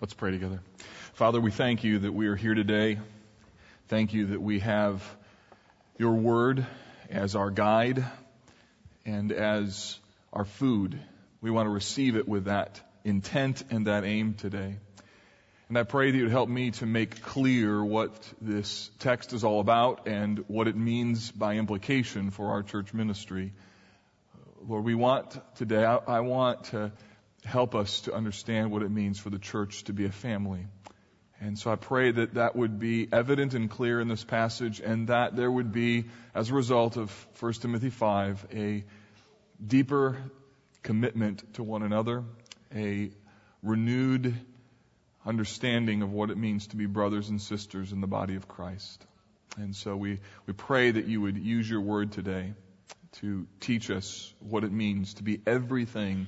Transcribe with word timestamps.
Let's 0.00 0.14
pray 0.14 0.30
together. 0.30 0.62
Father, 1.12 1.42
we 1.42 1.50
thank 1.50 1.84
you 1.84 1.98
that 1.98 2.12
we 2.12 2.28
are 2.28 2.34
here 2.34 2.54
today. 2.54 2.98
Thank 3.88 4.14
you 4.14 4.28
that 4.28 4.40
we 4.40 4.60
have 4.60 5.04
your 5.98 6.12
word 6.12 6.66
as 7.10 7.36
our 7.36 7.50
guide 7.50 8.02
and 9.04 9.30
as 9.30 9.98
our 10.32 10.46
food. 10.46 10.98
We 11.42 11.50
want 11.50 11.66
to 11.66 11.70
receive 11.70 12.16
it 12.16 12.26
with 12.26 12.46
that 12.46 12.80
intent 13.04 13.62
and 13.68 13.88
that 13.88 14.04
aim 14.04 14.32
today. 14.32 14.78
And 15.68 15.76
I 15.76 15.82
pray 15.82 16.10
that 16.10 16.16
you'd 16.16 16.30
help 16.30 16.48
me 16.48 16.70
to 16.70 16.86
make 16.86 17.20
clear 17.20 17.84
what 17.84 18.14
this 18.40 18.90
text 19.00 19.34
is 19.34 19.44
all 19.44 19.60
about 19.60 20.08
and 20.08 20.44
what 20.48 20.66
it 20.66 20.76
means 20.76 21.30
by 21.30 21.56
implication 21.56 22.30
for 22.30 22.52
our 22.52 22.62
church 22.62 22.94
ministry. 22.94 23.52
Lord, 24.66 24.82
we 24.82 24.94
want 24.94 25.38
today, 25.56 25.84
I, 25.84 25.96
I 25.96 26.20
want 26.20 26.64
to 26.64 26.90
help 27.44 27.74
us 27.74 28.02
to 28.02 28.14
understand 28.14 28.70
what 28.70 28.82
it 28.82 28.90
means 28.90 29.18
for 29.18 29.30
the 29.30 29.38
church 29.38 29.84
to 29.84 29.92
be 29.92 30.04
a 30.04 30.12
family. 30.12 30.66
And 31.40 31.58
so 31.58 31.72
I 31.72 31.76
pray 31.76 32.10
that 32.12 32.34
that 32.34 32.54
would 32.54 32.78
be 32.78 33.08
evident 33.10 33.54
and 33.54 33.70
clear 33.70 33.98
in 34.00 34.08
this 34.08 34.22
passage 34.22 34.80
and 34.80 35.08
that 35.08 35.36
there 35.36 35.50
would 35.50 35.72
be, 35.72 36.04
as 36.34 36.50
a 36.50 36.54
result 36.54 36.98
of 36.98 37.10
1 37.40 37.52
Timothy 37.54 37.88
5, 37.88 38.46
a 38.54 38.84
deeper 39.66 40.18
commitment 40.82 41.54
to 41.54 41.62
one 41.62 41.82
another, 41.82 42.24
a 42.74 43.10
renewed 43.62 44.34
understanding 45.24 46.02
of 46.02 46.12
what 46.12 46.30
it 46.30 46.36
means 46.36 46.66
to 46.68 46.76
be 46.76 46.86
brothers 46.86 47.30
and 47.30 47.40
sisters 47.40 47.92
in 47.92 48.02
the 48.02 48.06
body 48.06 48.36
of 48.36 48.46
Christ. 48.46 49.04
And 49.56 49.74
so 49.74 49.96
we, 49.96 50.20
we 50.46 50.52
pray 50.52 50.90
that 50.90 51.06
you 51.06 51.22
would 51.22 51.38
use 51.38 51.68
your 51.68 51.80
word 51.80 52.12
today 52.12 52.52
to 53.12 53.46
teach 53.60 53.90
us 53.90 54.32
what 54.40 54.62
it 54.62 54.72
means 54.72 55.14
to 55.14 55.22
be 55.22 55.40
everything 55.46 56.26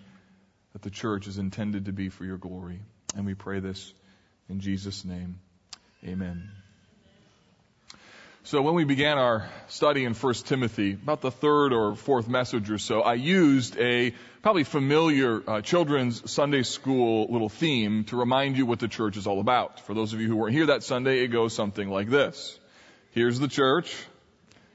that 0.73 0.83
the 0.83 0.91
church 0.91 1.27
is 1.27 1.39
intended 1.39 1.87
to 1.87 1.93
be 1.93 2.09
for 2.09 2.25
your 2.25 2.39
glory. 2.39 2.81
And 3.17 3.27
we 3.27 3.35
pray 3.35 3.61
this 3.61 3.93
in 4.49 4.61
Jesus' 4.61 5.05
name. 5.05 5.39
Amen. 6.05 6.51
So 8.45 8.61
when 8.61 8.75
we 8.75 8.83
began 8.83 9.19
our 9.19 9.49
study 9.69 10.05
in 10.05 10.15
1 10.15 10.35
Timothy, 10.35 10.95
about 10.95 11.21
the 11.21 11.31
third 11.31 11.73
or 11.73 11.95
fourth 11.95 12.27
message 12.27 12.71
or 12.71 12.79
so, 12.79 13.01
I 13.01 13.15
used 13.15 13.79
a 13.79 14.15
probably 14.43 14.65
familiar 14.65 15.49
uh, 15.49 15.61
children's 15.61 16.29
Sunday 16.29 16.65
school 16.65 17.29
little 17.31 17.49
theme 17.49 18.03
to 18.07 18.17
remind 18.17 18.57
you 18.57 18.67
what 18.67 18.81
the 18.81 18.89
church 18.89 19.17
is 19.17 19.29
all 19.29 19.39
about. 19.39 19.87
For 19.87 19.95
those 19.95 20.13
of 20.13 20.21
you 20.21 20.27
who 20.27 20.37
weren't 20.37 20.55
here 20.55 20.67
that 20.67 20.83
Sunday, 20.83 21.21
it 21.21 21.29
goes 21.29 21.55
something 21.55 21.89
like 21.89 22.11
this. 22.11 22.59
Here's 23.13 23.39
the 23.39 23.47
church. 23.47 23.95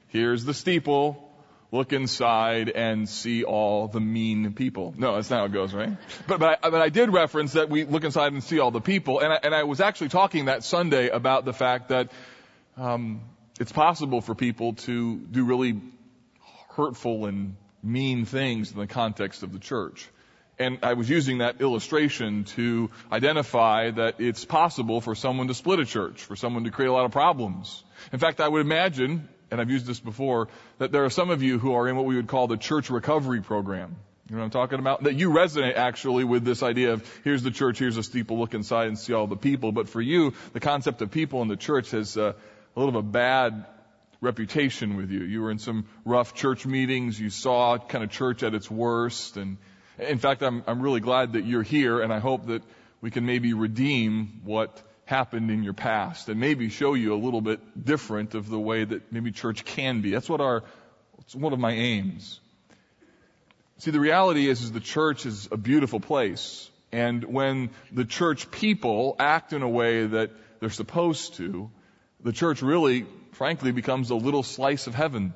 Here's 0.08 0.46
the 0.46 0.54
steeple 0.54 1.27
look 1.70 1.92
inside 1.92 2.70
and 2.70 3.08
see 3.08 3.44
all 3.44 3.88
the 3.88 4.00
mean 4.00 4.52
people. 4.54 4.94
No, 4.96 5.16
that's 5.16 5.30
not 5.30 5.40
how 5.40 5.44
it 5.44 5.52
goes, 5.52 5.74
right? 5.74 5.96
But, 6.26 6.40
but, 6.40 6.58
I, 6.64 6.70
but 6.70 6.80
I 6.80 6.88
did 6.88 7.12
reference 7.12 7.52
that 7.52 7.68
we 7.68 7.84
look 7.84 8.04
inside 8.04 8.32
and 8.32 8.42
see 8.42 8.58
all 8.58 8.70
the 8.70 8.80
people, 8.80 9.20
and 9.20 9.32
I, 9.32 9.38
and 9.42 9.54
I 9.54 9.64
was 9.64 9.80
actually 9.80 10.08
talking 10.08 10.46
that 10.46 10.64
Sunday 10.64 11.08
about 11.08 11.44
the 11.44 11.52
fact 11.52 11.90
that 11.90 12.10
um, 12.76 13.20
it's 13.60 13.72
possible 13.72 14.20
for 14.20 14.34
people 14.34 14.74
to 14.74 15.18
do 15.18 15.44
really 15.44 15.80
hurtful 16.70 17.26
and 17.26 17.56
mean 17.82 18.24
things 18.24 18.72
in 18.72 18.78
the 18.78 18.86
context 18.86 19.42
of 19.42 19.52
the 19.52 19.58
church. 19.58 20.08
And 20.60 20.80
I 20.82 20.94
was 20.94 21.08
using 21.08 21.38
that 21.38 21.60
illustration 21.60 22.44
to 22.56 22.90
identify 23.12 23.90
that 23.92 24.20
it's 24.20 24.44
possible 24.44 25.00
for 25.00 25.14
someone 25.14 25.46
to 25.48 25.54
split 25.54 25.78
a 25.78 25.84
church, 25.84 26.24
for 26.24 26.34
someone 26.34 26.64
to 26.64 26.70
create 26.70 26.88
a 26.88 26.92
lot 26.92 27.04
of 27.04 27.12
problems. 27.12 27.84
In 28.12 28.18
fact, 28.18 28.40
I 28.40 28.48
would 28.48 28.60
imagine 28.60 29.28
and 29.50 29.60
I've 29.60 29.70
used 29.70 29.86
this 29.86 30.00
before, 30.00 30.48
that 30.78 30.92
there 30.92 31.04
are 31.04 31.10
some 31.10 31.30
of 31.30 31.42
you 31.42 31.58
who 31.58 31.74
are 31.74 31.88
in 31.88 31.96
what 31.96 32.04
we 32.06 32.16
would 32.16 32.28
call 32.28 32.46
the 32.46 32.56
church 32.56 32.90
recovery 32.90 33.40
program. 33.40 33.96
You 34.28 34.36
know 34.36 34.40
what 34.40 34.44
I'm 34.46 34.50
talking 34.50 34.78
about? 34.78 35.04
That 35.04 35.14
you 35.14 35.30
resonate 35.30 35.76
actually 35.76 36.24
with 36.24 36.44
this 36.44 36.62
idea 36.62 36.92
of 36.92 37.20
here's 37.24 37.42
the 37.42 37.50
church, 37.50 37.78
here's 37.78 37.96
a 37.96 38.02
steeple, 38.02 38.38
look 38.38 38.52
inside 38.52 38.88
and 38.88 38.98
see 38.98 39.14
all 39.14 39.26
the 39.26 39.36
people. 39.36 39.72
But 39.72 39.88
for 39.88 40.02
you, 40.02 40.34
the 40.52 40.60
concept 40.60 41.00
of 41.00 41.10
people 41.10 41.40
in 41.40 41.48
the 41.48 41.56
church 41.56 41.92
has 41.92 42.16
uh, 42.18 42.34
a 42.76 42.78
little 42.78 42.98
of 42.98 43.06
a 43.06 43.08
bad 43.08 43.64
reputation 44.20 44.96
with 44.96 45.10
you. 45.10 45.20
You 45.20 45.42
were 45.42 45.50
in 45.50 45.58
some 45.58 45.86
rough 46.04 46.34
church 46.34 46.66
meetings, 46.66 47.18
you 47.18 47.30
saw 47.30 47.78
kind 47.78 48.04
of 48.04 48.10
church 48.10 48.42
at 48.42 48.52
its 48.54 48.70
worst. 48.70 49.38
And 49.38 49.56
in 49.98 50.18
fact, 50.18 50.42
I'm, 50.42 50.62
I'm 50.66 50.82
really 50.82 51.00
glad 51.00 51.32
that 51.32 51.46
you're 51.46 51.62
here, 51.62 52.00
and 52.00 52.12
I 52.12 52.18
hope 52.18 52.46
that 52.48 52.62
we 53.00 53.10
can 53.10 53.24
maybe 53.24 53.54
redeem 53.54 54.42
what 54.44 54.82
happened 55.08 55.50
in 55.50 55.62
your 55.62 55.72
past 55.72 56.28
and 56.28 56.38
maybe 56.38 56.68
show 56.68 56.92
you 56.92 57.14
a 57.14 57.16
little 57.16 57.40
bit 57.40 57.60
different 57.82 58.34
of 58.34 58.50
the 58.50 58.58
way 58.58 58.84
that 58.84 59.10
maybe 59.10 59.32
church 59.32 59.64
can 59.64 60.02
be. 60.02 60.10
That's 60.10 60.28
what 60.28 60.42
our, 60.42 60.64
it's 61.20 61.34
one 61.34 61.54
of 61.54 61.58
my 61.58 61.72
aims. 61.72 62.40
See, 63.78 63.90
the 63.90 64.00
reality 64.00 64.46
is, 64.48 64.60
is 64.60 64.70
the 64.70 64.80
church 64.80 65.24
is 65.24 65.48
a 65.50 65.56
beautiful 65.56 65.98
place. 65.98 66.70
And 66.92 67.24
when 67.24 67.70
the 67.90 68.04
church 68.04 68.50
people 68.50 69.16
act 69.18 69.54
in 69.54 69.62
a 69.62 69.68
way 69.68 70.06
that 70.06 70.30
they're 70.60 70.68
supposed 70.68 71.36
to, 71.36 71.70
the 72.22 72.32
church 72.32 72.60
really, 72.60 73.06
frankly, 73.32 73.72
becomes 73.72 74.10
a 74.10 74.14
little 74.14 74.42
slice 74.42 74.88
of 74.88 74.94
heaven. 74.94 75.32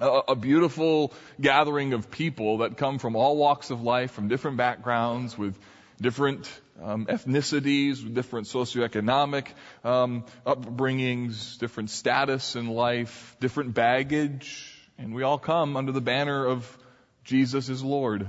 A, 0.00 0.20
a, 0.28 0.34
beautiful 0.34 1.12
gathering 1.38 1.92
of 1.92 2.10
people 2.10 2.58
that 2.58 2.78
come 2.78 2.98
from 2.98 3.14
all 3.14 3.36
walks 3.36 3.70
of 3.70 3.82
life, 3.82 4.12
from 4.12 4.28
different 4.28 4.56
backgrounds, 4.56 5.36
with 5.36 5.54
different 6.00 6.48
um, 6.82 7.06
ethnicities, 7.06 8.14
different 8.14 8.46
socioeconomic 8.46 9.48
um, 9.84 10.24
upbringings, 10.46 11.58
different 11.58 11.90
status 11.90 12.56
in 12.56 12.68
life, 12.68 13.36
different 13.40 13.74
baggage, 13.74 14.72
and 14.98 15.14
we 15.14 15.22
all 15.22 15.38
come 15.38 15.76
under 15.76 15.92
the 15.92 16.00
banner 16.00 16.46
of 16.46 16.78
Jesus 17.24 17.68
is 17.68 17.82
Lord. 17.82 18.28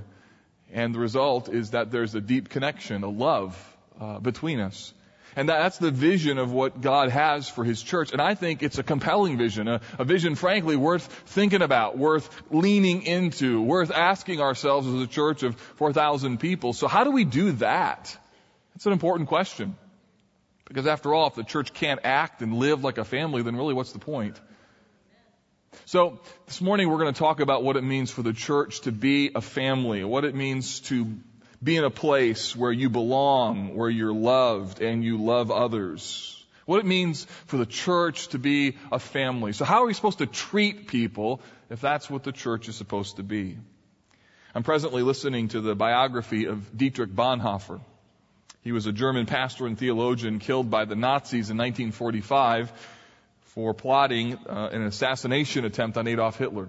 And 0.74 0.94
the 0.94 1.00
result 1.00 1.50
is 1.50 1.72
that 1.72 1.92
there's 1.92 2.16
a 2.16 2.22
deep 2.22 2.50
connection, 2.50 3.04
a 3.04 3.10
love 3.10 3.78
uh, 4.00 4.20
between 4.20 4.60
us. 4.60 4.94
And 5.38 5.48
that's 5.48 5.78
the 5.78 5.92
vision 5.92 6.40
of 6.40 6.52
what 6.52 6.82
God 6.82 7.12
has 7.12 7.48
for 7.48 7.64
His 7.64 7.84
church. 7.84 8.12
And 8.12 8.20
I 8.20 8.34
think 8.34 8.64
it's 8.64 8.80
a 8.80 8.84
compelling 8.84 9.38
vision, 9.38 9.68
a, 9.68 9.82
a, 10.00 10.04
vision 10.04 10.34
frankly 10.34 10.76
worth 10.76 11.06
thinking 11.28 11.62
about, 11.62 11.96
worth 11.96 12.28
leaning 12.50 13.04
into, 13.04 13.62
worth 13.62 13.92
asking 13.92 14.42
ourselves 14.42 14.88
as 14.88 15.00
a 15.00 15.06
church 15.06 15.44
of 15.44 15.56
4,000 15.76 16.40
people. 16.40 16.74
So 16.74 16.88
how 16.88 17.04
do 17.04 17.12
we 17.12 17.24
do 17.24 17.52
that? 17.52 18.18
That's 18.74 18.88
an 18.88 18.94
important 18.94 19.30
question. 19.30 19.78
Because 20.68 20.88
after 20.88 21.14
all, 21.14 21.28
if 21.28 21.36
the 21.36 21.44
church 21.44 21.72
can't 21.72 22.00
act 22.04 22.42
and 22.42 22.56
live 22.56 22.84
like 22.84 22.98
a 22.98 23.06
family, 23.06 23.44
then 23.44 23.56
really 23.56 23.76
what's 23.76 23.92
the 23.92 24.00
point? 24.00 24.42
So 25.86 26.20
this 26.48 26.62
morning 26.62 26.90
we're 26.90 26.98
going 26.98 27.14
to 27.14 27.20
talk 27.20 27.42
about 27.42 27.64
what 27.64 27.78
it 27.78 27.84
means 27.84 28.10
for 28.10 28.24
the 28.24 28.34
church 28.34 28.82
to 28.82 28.92
be 28.92 29.30
a 29.36 29.42
family, 29.42 30.04
what 30.04 30.26
it 30.26 30.34
means 30.34 30.80
to 30.90 31.16
be 31.64 31.76
in 31.76 31.84
a 31.84 31.90
place 31.90 32.56
where 32.56 32.72
you 32.72 32.90
belong, 32.90 33.76
where 33.76 33.90
you're 33.90 34.14
loved 34.14 34.82
and 34.82 35.04
you 35.04 35.18
love 35.18 35.52
others. 35.52 36.34
What 36.66 36.80
it 36.80 36.86
means 36.86 37.26
for 37.46 37.58
the 37.58 37.66
church 37.66 38.28
to 38.30 38.40
be 38.40 38.78
a 38.92 39.00
family. 39.00 39.54
So 39.54 39.66
how 39.66 39.84
are 39.84 39.88
we 39.88 39.94
supposed 39.94 40.18
to 40.20 40.26
treat 40.26 40.88
people 40.88 41.42
if 41.70 41.80
that's 41.82 42.10
what 42.10 42.24
the 42.24 42.32
church 42.32 42.68
is 42.68 42.76
supposed 42.76 43.16
to 43.16 43.24
be? 43.24 43.58
I'm 44.54 44.64
presently 44.64 45.02
listening 45.02 45.50
to 45.50 45.62
the 45.62 45.76
biography 45.76 46.46
of 46.46 46.76
Dietrich 46.76 47.12
Bonhoeffer. 47.12 47.80
He 48.64 48.72
was 48.72 48.86
a 48.86 48.92
German 48.92 49.26
pastor 49.26 49.66
and 49.66 49.78
theologian 49.78 50.40
killed 50.40 50.70
by 50.70 50.86
the 50.86 50.96
Nazis 50.96 51.50
in 51.50 51.58
1945 51.58 52.72
for 53.40 53.74
plotting 53.74 54.34
uh, 54.34 54.70
an 54.72 54.84
assassination 54.84 55.64
attempt 55.64 55.98
on 55.98 56.08
Adolf 56.08 56.38
Hitler. 56.38 56.68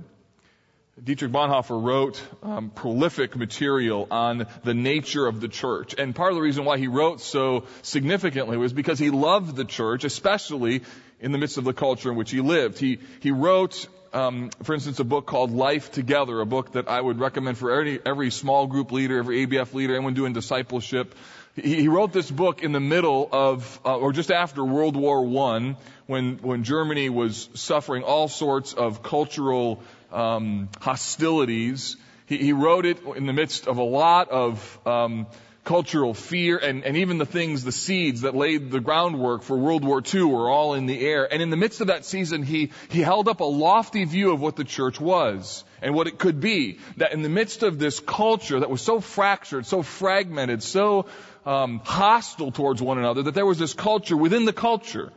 Dietrich 1.03 1.32
Bonhoeffer 1.32 1.82
wrote 1.82 2.20
um, 2.42 2.70
prolific 2.70 3.36
material 3.36 4.09
on 4.10 4.47
the 4.64 4.75
nature 4.75 5.26
of 5.26 5.41
the 5.41 5.48
church. 5.48 5.94
And 5.97 6.14
part 6.14 6.31
of 6.31 6.36
the 6.36 6.42
reason 6.42 6.64
why 6.64 6.78
he 6.78 6.88
wrote 6.88 7.20
so 7.20 7.64
significantly 7.82 8.56
was 8.56 8.72
because 8.72 8.98
he 8.98 9.10
loved 9.10 9.56
the 9.56 9.64
church, 9.64 10.04
especially 10.04 10.82
in 11.20 11.32
the 11.32 11.38
midst 11.38 11.59
of 11.59 11.64
the 11.64 11.72
culture 11.72 12.10
in 12.10 12.16
which 12.16 12.31
he 12.31 12.41
lived. 12.41 12.78
He, 12.78 12.98
he 13.20 13.31
wrote, 13.31 13.88
um, 14.12 14.50
for 14.62 14.75
instance, 14.75 14.98
a 14.98 15.04
book 15.04 15.26
called 15.26 15.50
Life 15.50 15.92
Together, 15.92 16.41
a 16.41 16.47
book 16.47 16.72
that 16.72 16.88
I 16.88 17.00
would 17.00 17.19
recommend 17.19 17.59
for 17.59 17.70
every, 17.70 18.00
every 18.04 18.30
small 18.30 18.66
group 18.66 18.92
leader, 18.92 19.19
every 19.19 19.47
ABF 19.47 19.75
leader, 19.75 19.94
anyone 19.94 20.15
doing 20.15 20.32
discipleship 20.32 21.15
he 21.62 21.88
wrote 21.88 22.12
this 22.12 22.30
book 22.30 22.62
in 22.62 22.72
the 22.72 22.80
middle 22.80 23.28
of, 23.32 23.80
uh, 23.84 23.97
or 23.97 24.12
just 24.12 24.30
after 24.30 24.65
World 24.65 24.97
War 24.97 25.27
I, 25.53 25.77
when 26.06 26.39
when 26.39 26.65
Germany 26.65 27.09
was 27.10 27.48
suffering 27.54 28.03
all 28.03 28.28
sorts 28.28 28.72
of 28.74 29.03
cultural 29.03 29.83
um, 30.13 30.69
hostilities. 30.81 31.97
He, 32.27 32.39
he, 32.39 32.53
wrote 32.53 32.87
it 32.87 32.99
in 33.16 33.27
the 33.27 33.33
midst 33.33 33.66
of 33.66 33.78
a 33.78 33.83
lot 33.83 34.31
of 34.31 34.78
um, 34.87 35.27
cultural 35.69 36.15
fear 36.15 36.57
and, 36.57 36.83
and 36.84 36.97
even 36.97 37.19
the 37.19 37.27
things, 37.27 37.63
the 37.63 37.72
seeds 37.72 38.22
that 38.22 38.34
laid 38.34 38.71
the 38.71 38.81
groundwork 38.81 39.43
for 39.43 39.57
World 39.57 39.84
War 39.84 40.03
II 40.03 40.22
were 40.25 40.49
all 40.49 40.72
in 40.72 40.87
the 40.87 40.99
air. 40.99 41.31
And 41.31 41.43
in 41.43 41.51
the 41.51 41.59
midst 41.59 41.83
of 41.83 41.89
that 41.89 42.07
season, 42.07 42.43
he, 42.43 42.72
he 42.89 43.03
held 43.03 43.28
up 43.28 43.41
a 43.41 43.45
lofty 43.45 44.05
view 44.05 44.33
of 44.33 44.41
what 44.41 44.57
the 44.57 44.65
church 44.65 44.99
was 44.99 45.63
and 45.83 45.95
what 45.95 46.07
it 46.07 46.19
could 46.19 46.41
be. 46.41 46.78
That 46.97 47.13
in 47.13 47.21
the 47.21 47.28
midst 47.28 47.63
of 47.63 47.78
this 47.78 48.01
culture 48.01 48.60
that 48.60 48.71
was 48.71 48.81
so 48.81 49.01
fractured, 49.01 49.66
so 49.66 49.83
fragmented, 49.83 50.63
so 50.63 51.05
um, 51.45 51.81
hostile 51.84 52.51
towards 52.51 52.81
one 52.81 52.97
another, 52.97 53.25
that 53.25 53.34
there 53.34 53.47
was 53.47 53.59
this 53.59 53.75
culture 53.75 54.16
within 54.16 54.47
the 54.47 54.55
culture 54.55 55.13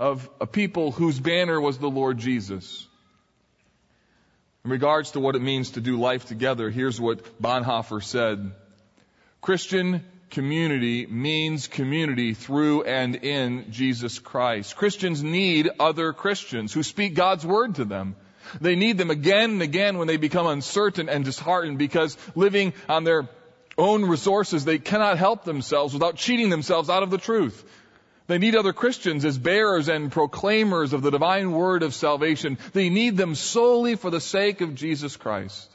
of 0.00 0.28
a 0.40 0.46
people 0.48 0.90
whose 0.90 1.20
banner 1.20 1.60
was 1.60 1.78
the 1.78 1.88
Lord 1.88 2.18
Jesus. 2.18 2.88
In 4.66 4.72
regards 4.72 5.12
to 5.12 5.20
what 5.20 5.36
it 5.36 5.42
means 5.42 5.70
to 5.70 5.80
do 5.80 5.96
life 5.96 6.24
together, 6.24 6.70
here's 6.70 7.00
what 7.00 7.40
Bonhoeffer 7.40 8.02
said. 8.02 8.50
Christian, 9.40 10.04
community 10.30 11.06
means 11.06 11.68
community 11.68 12.34
through 12.34 12.82
and 12.82 13.14
in 13.14 13.70
Jesus 13.70 14.18
Christ. 14.18 14.74
Christians 14.74 15.22
need 15.22 15.70
other 15.78 16.12
Christians 16.12 16.72
who 16.72 16.82
speak 16.82 17.14
God's 17.14 17.46
word 17.46 17.76
to 17.76 17.84
them. 17.84 18.16
They 18.60 18.74
need 18.74 18.98
them 18.98 19.10
again 19.10 19.50
and 19.50 19.62
again 19.62 19.98
when 19.98 20.08
they 20.08 20.16
become 20.16 20.48
uncertain 20.48 21.08
and 21.08 21.24
disheartened 21.24 21.78
because 21.78 22.18
living 22.34 22.72
on 22.88 23.04
their 23.04 23.28
own 23.78 24.04
resources, 24.04 24.64
they 24.64 24.80
cannot 24.80 25.16
help 25.16 25.44
themselves 25.44 25.94
without 25.94 26.16
cheating 26.16 26.50
themselves 26.50 26.90
out 26.90 27.04
of 27.04 27.10
the 27.10 27.18
truth. 27.18 27.64
They 28.26 28.38
need 28.38 28.56
other 28.56 28.72
Christians 28.72 29.24
as 29.24 29.38
bearers 29.38 29.88
and 29.88 30.10
proclaimers 30.10 30.92
of 30.92 31.02
the 31.02 31.10
divine 31.10 31.52
word 31.52 31.82
of 31.82 31.94
salvation. 31.94 32.58
They 32.72 32.88
need 32.88 33.16
them 33.16 33.34
solely 33.34 33.94
for 33.94 34.10
the 34.10 34.20
sake 34.20 34.60
of 34.60 34.74
Jesus 34.74 35.16
Christ. 35.16 35.70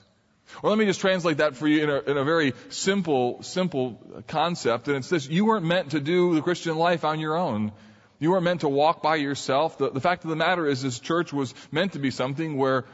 Or 0.61 0.69
let 0.69 0.79
me 0.79 0.85
just 0.85 0.99
translate 0.99 1.37
that 1.37 1.55
for 1.55 1.67
you 1.67 1.83
in 1.83 1.89
a, 1.89 1.99
in 1.99 2.17
a 2.17 2.25
very 2.25 2.53
simple, 2.69 3.41
simple 3.41 3.99
concept. 4.27 4.89
And 4.89 4.97
it's 4.97 5.09
this, 5.09 5.29
you 5.29 5.45
weren't 5.45 5.65
meant 5.65 5.91
to 5.91 6.01
do 6.01 6.35
the 6.35 6.41
Christian 6.41 6.77
life 6.77 7.05
on 7.05 7.19
your 7.19 7.37
own. 7.37 7.71
You 8.19 8.31
weren't 8.31 8.43
meant 8.43 8.61
to 8.61 8.69
walk 8.69 9.01
by 9.01 9.15
yourself. 9.15 9.77
The, 9.77 9.89
the 9.89 10.01
fact 10.01 10.23
of 10.23 10.29
the 10.29 10.35
matter 10.35 10.67
is 10.67 10.81
this 10.81 10.99
church 10.99 11.31
was 11.31 11.53
meant 11.71 11.93
to 11.93 11.99
be 11.99 12.11
something 12.11 12.57
where 12.57 12.85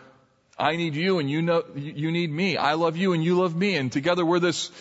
I 0.57 0.75
need 0.75 0.95
you 0.95 1.19
and 1.19 1.29
you 1.29 1.41
know, 1.41 1.63
you 1.75 2.11
need 2.11 2.31
me. 2.31 2.57
I 2.57 2.73
love 2.73 2.95
you 2.95 3.13
and 3.13 3.23
you 3.23 3.39
love 3.39 3.55
me. 3.55 3.75
And 3.75 3.91
together 3.91 4.25
we're 4.25 4.39
this, 4.39 4.71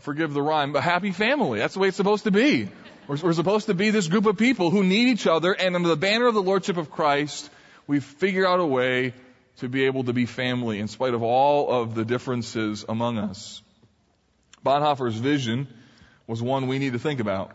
forgive 0.00 0.34
the 0.34 0.42
rhyme, 0.42 0.76
a 0.76 0.80
happy 0.80 1.12
family. 1.12 1.58
That's 1.58 1.74
the 1.74 1.80
way 1.80 1.88
it's 1.88 1.96
supposed 1.96 2.24
to 2.24 2.30
be. 2.30 2.68
We're, 3.08 3.16
we're 3.16 3.32
supposed 3.32 3.66
to 3.66 3.74
be 3.74 3.90
this 3.90 4.06
group 4.06 4.26
of 4.26 4.36
people 4.36 4.70
who 4.70 4.84
need 4.84 5.08
each 5.08 5.26
other 5.26 5.52
and 5.52 5.74
under 5.74 5.88
the 5.88 5.96
banner 5.96 6.26
of 6.26 6.34
the 6.34 6.42
Lordship 6.42 6.76
of 6.76 6.90
Christ, 6.90 7.50
we 7.86 8.00
figure 8.00 8.46
out 8.46 8.60
a 8.60 8.66
way 8.66 9.14
to 9.56 9.68
be 9.68 9.86
able 9.86 10.04
to 10.04 10.12
be 10.12 10.26
family 10.26 10.78
in 10.78 10.88
spite 10.88 11.14
of 11.14 11.22
all 11.22 11.70
of 11.82 11.94
the 11.94 12.04
differences 12.04 12.84
among 12.86 13.16
us. 13.16 13.62
Bonhoeffer's 14.64 15.16
vision 15.16 15.66
was 16.26 16.42
one 16.42 16.66
we 16.66 16.78
need 16.78 16.92
to 16.92 16.98
think 16.98 17.18
about. 17.18 17.52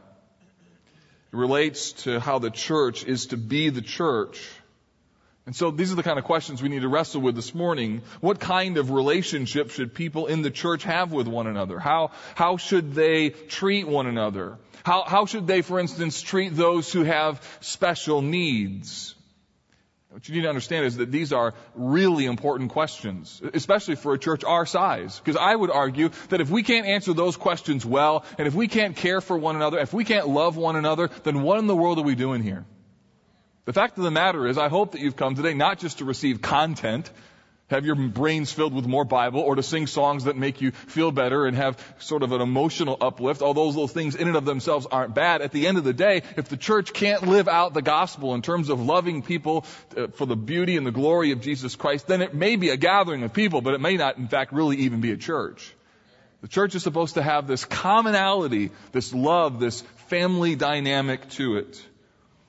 It 1.32 1.38
relates 1.38 1.92
to 2.04 2.20
how 2.20 2.40
the 2.40 2.50
church 2.50 3.06
is 3.06 3.28
to 3.28 3.38
be 3.38 3.70
the 3.70 3.82
church. 3.82 4.44
And 5.46 5.56
so 5.56 5.72
these 5.72 5.92
are 5.92 5.96
the 5.96 6.04
kind 6.04 6.18
of 6.18 6.24
questions 6.24 6.62
we 6.62 6.70
need 6.70 6.84
to 6.84 6.88
wrestle 6.88 7.22
with 7.22 7.36
this 7.36 7.54
morning. 7.54 8.02
What 8.22 8.40
kind 8.40 8.78
of 8.78 8.92
relationship 8.92 9.72
should 9.72 9.94
people 9.94 10.28
in 10.28 10.42
the 10.42 10.52
church 10.52 10.84
have 10.84 11.12
with 11.12 11.28
one 11.28 11.48
another? 11.48 11.80
How, 11.80 12.12
how 12.36 12.56
should 12.56 12.94
they 12.94 13.32
treat 13.32 13.86
one 13.86 14.08
another? 14.08 14.58
How, 14.86 15.04
how 15.04 15.26
should 15.26 15.46
they, 15.46 15.62
for 15.62 15.80
instance, 15.80 16.22
treat 16.22 16.56
those 16.56 16.92
who 16.92 17.04
have 17.04 17.42
special 17.60 18.22
needs? 18.22 19.16
What 20.14 20.30
you 20.30 20.36
need 20.36 20.44
to 20.44 20.50
understand 20.50 20.86
is 20.86 20.98
that 20.98 21.12
these 21.12 21.34
are 21.34 21.56
really 21.76 22.26
important 22.26 22.70
questions, 22.70 23.42
especially 23.54 23.96
for 23.96 24.14
a 24.14 24.20
church 24.20 24.44
our 24.44 24.66
size. 24.66 25.20
Because 25.20 25.36
I 25.36 25.56
would 25.56 25.72
argue 25.72 26.10
that 26.30 26.40
if 26.40 26.52
we 26.52 26.64
can't 26.64 26.86
answer 26.86 27.14
those 27.14 27.36
questions 27.36 27.86
well, 27.86 28.24
and 28.38 28.48
if 28.48 28.54
we 28.54 28.68
can't 28.68 28.96
care 28.96 29.22
for 29.22 29.38
one 29.38 29.56
another, 29.56 29.80
if 29.80 29.92
we 29.92 30.06
can't 30.06 30.30
love 30.30 30.56
one 30.56 30.76
another, 30.76 31.10
then 31.24 31.42
what 31.42 31.58
in 31.60 31.68
the 31.68 31.76
world 31.76 31.98
are 31.98 32.04
we 32.04 32.16
doing 32.16 32.44
here? 32.44 32.64
The 33.66 33.74
fact 33.74 33.98
of 33.98 34.04
the 34.04 34.12
matter 34.12 34.48
is, 34.48 34.58
I 34.58 34.68
hope 34.68 34.92
that 34.92 35.02
you've 35.02 35.16
come 35.16 35.36
today 35.36 35.54
not 35.54 35.80
just 35.80 36.00
to 36.00 36.06
receive 36.06 36.42
content, 36.42 37.10
have 37.70 37.86
your 37.86 37.96
brains 37.96 38.52
filled 38.52 38.74
with 38.74 38.86
more 38.86 39.06
Bible, 39.06 39.40
or 39.40 39.56
to 39.56 39.64
sing 39.64 39.88
songs 39.88 40.26
that 40.26 40.36
make 40.36 40.60
you 40.60 40.72
feel 40.72 41.12
better 41.12 41.46
and 41.46 41.56
have 41.56 41.80
sort 41.98 42.24
of 42.24 42.34
an 42.34 42.42
emotional 42.42 42.98
uplift. 43.00 43.42
All 43.42 43.54
those 43.54 43.74
little 43.74 43.88
things 43.88 44.16
in 44.16 44.28
and 44.28 44.36
of 44.36 44.44
themselves 44.44 44.86
aren't 44.86 45.16
bad. 45.16 45.42
At 45.42 45.54
the 45.54 45.66
end 45.66 45.78
of 45.78 45.86
the 45.86 45.94
day, 45.94 46.24
if 46.36 46.50
the 46.50 46.58
church 46.58 46.92
can't 46.92 47.26
live 47.26 47.48
out 47.48 47.74
the 47.74 47.82
gospel 47.82 48.36
in 48.36 48.42
terms 48.42 48.70
of 48.70 48.82
loving 48.82 49.22
people 49.22 49.66
uh, 49.96 50.08
for 50.08 50.26
the 50.26 50.36
beauty 50.36 50.76
and 50.76 50.86
the 50.86 50.92
glory 50.92 51.32
of 51.32 51.40
Jesus 51.40 51.76
Christ, 51.76 52.06
then 52.06 52.22
it 52.22 52.34
may 52.34 52.58
be 52.58 52.70
a 52.70 52.78
gathering 52.78 53.24
of 53.24 53.32
people, 53.32 53.62
but 53.62 53.74
it 53.74 53.82
may 53.82 53.96
not, 53.96 54.18
in 54.18 54.28
fact, 54.28 54.52
really 54.52 54.78
even 54.80 55.00
be 55.00 55.14
a 55.14 55.18
church. 55.18 55.74
The 56.42 56.50
church 56.50 56.76
is 56.76 56.84
supposed 56.84 57.14
to 57.14 57.24
have 57.24 57.48
this 57.48 57.64
commonality, 57.64 58.72
this 58.92 59.14
love, 59.14 59.62
this 59.62 59.82
family 60.10 60.56
dynamic 60.56 61.30
to 61.32 61.56
it. 61.56 61.82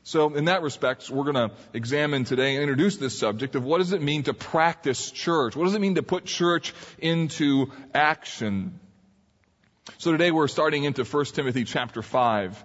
So 0.06 0.34
in 0.34 0.44
that 0.44 0.60
respect, 0.60 1.08
we're 1.08 1.32
going 1.32 1.48
to 1.48 1.50
examine 1.72 2.24
today 2.24 2.54
and 2.54 2.62
introduce 2.62 2.98
this 2.98 3.18
subject 3.18 3.54
of 3.54 3.64
what 3.64 3.78
does 3.78 3.94
it 3.94 4.02
mean 4.02 4.24
to 4.24 4.34
practice 4.34 5.10
church? 5.10 5.56
What 5.56 5.64
does 5.64 5.74
it 5.74 5.80
mean 5.80 5.94
to 5.94 6.02
put 6.02 6.26
church 6.26 6.74
into 6.98 7.72
action? 7.94 8.78
So 9.96 10.12
today 10.12 10.30
we're 10.30 10.48
starting 10.48 10.84
into 10.84 11.04
1 11.04 11.24
Timothy 11.26 11.64
chapter 11.64 12.02
5. 12.02 12.62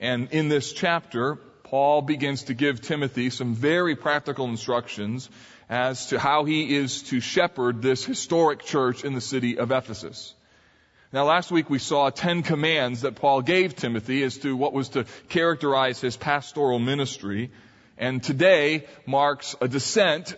And 0.00 0.28
in 0.30 0.48
this 0.48 0.72
chapter, 0.72 1.36
Paul 1.64 2.00
begins 2.00 2.44
to 2.44 2.54
give 2.54 2.80
Timothy 2.80 3.28
some 3.28 3.54
very 3.54 3.94
practical 3.94 4.46
instructions 4.46 5.28
as 5.68 6.06
to 6.06 6.18
how 6.18 6.44
he 6.46 6.74
is 6.74 7.02
to 7.04 7.20
shepherd 7.20 7.82
this 7.82 8.06
historic 8.06 8.64
church 8.64 9.04
in 9.04 9.12
the 9.12 9.20
city 9.20 9.58
of 9.58 9.70
Ephesus. 9.70 10.34
Now 11.12 11.24
last 11.24 11.50
week 11.50 11.68
we 11.68 11.80
saw 11.80 12.10
10 12.10 12.44
commands 12.44 13.00
that 13.00 13.16
Paul 13.16 13.42
gave 13.42 13.74
Timothy 13.74 14.22
as 14.22 14.38
to 14.38 14.54
what 14.54 14.72
was 14.72 14.90
to 14.90 15.06
characterize 15.28 16.00
his 16.00 16.16
pastoral 16.16 16.78
ministry. 16.78 17.50
And 17.98 18.22
today 18.22 18.86
marks 19.06 19.56
a 19.60 19.66
descent, 19.66 20.36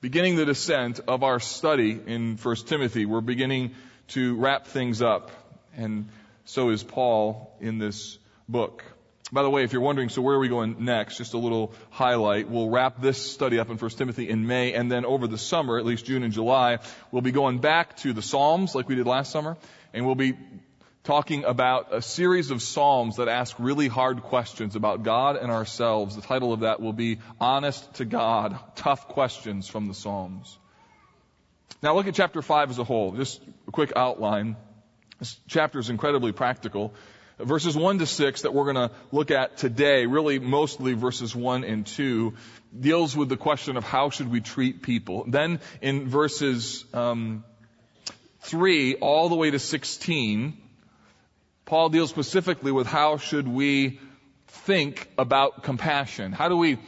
beginning 0.00 0.36
the 0.36 0.44
descent 0.44 1.00
of 1.08 1.24
our 1.24 1.40
study 1.40 1.98
in 2.06 2.36
1 2.36 2.56
Timothy. 2.66 3.04
We're 3.04 3.20
beginning 3.20 3.74
to 4.08 4.36
wrap 4.36 4.68
things 4.68 5.02
up. 5.02 5.32
And 5.76 6.08
so 6.44 6.70
is 6.70 6.84
Paul 6.84 7.56
in 7.60 7.78
this 7.78 8.16
book. 8.48 8.84
By 9.32 9.42
the 9.42 9.50
way, 9.50 9.64
if 9.64 9.72
you're 9.72 9.82
wondering, 9.82 10.08
so 10.08 10.22
where 10.22 10.36
are 10.36 10.38
we 10.38 10.48
going 10.48 10.84
next? 10.84 11.16
Just 11.16 11.34
a 11.34 11.38
little 11.38 11.72
highlight. 11.90 12.48
We'll 12.48 12.68
wrap 12.68 13.00
this 13.00 13.18
study 13.18 13.58
up 13.58 13.70
in 13.70 13.78
1 13.78 13.90
Timothy 13.92 14.28
in 14.28 14.46
May, 14.46 14.74
and 14.74 14.92
then 14.92 15.04
over 15.06 15.26
the 15.26 15.38
summer, 15.38 15.78
at 15.78 15.86
least 15.86 16.04
June 16.04 16.22
and 16.22 16.34
July, 16.34 16.78
we'll 17.10 17.22
be 17.22 17.32
going 17.32 17.58
back 17.58 17.96
to 17.98 18.12
the 18.12 18.20
Psalms 18.20 18.74
like 18.74 18.88
we 18.90 18.94
did 18.94 19.06
last 19.06 19.32
summer, 19.32 19.56
and 19.92 20.06
we'll 20.06 20.14
be 20.14 20.34
talking 21.04 21.44
about 21.44 21.92
a 21.92 22.00
series 22.00 22.50
of 22.50 22.62
Psalms 22.62 23.16
that 23.16 23.28
ask 23.28 23.56
really 23.58 23.88
hard 23.88 24.22
questions 24.22 24.76
about 24.76 25.02
God 25.02 25.36
and 25.36 25.50
ourselves. 25.50 26.16
The 26.16 26.22
title 26.22 26.52
of 26.52 26.60
that 26.60 26.80
will 26.80 26.92
be 26.92 27.18
Honest 27.40 27.94
to 27.94 28.04
God, 28.04 28.58
Tough 28.76 29.08
Questions 29.08 29.68
from 29.68 29.88
the 29.88 29.94
Psalms. 29.94 30.58
Now 31.82 31.94
look 31.96 32.06
at 32.06 32.14
chapter 32.14 32.40
5 32.40 32.70
as 32.70 32.78
a 32.78 32.84
whole. 32.84 33.12
Just 33.12 33.42
a 33.66 33.72
quick 33.72 33.92
outline. 33.96 34.56
This 35.18 35.38
chapter 35.48 35.78
is 35.78 35.90
incredibly 35.90 36.32
practical. 36.32 36.94
Verses 37.38 37.76
1 37.76 37.98
to 37.98 38.06
6 38.06 38.42
that 38.42 38.54
we're 38.54 38.72
going 38.72 38.88
to 38.88 38.94
look 39.10 39.32
at 39.32 39.56
today, 39.56 40.06
really 40.06 40.38
mostly 40.38 40.92
verses 40.92 41.34
1 41.34 41.64
and 41.64 41.86
2, 41.86 42.34
deals 42.78 43.16
with 43.16 43.28
the 43.28 43.36
question 43.36 43.76
of 43.76 43.82
how 43.82 44.10
should 44.10 44.30
we 44.30 44.40
treat 44.40 44.82
people. 44.82 45.24
Then 45.26 45.60
in 45.80 46.08
verses 46.08 46.84
um, 46.94 47.42
3 48.52 48.96
all 48.96 49.30
the 49.30 49.34
way 49.34 49.50
to 49.50 49.58
16, 49.58 50.58
Paul 51.64 51.88
deals 51.88 52.10
specifically 52.10 52.70
with 52.70 52.86
how 52.86 53.16
should 53.16 53.48
we 53.48 53.98
think 54.46 55.08
about 55.16 55.62
compassion. 55.62 56.32
How 56.32 56.50
do 56.50 56.58
we 56.58 56.78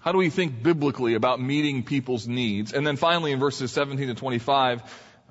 how 0.00 0.12
do 0.12 0.18
we 0.18 0.28
think 0.28 0.62
biblically 0.62 1.14
about 1.14 1.40
meeting 1.40 1.82
people's 1.82 2.28
needs? 2.28 2.74
And 2.74 2.86
then 2.86 2.96
finally 2.96 3.32
in 3.32 3.40
verses 3.40 3.72
17 3.72 4.08
to 4.08 4.14
25, 4.14 4.82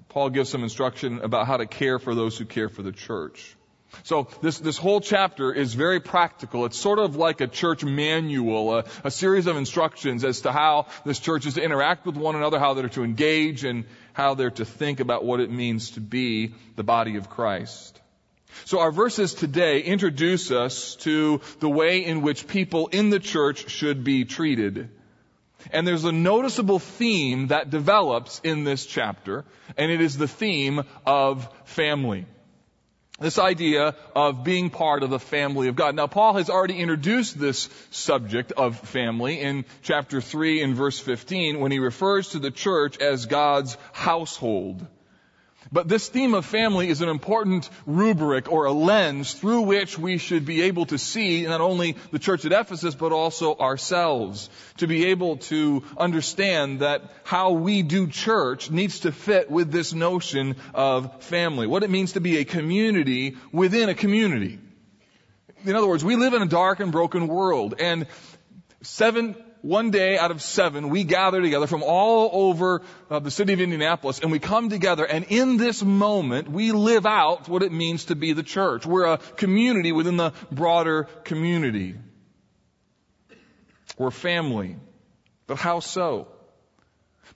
Paul 0.10 0.32
gives 0.32 0.50
some 0.50 0.64
instruction 0.64 1.20
about 1.22 1.46
how 1.46 1.58
to 1.58 1.68
care 1.68 2.00
for 2.00 2.16
those 2.16 2.36
who 2.40 2.46
care 2.46 2.70
for 2.70 2.82
the 2.82 2.92
church. 2.92 3.56
So 4.04 4.28
this, 4.42 4.60
this 4.60 4.78
whole 4.78 5.02
chapter 5.02 5.54
is 5.54 5.74
very 5.74 6.00
practical. 6.00 6.66
It's 6.66 6.78
sort 6.78 7.00
of 7.00 7.16
like 7.16 7.42
a 7.42 7.48
church 7.48 7.84
manual, 7.84 8.80
a, 8.80 8.86
a, 9.04 9.12
series 9.12 9.48
of 9.48 9.58
instructions 9.58 10.24
as 10.24 10.42
to 10.42 10.52
how 10.52 10.88
this 11.06 11.20
church 11.20 11.46
is 11.46 11.56
to 11.56 11.64
interact 11.64 12.06
with 12.06 12.16
one 12.16 12.36
another, 12.36 12.60
how 12.60 12.74
they're 12.74 12.90
to 12.90 13.04
engage, 13.04 13.64
and 13.64 13.86
how 14.18 14.34
they're 14.34 14.50
to 14.50 14.66
think 14.66 15.00
about 15.00 15.24
what 15.24 15.40
it 15.40 15.52
means 15.52 15.92
to 15.92 16.02
be 16.02 16.56
the 16.76 16.84
body 16.84 17.18
of 17.18 17.30
Christ. 17.30 18.02
So 18.66 18.80
our 18.80 18.92
verses 18.92 19.36
today 19.36 19.82
introduce 19.82 20.50
us 20.50 20.96
to 21.02 21.40
the 21.60 21.70
way 21.70 22.04
in 22.04 22.24
which 22.24 22.48
people 22.48 22.88
in 22.88 23.12
the 23.12 23.20
church 23.20 23.70
should 23.70 24.04
be 24.04 24.26
treated. 24.26 24.90
And 25.72 25.86
there's 25.86 26.04
a 26.04 26.12
noticeable 26.12 26.80
theme 26.80 27.50
that 27.50 27.70
develops 27.70 28.42
in 28.44 28.64
this 28.64 28.88
chapter, 28.88 29.46
and 29.78 29.92
it 29.92 30.02
is 30.02 30.18
the 30.18 30.28
theme 30.28 30.82
of 31.06 31.48
family. 31.66 32.26
This 33.20 33.40
idea 33.40 33.96
of 34.16 34.44
being 34.44 34.70
part 34.70 35.02
of 35.02 35.10
the 35.10 35.20
family 35.20 35.70
of 35.70 35.76
God. 35.76 35.96
Now, 35.96 36.06
Paul 36.06 36.36
has 36.36 36.52
already 36.52 36.78
introduced 36.78 37.40
this 37.40 37.68
subject 37.90 38.52
of 38.52 38.80
family 38.80 39.40
in 39.42 39.66
chapter 39.82 40.22
3 40.22 40.62
and 40.62 40.76
verse 40.76 41.00
15 41.00 41.60
when 41.60 41.72
he 41.72 41.80
refers 41.80 42.30
to 42.30 42.40
the 42.40 42.52
church 42.52 43.00
as 43.00 43.26
God's 43.26 43.76
household. 43.92 44.86
But 45.72 45.88
this 45.88 46.08
theme 46.08 46.34
of 46.34 46.46
family 46.46 46.90
is 46.90 47.02
an 47.02 47.10
important 47.10 47.70
rubric 47.86 48.52
or 48.52 48.66
a 48.66 48.72
lens 48.72 49.34
through 49.34 49.62
which 49.62 49.98
we 49.98 50.18
should 50.18 50.46
be 50.46 50.64
able 50.64 50.86
to 50.88 50.98
see 50.98 51.44
not 51.44 51.62
only 51.62 51.98
the 52.12 52.20
church 52.20 52.46
at 52.46 52.52
Ephesus, 52.52 52.96
but 52.96 53.12
also 53.12 53.56
ourselves. 53.58 54.50
To 54.78 54.88
be 54.88 55.08
able 55.08 55.38
to 55.38 55.84
understand 55.98 56.80
that 56.80 57.04
how 57.24 57.52
we 57.52 57.82
do 57.82 58.08
church 58.08 58.72
needs 58.72 59.02
to 59.02 59.12
fit 59.12 59.50
with 59.50 59.72
this 59.72 59.94
notion 59.94 60.56
of 60.74 61.24
family. 61.24 61.68
What 61.68 61.84
it 61.84 61.90
means 61.90 62.14
to 62.14 62.22
be 62.22 62.38
a 62.38 62.46
community 62.46 63.38
within 63.52 63.90
a 63.90 63.96
community. 63.96 64.60
In 65.66 65.76
other 65.76 65.88
words, 65.88 66.06
we 66.06 66.16
live 66.16 66.34
in 66.34 66.42
a 66.42 66.48
dark 66.48 66.80
and 66.80 66.92
broken 66.92 67.28
world 67.28 67.76
and 67.80 68.08
seven 68.82 69.36
one 69.62 69.92
day 69.92 70.18
out 70.18 70.32
of 70.32 70.42
seven, 70.42 70.90
we 70.90 71.04
gather 71.04 71.42
together 71.42 71.68
from 71.68 71.84
all 71.84 72.30
over 72.50 72.82
uh, 73.10 73.20
the 73.20 73.32
city 73.32 73.54
of 73.54 73.62
Indianapolis 73.62 74.20
and 74.20 74.32
we 74.32 74.40
come 74.40 74.70
together 74.70 75.06
and 75.06 75.26
in 75.30 75.58
this 75.58 75.84
moment 75.84 76.50
we 76.50 76.72
live 76.72 77.06
out 77.06 77.48
what 77.48 77.64
it 77.64 77.72
means 77.72 78.06
to 78.06 78.16
be 78.16 78.34
the 78.34 78.44
church. 78.44 78.86
We're 78.86 79.06
a 79.06 79.18
community 79.18 79.92
within 79.92 80.18
the 80.18 80.34
broader 80.52 81.04
community. 81.24 81.96
We're 83.98 84.12
family. 84.12 84.76
But 85.48 85.58
how 85.58 85.80
so? 85.80 86.28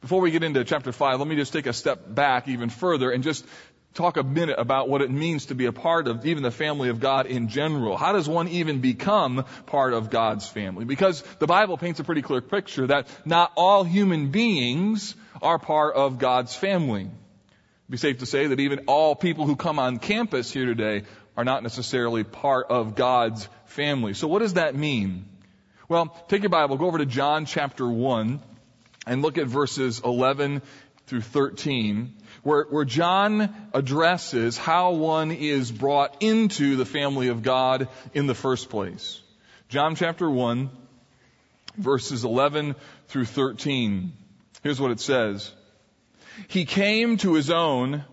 Before 0.01 0.21
we 0.21 0.31
get 0.31 0.43
into 0.43 0.63
chapter 0.63 0.91
5, 0.91 1.19
let 1.19 1.27
me 1.27 1.35
just 1.35 1.53
take 1.53 1.67
a 1.67 1.73
step 1.73 2.13
back 2.13 2.47
even 2.47 2.69
further 2.69 3.11
and 3.11 3.23
just 3.23 3.45
talk 3.93 4.17
a 4.17 4.23
minute 4.23 4.55
about 4.57 4.87
what 4.87 5.01
it 5.01 5.11
means 5.11 5.47
to 5.47 5.55
be 5.55 5.65
a 5.65 5.73
part 5.73 6.07
of 6.07 6.25
even 6.25 6.43
the 6.43 6.51
family 6.51 6.89
of 6.89 6.99
God 6.99 7.25
in 7.25 7.49
general. 7.49 7.97
How 7.97 8.13
does 8.13 8.27
one 8.27 8.47
even 8.47 8.79
become 8.79 9.45
part 9.65 9.93
of 9.93 10.09
God's 10.09 10.47
family? 10.47 10.85
Because 10.85 11.21
the 11.39 11.47
Bible 11.47 11.77
paints 11.77 11.99
a 11.99 12.03
pretty 12.03 12.21
clear 12.21 12.41
picture 12.41 12.87
that 12.87 13.07
not 13.25 13.51
all 13.55 13.83
human 13.83 14.31
beings 14.31 15.15
are 15.41 15.59
part 15.59 15.95
of 15.95 16.19
God's 16.19 16.55
family. 16.55 17.01
It'd 17.01 17.11
be 17.89 17.97
safe 17.97 18.19
to 18.19 18.25
say 18.25 18.47
that 18.47 18.59
even 18.59 18.85
all 18.87 19.15
people 19.15 19.45
who 19.45 19.55
come 19.55 19.77
on 19.77 19.99
campus 19.99 20.51
here 20.51 20.65
today 20.65 21.03
are 21.35 21.43
not 21.43 21.63
necessarily 21.63 22.23
part 22.23 22.67
of 22.69 22.95
God's 22.95 23.47
family. 23.65 24.13
So 24.13 24.27
what 24.27 24.39
does 24.39 24.53
that 24.53 24.75
mean? 24.75 25.25
Well, 25.89 26.15
take 26.29 26.43
your 26.43 26.49
Bible, 26.49 26.77
go 26.77 26.85
over 26.85 26.99
to 26.99 27.05
John 27.05 27.45
chapter 27.45 27.85
1 27.85 28.39
and 29.07 29.21
look 29.21 29.37
at 29.37 29.47
verses 29.47 29.99
11 30.05 30.61
through 31.07 31.21
13 31.21 32.15
where, 32.43 32.63
where 32.63 32.85
John 32.85 33.53
addresses 33.73 34.57
how 34.57 34.91
one 34.91 35.31
is 35.31 35.71
brought 35.71 36.21
into 36.21 36.75
the 36.75 36.85
family 36.85 37.27
of 37.27 37.43
God 37.43 37.87
in 38.13 38.27
the 38.27 38.35
first 38.35 38.69
place. 38.69 39.21
John 39.69 39.95
chapter 39.95 40.29
1, 40.29 40.69
verses 41.77 42.23
11 42.23 42.75
through 43.07 43.25
13. 43.25 44.13
Here's 44.63 44.81
what 44.81 44.91
it 44.91 44.99
says. 44.99 45.51
He 46.47 46.65
came 46.65 47.17
to 47.17 47.33
his 47.33 47.49
own, 47.49 48.03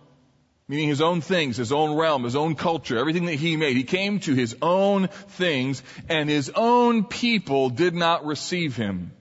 meaning 0.67 0.89
his 0.89 1.01
own 1.01 1.21
things, 1.21 1.57
his 1.57 1.71
own 1.71 1.97
realm, 1.97 2.23
his 2.23 2.35
own 2.35 2.55
culture, 2.55 2.97
everything 2.97 3.25
that 3.25 3.35
he 3.35 3.57
made. 3.57 3.75
He 3.75 3.83
came 3.83 4.19
to 4.21 4.35
his 4.35 4.55
own 4.61 5.07
things, 5.07 5.81
and 6.07 6.29
his 6.29 6.51
own 6.55 7.05
people 7.05 7.69
did 7.69 7.95
not 7.95 8.25
receive 8.25 8.75
him. 8.75 9.11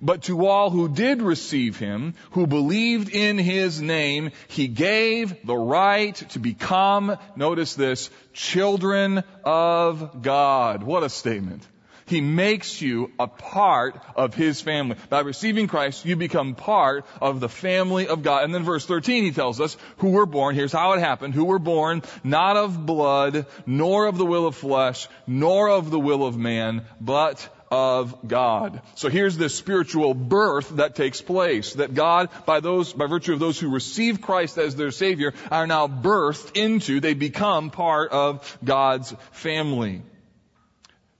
But 0.00 0.24
to 0.24 0.46
all 0.46 0.70
who 0.70 0.88
did 0.88 1.22
receive 1.22 1.78
him, 1.78 2.14
who 2.32 2.46
believed 2.46 3.08
in 3.10 3.38
his 3.38 3.80
name, 3.80 4.30
he 4.48 4.68
gave 4.68 5.46
the 5.46 5.56
right 5.56 6.14
to 6.30 6.38
become, 6.38 7.16
notice 7.36 7.74
this, 7.74 8.10
children 8.32 9.22
of 9.44 10.22
God. 10.22 10.82
What 10.82 11.02
a 11.02 11.08
statement. 11.08 11.66
He 12.06 12.20
makes 12.20 12.82
you 12.82 13.12
a 13.18 13.26
part 13.26 14.00
of 14.14 14.34
His 14.34 14.60
family. 14.60 14.96
By 15.08 15.20
receiving 15.20 15.68
Christ, 15.68 16.04
you 16.04 16.16
become 16.16 16.54
part 16.54 17.06
of 17.20 17.40
the 17.40 17.48
family 17.48 18.08
of 18.08 18.22
God. 18.22 18.44
And 18.44 18.54
then 18.54 18.64
verse 18.64 18.84
13, 18.84 19.24
He 19.24 19.30
tells 19.30 19.60
us 19.60 19.76
who 19.98 20.10
were 20.10 20.26
born. 20.26 20.54
Here's 20.54 20.72
how 20.72 20.92
it 20.92 21.00
happened. 21.00 21.34
Who 21.34 21.46
were 21.46 21.58
born 21.58 22.02
not 22.22 22.56
of 22.56 22.84
blood, 22.84 23.46
nor 23.66 24.06
of 24.06 24.18
the 24.18 24.26
will 24.26 24.46
of 24.46 24.56
flesh, 24.56 25.08
nor 25.26 25.70
of 25.70 25.90
the 25.90 26.00
will 26.00 26.26
of 26.26 26.36
man, 26.36 26.84
but 27.00 27.48
of 27.74 28.28
God. 28.28 28.82
So 28.94 29.08
here's 29.08 29.36
this 29.36 29.52
spiritual 29.56 30.14
birth 30.14 30.68
that 30.76 30.94
takes 30.94 31.20
place. 31.20 31.72
That 31.72 31.92
God, 31.92 32.28
by 32.46 32.60
those, 32.60 32.92
by 32.92 33.06
virtue 33.06 33.32
of 33.32 33.40
those 33.40 33.58
who 33.58 33.68
receive 33.68 34.20
Christ 34.20 34.58
as 34.58 34.76
their 34.76 34.92
Savior, 34.92 35.34
are 35.50 35.66
now 35.66 35.88
birthed 35.88 36.56
into, 36.56 37.00
they 37.00 37.14
become 37.14 37.70
part 37.70 38.12
of 38.12 38.58
God's 38.62 39.12
family. 39.32 40.02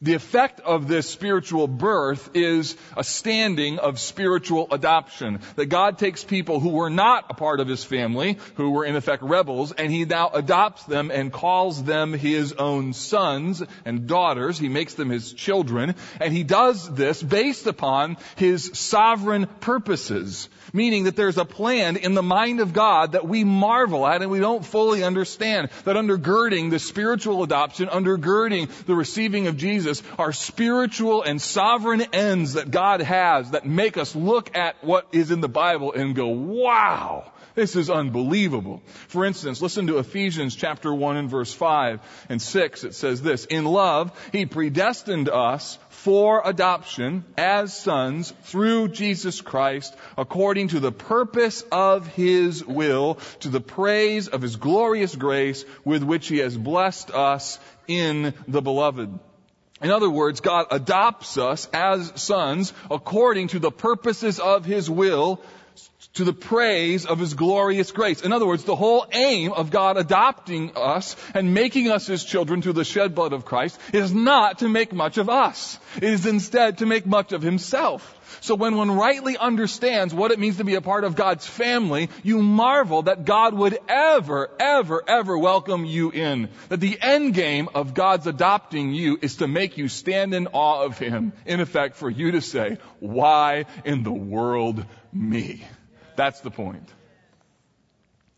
The 0.05 0.13
effect 0.13 0.61
of 0.61 0.87
this 0.87 1.09
spiritual 1.09 1.67
birth 1.67 2.29
is 2.35 2.77
a 2.95 3.03
standing 3.03 3.79
of 3.79 3.99
spiritual 3.99 4.69
adoption. 4.71 5.41
That 5.57 5.67
God 5.67 5.97
takes 5.97 6.23
people 6.23 6.61
who 6.61 6.69
were 6.69 6.91
not 6.91 7.25
a 7.31 7.35
part 7.35 7.59
of 7.59 7.69
His 7.69 7.85
family, 7.85 8.37
who 8.57 8.73
were 8.73 8.85
in 8.85 8.97
effect 8.97 9.23
rebels, 9.23 9.73
and 9.73 9.91
He 9.91 10.05
now 10.05 10.29
adopts 10.29 10.85
them 10.85 11.11
and 11.11 11.33
calls 11.33 11.83
them 11.83 12.13
His 12.13 12.53
own 12.53 12.93
sons 12.93 13.63
and 13.87 14.07
daughters. 14.07 14.59
He 14.59 14.69
makes 14.69 14.93
them 14.93 15.09
His 15.09 15.33
children. 15.33 15.95
And 16.21 16.35
He 16.35 16.45
does 16.45 16.95
this 16.95 17.23
based 17.23 17.67
upon 17.67 18.19
His 18.37 18.73
sovereign 18.75 19.47
purposes 19.61 20.51
meaning 20.75 21.05
that 21.05 21.15
there's 21.15 21.39
a 21.39 21.45
plan 21.45 21.97
in 21.97 22.15
the 22.15 22.23
mind 22.23 22.59
of 22.61 22.73
God 22.73 23.13
that 23.13 23.27
we 23.27 23.45
marvel 23.45 24.07
at 24.07 24.23
and 24.23 24.31
we 24.31 24.41
don't 24.41 24.67
fully 24.67 25.05
understand. 25.05 25.71
That 25.85 25.95
undergirding 25.95 26.71
the 26.71 26.81
spiritual 26.81 27.45
adoption, 27.45 27.89
undergirding 27.89 28.69
the 28.85 28.97
receiving 28.97 29.47
of 29.47 29.57
Jesus 29.57 29.94
are 30.19 30.33
spiritual 30.33 31.23
and 31.23 31.41
sovereign 31.41 32.03
ends 32.13 32.55
that 32.55 32.71
God 32.71 33.01
has 33.01 33.51
that 33.53 33.67
make 33.67 33.97
us 33.97 34.15
look 34.15 34.57
at 34.57 34.83
what 34.83 35.07
is 35.13 35.31
in 35.31 35.41
the 35.41 35.49
Bible 35.49 35.93
and 35.93 36.15
go, 36.15 36.29
wow, 36.29 37.33
this 37.55 37.77
is 37.77 37.89
unbelievable. 37.89 38.83
For 39.09 39.25
instance, 39.25 39.63
listen 39.63 39.87
to 39.87 39.99
Ephesians 39.99 40.57
chapter 40.57 40.93
1 40.93 41.17
and 41.17 41.31
verse 41.31 41.53
5 41.53 42.01
and 42.29 42.43
6. 42.43 42.85
It 42.85 42.95
says 42.95 43.23
this, 43.23 43.45
In 43.45 43.65
love, 43.65 44.13
He 44.33 44.47
predestined 44.47 45.29
us 45.29 45.79
for 45.89 46.43
adoption 46.45 47.25
as 47.39 47.77
sons 47.77 48.33
through 48.43 48.89
Jesus 48.89 49.41
Christ 49.41 49.97
according 50.19 50.69
to 50.69 50.81
the 50.81 50.93
purpose 50.93 51.63
of 51.71 52.09
His 52.09 52.65
will 52.65 53.19
to 53.41 53.49
the 53.49 53.61
praise 53.61 54.27
of 54.27 54.43
His 54.43 54.57
glorious 54.57 55.15
grace 55.15 55.65
with 55.85 56.03
which 56.03 56.27
He 56.27 56.39
has 56.39 56.57
blessed 56.59 57.13
us 57.13 57.59
in 57.87 58.35
the 58.49 58.63
beloved. 58.63 59.17
In 59.83 59.91
other 59.91 60.09
words, 60.09 60.41
God 60.41 60.67
adopts 60.71 61.37
us 61.37 61.69
as 61.73 62.13
sons 62.21 62.73
according 62.91 63.49
to 63.49 63.59
the 63.59 63.71
purposes 63.71 64.39
of 64.39 64.65
His 64.65 64.89
will 64.89 65.41
to 66.15 66.25
the 66.25 66.33
praise 66.33 67.07
of 67.07 67.19
His 67.19 67.35
glorious 67.35 67.91
grace. 67.91 68.23
In 68.23 68.33
other 68.33 68.47
words, 68.47 68.65
the 68.65 68.77
whole 68.77 69.07
aim 69.13 69.53
of 69.53 69.71
God 69.71 69.97
adopting 69.97 70.73
us 70.77 71.17
and 71.35 71.55
making 71.55 71.91
us 71.91 72.07
His 72.07 72.25
children 72.25 72.63
through 72.63 72.75
the 72.75 72.85
shed 72.85 73.15
blood 73.15 73.33
of 73.33 73.45
Christ 73.45 73.81
is 73.93 74.13
not 74.15 74.61
to 74.61 74.69
make 74.69 74.93
much 74.93 75.19
of 75.19 75.29
us. 75.29 75.79
It 75.97 76.05
is 76.05 76.27
instead 76.27 76.79
to 76.79 76.87
make 76.87 77.05
much 77.05 77.33
of 77.33 77.43
Himself. 77.43 78.21
So 78.41 78.55
when 78.55 78.77
one 78.77 78.91
rightly 78.91 79.37
understands 79.37 80.15
what 80.15 80.31
it 80.31 80.39
means 80.39 80.59
to 80.59 80.65
be 80.65 80.75
a 80.75 80.81
part 80.81 81.05
of 81.05 81.17
God's 81.17 81.47
family, 81.47 82.11
you 82.23 82.43
marvel 82.43 83.03
that 83.03 83.25
God 83.25 83.55
would 83.55 83.79
ever, 83.89 84.51
ever, 84.61 85.03
ever 85.07 85.39
welcome 85.39 85.85
you 85.85 86.11
in. 86.11 86.49
That 86.69 86.81
the 86.81 86.99
end 87.01 87.35
game 87.35 87.69
of 87.75 87.95
God's 87.95 88.27
adopting 88.27 88.93
you 88.93 89.19
is 89.21 89.37
to 89.37 89.49
make 89.49 89.79
you 89.79 89.89
stand 89.89 90.35
in 90.35 90.49
awe 90.49 90.85
of 90.85 90.99
Him. 90.99 91.33
In 91.47 91.61
effect, 91.61 91.97
for 91.97 92.11
you 92.11 92.33
to 92.33 92.41
say, 92.41 92.79
why 93.01 93.67
in 93.85 94.03
the 94.03 94.13
world 94.13 94.85
me? 95.13 95.65
That's 96.17 96.41
the 96.41 96.51
point. 96.51 96.89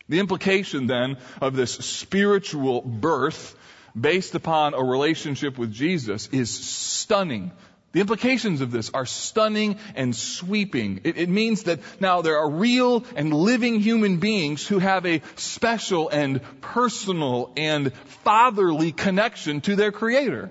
The 0.08 0.20
implication 0.20 0.86
then 0.86 1.18
of 1.40 1.56
this 1.56 1.72
spiritual 1.72 2.80
birth 2.80 3.56
based 3.98 4.34
upon 4.34 4.74
a 4.74 4.82
relationship 4.82 5.58
with 5.58 5.72
Jesus 5.72 6.28
is 6.28 6.50
stunning. 6.50 7.50
The 7.92 8.00
implications 8.00 8.60
of 8.60 8.70
this 8.70 8.90
are 8.92 9.06
stunning 9.06 9.78
and 9.94 10.14
sweeping. 10.14 11.00
It, 11.04 11.16
it, 11.16 11.28
means 11.30 11.62
that 11.62 11.80
now 11.98 12.20
there 12.20 12.36
are 12.38 12.50
real 12.50 13.06
and 13.16 13.32
living 13.32 13.80
human 13.80 14.18
beings 14.18 14.66
who 14.66 14.78
have 14.78 15.06
a 15.06 15.22
special 15.36 16.10
and 16.10 16.42
personal 16.60 17.52
and 17.56 17.94
fatherly 18.22 18.92
connection 18.92 19.62
to 19.62 19.76
their 19.76 19.92
Creator, 19.92 20.50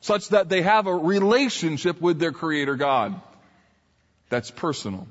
such 0.00 0.28
that 0.28 0.50
they 0.50 0.60
have 0.60 0.86
a 0.86 0.94
relationship 0.94 1.98
with 1.98 2.18
their 2.18 2.32
Creator 2.32 2.76
God. 2.76 3.18
That's 4.28 4.50
personal. 4.50 5.08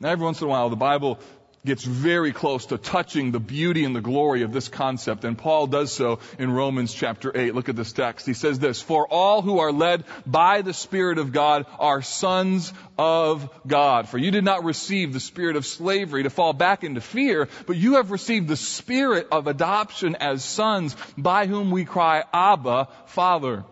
Now, 0.00 0.08
every 0.08 0.24
once 0.24 0.40
in 0.40 0.46
a 0.46 0.50
while, 0.50 0.70
the 0.70 0.76
Bible 0.76 1.18
gets 1.66 1.84
very 1.84 2.32
close 2.32 2.64
to 2.66 2.78
touching 2.78 3.32
the 3.32 3.38
beauty 3.38 3.84
and 3.84 3.94
the 3.94 4.00
glory 4.00 4.44
of 4.44 4.52
this 4.52 4.68
concept. 4.68 5.24
And 5.24 5.36
Paul 5.36 5.66
does 5.66 5.92
so 5.92 6.20
in 6.38 6.50
Romans 6.50 6.94
chapter 6.94 7.30
8. 7.34 7.54
Look 7.54 7.68
at 7.68 7.76
this 7.76 7.92
text. 7.92 8.26
He 8.26 8.32
says 8.32 8.58
this, 8.58 8.80
For 8.80 9.06
all 9.06 9.42
who 9.42 9.58
are 9.58 9.72
led 9.72 10.04
by 10.24 10.62
the 10.62 10.72
Spirit 10.72 11.18
of 11.18 11.32
God 11.32 11.66
are 11.78 12.00
sons 12.00 12.72
of 12.96 13.50
God. 13.66 14.08
For 14.08 14.16
you 14.16 14.30
did 14.30 14.42
not 14.44 14.64
receive 14.64 15.12
the 15.12 15.20
spirit 15.20 15.56
of 15.56 15.66
slavery 15.66 16.22
to 16.22 16.30
fall 16.30 16.54
back 16.54 16.82
into 16.82 17.02
fear, 17.02 17.50
but 17.66 17.76
you 17.76 17.96
have 17.96 18.10
received 18.10 18.48
the 18.48 18.56
spirit 18.56 19.28
of 19.30 19.46
adoption 19.48 20.16
as 20.16 20.42
sons 20.42 20.96
by 21.18 21.46
whom 21.46 21.70
we 21.70 21.84
cry, 21.84 22.24
Abba, 22.32 22.88
Father. 23.04 23.64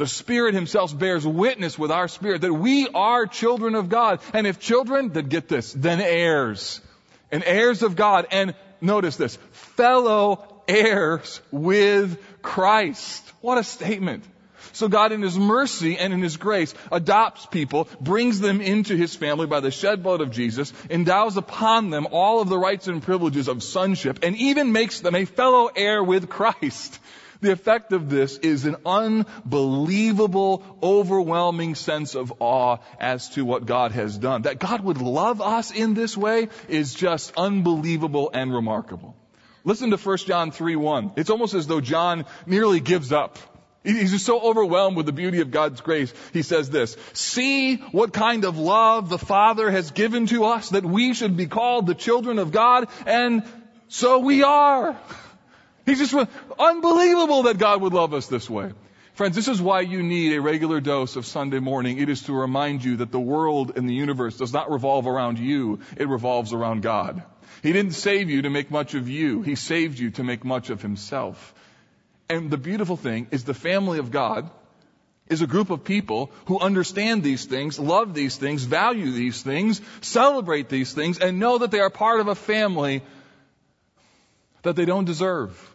The 0.00 0.06
Spirit 0.06 0.54
Himself 0.54 0.98
bears 0.98 1.26
witness 1.26 1.78
with 1.78 1.90
our 1.90 2.08
spirit 2.08 2.40
that 2.40 2.54
we 2.54 2.88
are 2.88 3.26
children 3.26 3.74
of 3.74 3.90
God. 3.90 4.20
And 4.32 4.46
if 4.46 4.58
children, 4.58 5.10
then 5.10 5.28
get 5.28 5.46
this, 5.46 5.74
then 5.74 6.00
heirs. 6.00 6.80
And 7.30 7.44
heirs 7.44 7.82
of 7.82 7.96
God. 7.96 8.26
And 8.30 8.54
notice 8.80 9.16
this, 9.16 9.36
fellow 9.52 10.42
heirs 10.66 11.42
with 11.50 12.18
Christ. 12.40 13.30
What 13.42 13.58
a 13.58 13.62
statement. 13.62 14.24
So 14.72 14.88
God 14.88 15.12
in 15.12 15.20
His 15.20 15.38
mercy 15.38 15.98
and 15.98 16.14
in 16.14 16.22
His 16.22 16.38
grace 16.38 16.72
adopts 16.90 17.44
people, 17.44 17.86
brings 18.00 18.40
them 18.40 18.62
into 18.62 18.96
His 18.96 19.14
family 19.14 19.48
by 19.48 19.60
the 19.60 19.70
shed 19.70 20.02
blood 20.02 20.22
of 20.22 20.30
Jesus, 20.30 20.72
endows 20.88 21.36
upon 21.36 21.90
them 21.90 22.06
all 22.10 22.40
of 22.40 22.48
the 22.48 22.56
rights 22.56 22.88
and 22.88 23.02
privileges 23.02 23.48
of 23.48 23.62
sonship, 23.62 24.20
and 24.22 24.34
even 24.34 24.72
makes 24.72 25.00
them 25.00 25.14
a 25.14 25.26
fellow 25.26 25.66
heir 25.66 26.02
with 26.02 26.30
Christ. 26.30 26.98
The 27.40 27.52
effect 27.52 27.92
of 27.92 28.10
this 28.10 28.36
is 28.38 28.66
an 28.66 28.76
unbelievable, 28.84 30.62
overwhelming 30.82 31.74
sense 31.74 32.14
of 32.14 32.34
awe 32.38 32.78
as 32.98 33.30
to 33.30 33.44
what 33.44 33.64
God 33.64 33.92
has 33.92 34.18
done. 34.18 34.42
That 34.42 34.58
God 34.58 34.82
would 34.84 35.00
love 35.00 35.40
us 35.40 35.70
in 35.70 35.94
this 35.94 36.16
way 36.16 36.48
is 36.68 36.92
just 36.92 37.32
unbelievable 37.36 38.30
and 38.34 38.52
remarkable. 38.52 39.16
Listen 39.64 39.90
to 39.90 39.96
1 39.96 40.16
John 40.18 40.50
3 40.50 40.76
1. 40.76 41.12
It's 41.16 41.30
almost 41.30 41.54
as 41.54 41.66
though 41.66 41.80
John 41.80 42.26
nearly 42.46 42.80
gives 42.80 43.12
up. 43.12 43.38
He's 43.82 44.12
just 44.12 44.26
so 44.26 44.38
overwhelmed 44.38 44.98
with 44.98 45.06
the 45.06 45.12
beauty 45.12 45.40
of 45.40 45.50
God's 45.50 45.80
grace. 45.80 46.12
He 46.34 46.42
says 46.42 46.68
this, 46.68 46.98
see 47.14 47.76
what 47.76 48.12
kind 48.12 48.44
of 48.44 48.58
love 48.58 49.08
the 49.08 49.18
Father 49.18 49.70
has 49.70 49.90
given 49.90 50.26
to 50.26 50.44
us 50.44 50.70
that 50.70 50.84
we 50.84 51.14
should 51.14 51.34
be 51.34 51.46
called 51.46 51.86
the 51.86 51.94
children 51.94 52.38
of 52.38 52.52
God, 52.52 52.88
and 53.06 53.42
so 53.88 54.18
we 54.18 54.42
are. 54.42 54.98
He's 55.90 55.98
just 55.98 56.28
unbelievable 56.56 57.42
that 57.44 57.58
God 57.58 57.82
would 57.82 57.92
love 57.92 58.14
us 58.14 58.28
this 58.28 58.48
way. 58.48 58.72
Friends, 59.14 59.34
this 59.34 59.48
is 59.48 59.60
why 59.60 59.80
you 59.80 60.04
need 60.04 60.32
a 60.34 60.40
regular 60.40 60.80
dose 60.80 61.16
of 61.16 61.26
Sunday 61.26 61.58
morning. 61.58 61.98
It 61.98 62.08
is 62.08 62.22
to 62.22 62.32
remind 62.32 62.84
you 62.84 62.98
that 62.98 63.10
the 63.10 63.18
world 63.18 63.72
and 63.76 63.88
the 63.88 63.94
universe 63.94 64.36
does 64.36 64.52
not 64.52 64.70
revolve 64.70 65.08
around 65.08 65.40
you, 65.40 65.80
it 65.96 66.08
revolves 66.08 66.52
around 66.52 66.82
God. 66.82 67.24
He 67.64 67.72
didn't 67.72 67.94
save 67.94 68.30
you 68.30 68.42
to 68.42 68.50
make 68.50 68.70
much 68.70 68.94
of 68.94 69.08
you. 69.08 69.42
He 69.42 69.56
saved 69.56 69.98
you 69.98 70.12
to 70.12 70.22
make 70.22 70.44
much 70.44 70.70
of 70.70 70.80
himself. 70.80 71.54
And 72.28 72.52
the 72.52 72.56
beautiful 72.56 72.96
thing 72.96 73.26
is 73.32 73.42
the 73.42 73.52
family 73.52 73.98
of 73.98 74.12
God 74.12 74.48
is 75.26 75.42
a 75.42 75.48
group 75.48 75.70
of 75.70 75.82
people 75.82 76.30
who 76.46 76.60
understand 76.60 77.24
these 77.24 77.46
things, 77.46 77.80
love 77.80 78.14
these 78.14 78.36
things, 78.36 78.62
value 78.62 79.10
these 79.10 79.42
things, 79.42 79.80
celebrate 80.02 80.68
these 80.68 80.92
things, 80.92 81.18
and 81.18 81.40
know 81.40 81.58
that 81.58 81.72
they 81.72 81.80
are 81.80 81.90
part 81.90 82.20
of 82.20 82.28
a 82.28 82.36
family 82.36 83.02
that 84.62 84.76
they 84.76 84.84
don't 84.84 85.04
deserve. 85.04 85.66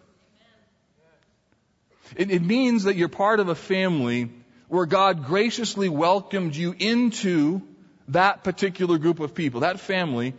It, 2.16 2.32
it 2.32 2.42
means 2.42 2.84
that 2.84 2.96
you're 2.96 3.10
part 3.10 3.40
of 3.40 3.50
a 3.50 3.56
family 3.56 4.30
where 4.68 4.86
God 4.86 5.26
graciously 5.26 5.90
welcomed 5.90 6.56
you 6.56 6.76
into 6.78 7.62
that 8.10 8.44
particular 8.44 8.98
group 8.98 9.20
of 9.20 9.34
people, 9.34 9.62
that 9.62 9.80
family, 9.80 10.34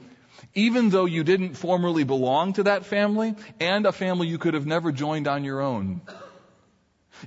even 0.55 0.91
though 0.91 1.05
you 1.05 1.25
didn't 1.25 1.55
formerly 1.55 2.05
belong 2.05 2.55
to 2.55 2.65
that 2.65 2.87
family 2.87 3.35
and 3.61 3.87
a 3.87 3.93
family 3.93 4.29
you 4.29 4.39
could 4.39 4.55
have 4.55 4.67
never 4.67 4.93
joined 4.93 5.29
on 5.29 5.45
your 5.45 5.61
own. 5.61 6.01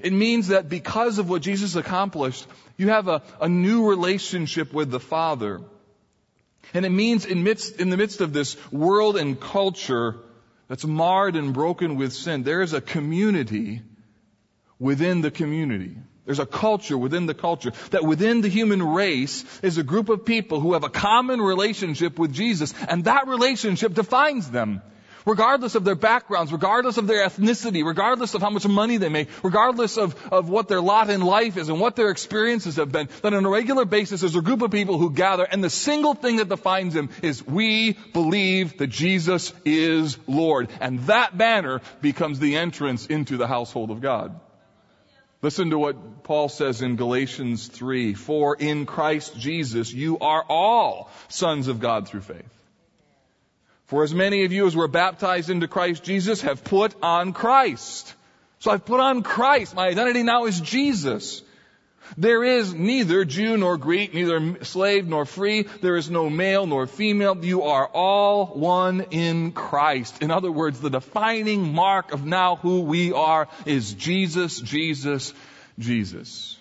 It 0.01 0.13
means 0.13 0.50
that 0.50 0.69
because 0.69 1.17
of 1.17 1.29
what 1.29 1.41
Jesus 1.41 1.75
accomplished, 1.75 2.46
you 2.77 2.89
have 2.89 3.08
a, 3.08 3.24
a 3.41 3.50
new 3.50 3.89
relationship 3.89 4.72
with 4.72 4.91
the 4.91 5.00
Father. 5.00 5.62
And 6.74 6.86
it 6.86 6.91
means 6.91 7.25
in, 7.25 7.43
midst, 7.43 7.79
in 7.79 7.89
the 7.89 7.98
midst 7.98 8.22
of 8.22 8.31
this 8.31 8.55
world 8.72 9.17
and 9.17 9.39
culture 9.39 10.17
that's 10.67 10.86
marred 10.86 11.36
and 11.36 11.53
broken 11.53 11.96
with 11.96 12.13
sin, 12.13 12.43
there 12.43 12.62
is 12.62 12.74
a 12.74 12.81
community 12.81 13.81
within 14.79 15.21
the 15.21 15.31
community. 15.31 15.95
There's 16.29 16.39
a 16.39 16.45
culture 16.45 16.95
within 16.95 17.25
the 17.25 17.33
culture 17.33 17.71
that 17.89 18.03
within 18.03 18.41
the 18.41 18.50
human 18.50 18.83
race 18.83 19.43
is 19.63 19.79
a 19.79 19.83
group 19.83 20.09
of 20.09 20.25
people 20.25 20.59
who 20.59 20.74
have 20.74 20.83
a 20.83 20.89
common 20.89 21.41
relationship 21.41 22.19
with 22.19 22.31
Jesus 22.31 22.71
and 22.88 23.05
that 23.05 23.27
relationship 23.27 23.95
defines 23.95 24.51
them. 24.51 24.83
Regardless 25.25 25.74
of 25.74 25.83
their 25.83 25.95
backgrounds, 25.95 26.51
regardless 26.51 26.98
of 26.98 27.07
their 27.07 27.27
ethnicity, 27.27 27.83
regardless 27.83 28.36
of 28.36 28.41
how 28.41 28.51
much 28.51 28.67
money 28.67 28.98
they 28.98 29.09
make, 29.09 29.27
regardless 29.43 29.98
of, 29.98 30.15
of 30.31 30.50
what 30.50 30.67
their 30.67 30.81
lot 30.81 31.09
in 31.09 31.21
life 31.21 31.57
is 31.57 31.67
and 31.67 31.79
what 31.79 31.95
their 31.95 32.09
experiences 32.09 32.75
have 32.75 32.91
been, 32.91 33.09
that 33.24 33.33
on 33.33 33.43
a 33.43 33.50
regular 33.50 33.86
basis 33.86 34.21
there's 34.21 34.36
a 34.36 34.41
group 34.41 34.62
of 34.62 34.69
people 34.69 35.00
who 35.00 35.09
gather 35.09 35.43
and 35.43 35.63
the 35.63 35.69
single 35.69 36.13
thing 36.13 36.36
that 36.36 36.48
defines 36.48 36.93
them 36.93 37.09
is 37.24 37.45
we 37.45 37.93
believe 38.13 38.77
that 38.77 38.88
Jesus 38.88 39.51
is 39.65 40.15
Lord. 40.27 40.69
And 40.79 41.00
that 41.07 41.36
banner 41.36 41.81
becomes 42.01 42.39
the 42.39 42.55
entrance 42.55 43.07
into 43.07 43.36
the 43.38 43.48
household 43.48 43.89
of 43.89 44.00
God. 44.00 44.39
Listen 45.41 45.69
to 45.69 45.79
what 45.79 46.24
Paul 46.24 46.50
says 46.50 46.81
in 46.81 46.98
Galatians 46.98 47.67
3. 47.67 48.13
For 48.13 48.55
in 48.55 48.86
Christ 48.86 49.38
Jesus 49.38 49.93
you 49.93 50.19
are 50.19 50.43
all 50.43 51.10
sons 51.29 51.67
of 51.67 51.79
God 51.79 52.08
through 52.08 52.22
faith. 52.22 52.55
For 53.86 54.03
as 54.03 54.13
many 54.13 54.43
of 54.43 54.51
you 54.51 54.67
as 54.67 54.75
were 54.75 54.88
baptized 54.88 55.50
into 55.50 55.67
Christ 55.67 56.03
Jesus 56.03 56.41
have 56.41 56.63
put 56.63 56.93
on 57.01 57.34
Christ. 57.34 58.13
So 58.60 58.72
I've 58.72 58.86
put 58.86 59.00
on 59.00 59.24
Christ. 59.24 59.75
My 59.75 59.88
identity 59.88 60.24
now 60.24 60.46
is 60.46 60.60
Jesus. 60.60 61.41
There 62.18 62.44
is 62.44 62.74
neither 62.74 63.25
Jew 63.25 63.58
nor 63.58 63.78
Greek, 63.78 64.13
neither 64.13 64.63
slave 64.63 65.07
nor 65.07 65.25
free. 65.25 65.64
There 65.81 65.96
is 65.96 66.10
no 66.10 66.29
male 66.29 66.66
nor 66.66 66.88
female. 66.88 67.38
You 67.44 67.64
are 67.64 67.88
all 67.88 68.48
one 68.48 69.01
in 69.12 69.51
Christ. 69.51 70.22
In 70.22 70.31
other 70.31 70.51
words, 70.51 70.79
the 70.79 70.90
defining 70.90 71.74
mark 71.74 72.12
of 72.12 72.25
now 72.25 72.55
who 72.57 72.81
we 72.81 73.14
are 73.14 73.48
is 73.66 73.94
Jesus, 73.94 74.60
Jesus, 74.60 75.33
Jesus. 75.77 76.57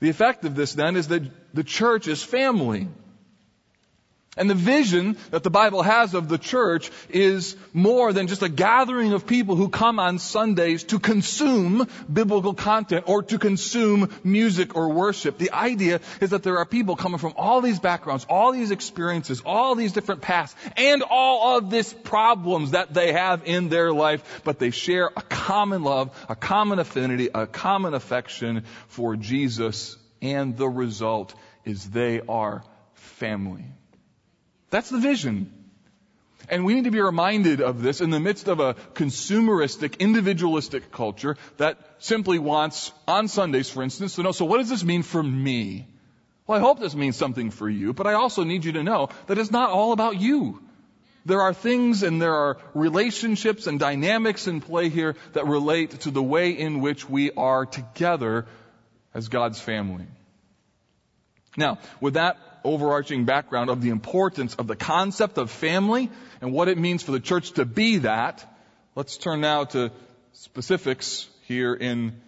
The 0.00 0.08
effect 0.08 0.44
of 0.44 0.56
this 0.56 0.72
then 0.72 0.96
is 0.96 1.08
that 1.08 1.22
the 1.54 1.64
church 1.64 2.08
is 2.08 2.22
family. 2.22 2.88
And 4.34 4.48
the 4.48 4.54
vision 4.54 5.18
that 5.30 5.42
the 5.42 5.50
Bible 5.50 5.82
has 5.82 6.14
of 6.14 6.26
the 6.26 6.38
church 6.38 6.90
is 7.10 7.54
more 7.74 8.14
than 8.14 8.28
just 8.28 8.42
a 8.42 8.48
gathering 8.48 9.12
of 9.12 9.26
people 9.26 9.56
who 9.56 9.68
come 9.68 9.98
on 9.98 10.18
Sundays 10.18 10.84
to 10.84 10.98
consume 10.98 11.86
biblical 12.10 12.54
content 12.54 13.04
or 13.08 13.22
to 13.24 13.38
consume 13.38 14.08
music 14.24 14.74
or 14.74 14.88
worship. 14.88 15.36
The 15.36 15.52
idea 15.52 16.00
is 16.22 16.30
that 16.30 16.44
there 16.44 16.56
are 16.56 16.64
people 16.64 16.96
coming 16.96 17.18
from 17.18 17.34
all 17.36 17.60
these 17.60 17.78
backgrounds, 17.78 18.24
all 18.26 18.52
these 18.52 18.70
experiences, 18.70 19.42
all 19.44 19.74
these 19.74 19.92
different 19.92 20.22
paths, 20.22 20.56
and 20.78 21.02
all 21.02 21.58
of 21.58 21.68
these 21.68 21.92
problems 21.92 22.70
that 22.70 22.94
they 22.94 23.12
have 23.12 23.42
in 23.44 23.68
their 23.68 23.92
life, 23.92 24.40
but 24.44 24.58
they 24.58 24.70
share 24.70 25.10
a 25.14 25.20
common 25.20 25.82
love, 25.82 26.10
a 26.30 26.36
common 26.36 26.78
affinity, 26.78 27.28
a 27.34 27.46
common 27.46 27.92
affection 27.92 28.64
for 28.88 29.14
Jesus, 29.14 29.98
and 30.22 30.56
the 30.56 30.68
result 30.68 31.34
is 31.66 31.90
they 31.90 32.22
are 32.22 32.64
family. 32.94 33.66
That's 34.72 34.88
the 34.88 34.98
vision. 34.98 35.52
And 36.48 36.64
we 36.64 36.74
need 36.74 36.84
to 36.84 36.90
be 36.90 37.00
reminded 37.00 37.60
of 37.60 37.82
this 37.82 38.00
in 38.00 38.08
the 38.08 38.18
midst 38.18 38.48
of 38.48 38.58
a 38.58 38.74
consumeristic, 38.94 39.98
individualistic 39.98 40.90
culture 40.90 41.36
that 41.58 41.78
simply 41.98 42.38
wants, 42.38 42.90
on 43.06 43.28
Sundays 43.28 43.68
for 43.68 43.82
instance, 43.82 44.16
to 44.16 44.22
know, 44.22 44.32
so 44.32 44.46
what 44.46 44.56
does 44.56 44.70
this 44.70 44.82
mean 44.82 45.02
for 45.02 45.22
me? 45.22 45.86
Well, 46.46 46.58
I 46.58 46.62
hope 46.62 46.80
this 46.80 46.94
means 46.94 47.16
something 47.16 47.50
for 47.50 47.68
you, 47.68 47.92
but 47.92 48.06
I 48.06 48.14
also 48.14 48.44
need 48.44 48.64
you 48.64 48.72
to 48.72 48.82
know 48.82 49.10
that 49.26 49.36
it's 49.36 49.50
not 49.50 49.68
all 49.68 49.92
about 49.92 50.18
you. 50.18 50.60
There 51.26 51.42
are 51.42 51.52
things 51.52 52.02
and 52.02 52.20
there 52.20 52.34
are 52.34 52.56
relationships 52.72 53.66
and 53.66 53.78
dynamics 53.78 54.48
in 54.48 54.62
play 54.62 54.88
here 54.88 55.16
that 55.34 55.46
relate 55.46 56.00
to 56.00 56.10
the 56.10 56.22
way 56.22 56.50
in 56.50 56.80
which 56.80 57.08
we 57.08 57.30
are 57.32 57.66
together 57.66 58.46
as 59.12 59.28
God's 59.28 59.60
family. 59.60 60.06
Now, 61.58 61.78
with 62.00 62.14
that 62.14 62.38
overarching 62.64 63.24
background 63.24 63.70
of 63.70 63.82
the 63.82 63.90
importance 63.90 64.54
of 64.54 64.66
the 64.66 64.76
concept 64.76 65.38
of 65.38 65.50
family 65.50 66.10
and 66.40 66.52
what 66.52 66.68
it 66.68 66.78
means 66.78 67.02
for 67.02 67.12
the 67.12 67.20
church 67.20 67.52
to 67.52 67.64
be 67.64 67.98
that, 67.98 68.44
let's 68.94 69.16
turn 69.16 69.40
now 69.40 69.64
to 69.64 69.90
specifics 70.32 71.28
here 71.46 71.74
in 71.74 72.20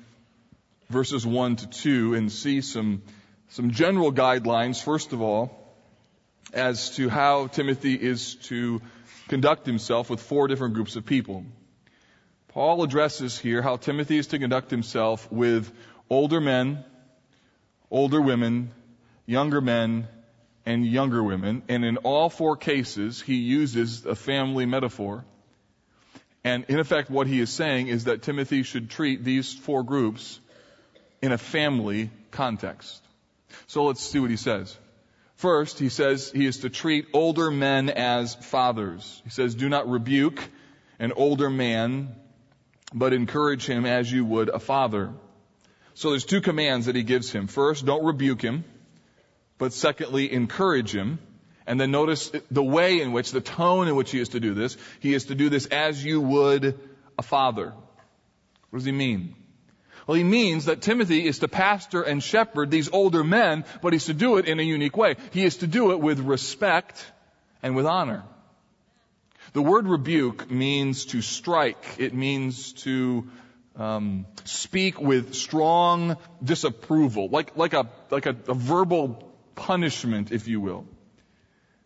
verses 0.90 1.26
1 1.26 1.56
to 1.56 1.66
2 1.66 2.14
and 2.14 2.30
see 2.30 2.60
some, 2.60 3.02
some 3.48 3.70
general 3.70 4.12
guidelines, 4.12 4.82
first 4.82 5.12
of 5.12 5.20
all, 5.20 5.60
as 6.52 6.90
to 6.96 7.08
how 7.08 7.46
Timothy 7.46 7.94
is 7.94 8.36
to 8.36 8.80
conduct 9.28 9.66
himself 9.66 10.10
with 10.10 10.20
four 10.20 10.48
different 10.48 10.74
groups 10.74 10.96
of 10.96 11.06
people. 11.06 11.44
Paul 12.48 12.84
addresses 12.84 13.38
here 13.38 13.62
how 13.62 13.76
Timothy 13.76 14.18
is 14.18 14.28
to 14.28 14.38
conduct 14.38 14.70
himself 14.70 15.30
with 15.32 15.72
older 16.08 16.40
men, 16.40 16.84
older 17.90 18.20
women, 18.20 18.70
younger 19.26 19.60
men, 19.60 20.06
and 20.66 20.86
younger 20.86 21.22
women. 21.22 21.62
And 21.68 21.84
in 21.84 21.98
all 21.98 22.30
four 22.30 22.56
cases, 22.56 23.20
he 23.20 23.36
uses 23.36 24.06
a 24.06 24.14
family 24.14 24.66
metaphor. 24.66 25.24
And 26.42 26.64
in 26.68 26.78
effect, 26.78 27.10
what 27.10 27.26
he 27.26 27.40
is 27.40 27.50
saying 27.50 27.88
is 27.88 28.04
that 28.04 28.22
Timothy 28.22 28.62
should 28.62 28.90
treat 28.90 29.24
these 29.24 29.52
four 29.52 29.82
groups 29.82 30.40
in 31.22 31.32
a 31.32 31.38
family 31.38 32.10
context. 32.30 33.02
So 33.66 33.84
let's 33.84 34.02
see 34.02 34.18
what 34.18 34.30
he 34.30 34.36
says. 34.36 34.76
First, 35.36 35.78
he 35.78 35.88
says 35.88 36.30
he 36.30 36.46
is 36.46 36.58
to 36.58 36.70
treat 36.70 37.06
older 37.12 37.50
men 37.50 37.90
as 37.90 38.34
fathers. 38.34 39.20
He 39.24 39.30
says, 39.30 39.54
do 39.54 39.68
not 39.68 39.88
rebuke 39.88 40.42
an 40.98 41.12
older 41.12 41.50
man, 41.50 42.14
but 42.92 43.12
encourage 43.12 43.66
him 43.66 43.84
as 43.84 44.10
you 44.10 44.24
would 44.24 44.48
a 44.48 44.58
father. 44.58 45.12
So 45.94 46.10
there's 46.10 46.24
two 46.24 46.40
commands 46.40 46.86
that 46.86 46.96
he 46.96 47.02
gives 47.02 47.30
him. 47.30 47.46
First, 47.46 47.84
don't 47.84 48.04
rebuke 48.04 48.42
him 48.42 48.64
but 49.64 49.72
secondly, 49.72 50.30
encourage 50.30 50.94
him. 50.94 51.18
And 51.66 51.80
then 51.80 51.90
notice 51.90 52.30
the 52.50 52.62
way 52.62 53.00
in 53.00 53.12
which, 53.12 53.30
the 53.30 53.40
tone 53.40 53.88
in 53.88 53.96
which 53.96 54.10
he 54.10 54.20
is 54.20 54.28
to 54.30 54.38
do 54.38 54.52
this. 54.52 54.76
He 55.00 55.14
is 55.14 55.24
to 55.26 55.34
do 55.34 55.48
this 55.48 55.64
as 55.64 56.04
you 56.04 56.20
would 56.20 56.78
a 57.18 57.22
father. 57.22 57.72
What 58.68 58.78
does 58.78 58.84
he 58.84 58.92
mean? 58.92 59.34
Well, 60.06 60.18
he 60.18 60.22
means 60.22 60.66
that 60.66 60.82
Timothy 60.82 61.26
is 61.26 61.38
to 61.38 61.48
pastor 61.48 62.02
and 62.02 62.22
shepherd 62.22 62.70
these 62.70 62.90
older 62.90 63.24
men, 63.24 63.64
but 63.80 63.94
he's 63.94 64.04
to 64.04 64.12
do 64.12 64.36
it 64.36 64.44
in 64.44 64.60
a 64.60 64.62
unique 64.62 64.98
way. 64.98 65.16
He 65.30 65.46
is 65.46 65.56
to 65.56 65.66
do 65.66 65.92
it 65.92 66.00
with 66.00 66.20
respect 66.20 67.02
and 67.62 67.74
with 67.74 67.86
honor. 67.86 68.22
The 69.54 69.62
word 69.62 69.86
rebuke 69.86 70.50
means 70.50 71.06
to 71.06 71.22
strike. 71.22 71.82
It 71.96 72.12
means 72.12 72.74
to 72.84 73.26
um, 73.76 74.26
speak 74.44 75.00
with 75.00 75.32
strong 75.32 76.18
disapproval, 76.42 77.30
like, 77.30 77.56
like, 77.56 77.72
a, 77.72 77.88
like 78.10 78.26
a, 78.26 78.36
a 78.46 78.52
verbal 78.52 79.30
punishment, 79.54 80.32
if 80.32 80.48
you 80.48 80.60
will. 80.60 80.86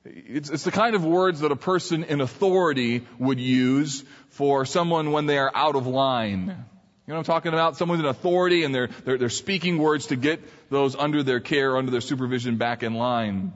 It's, 0.05 0.51
it's 0.51 0.65
the 0.65 0.71
kind 0.71 0.95
of 0.95 1.05
words 1.05 1.41
that 1.41 1.53
a 1.53 1.57
person 1.57 2.05
in 2.05 2.21
authority 2.21 3.07
would 3.19 3.41
use 3.41 4.05
for 4.31 4.65
someone 4.65 5.13
when 5.13 5.27
they 5.27 5.39
are 5.39 5.51
out 5.55 5.77
of 5.77 5.87
line. 5.87 6.65
You 7.07 7.15
know 7.15 7.19
I'm 7.19 7.25
talking 7.25 7.53
about? 7.53 7.77
Someone 7.77 8.01
in 8.01 8.07
authority 8.07 8.65
and 8.65 8.75
they're, 8.75 8.89
they're, 9.05 9.19
they're 9.19 9.29
speaking 9.29 9.79
words 9.79 10.07
to 10.09 10.17
get 10.17 10.41
those 10.71 10.95
under 10.95 11.23
their 11.23 11.41
care, 11.41 11.77
under 11.77 11.91
their 11.91 12.01
supervision 12.01 12.57
back 12.57 12.83
in 12.83 12.95
line. 12.95 13.53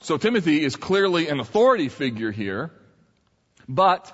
So 0.00 0.16
Timothy 0.16 0.62
is 0.62 0.76
clearly 0.76 1.28
an 1.28 1.40
authority 1.40 1.88
figure 1.88 2.30
here, 2.30 2.70
but 3.68 4.12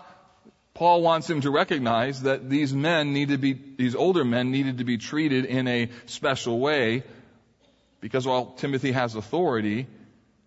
Paul 0.73 1.03
wants 1.03 1.29
him 1.29 1.43
to 1.43 1.51
recognize 1.51 2.23
that 2.23 2.49
these 2.49 2.73
men 2.73 3.13
need 3.13 3.29
to 3.29 3.39
be, 3.39 3.53
these 3.53 3.95
older 3.95 4.25
men 4.25 4.51
needed 4.51 4.79
to 4.79 4.85
be 4.85 4.97
treated 4.97 5.45
in 5.45 5.69
a 5.69 5.91
special 6.07 6.59
way 6.59 7.03
because 8.05 8.27
while 8.27 8.53
Timothy 8.59 8.93
has 8.93 9.15
authority, 9.15 9.87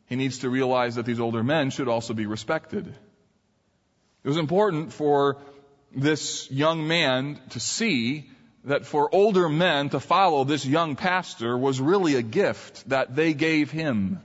he 0.06 0.16
needs 0.16 0.38
to 0.40 0.50
realize 0.50 0.94
that 0.94 1.08
these 1.08 1.20
older 1.20 1.44
men 1.44 1.72
should 1.72 1.88
also 1.88 2.14
be 2.14 2.28
respected. 2.28 2.86
It 2.86 4.28
was 4.28 4.38
important 4.38 4.94
for 4.94 5.38
this 5.92 6.52
young 6.52 6.88
man 6.88 7.40
to 7.50 7.60
see 7.60 8.30
that 8.66 8.86
for 8.86 9.10
older 9.12 9.50
men 9.50 9.90
to 9.90 10.00
follow 10.00 10.44
this 10.44 10.68
young 10.68 10.96
pastor 10.96 11.58
was 11.58 11.82
really 11.82 12.14
a 12.14 12.22
gift 12.22 12.88
that 12.90 13.16
they 13.16 13.34
gave 13.34 13.72
him. 13.72 14.20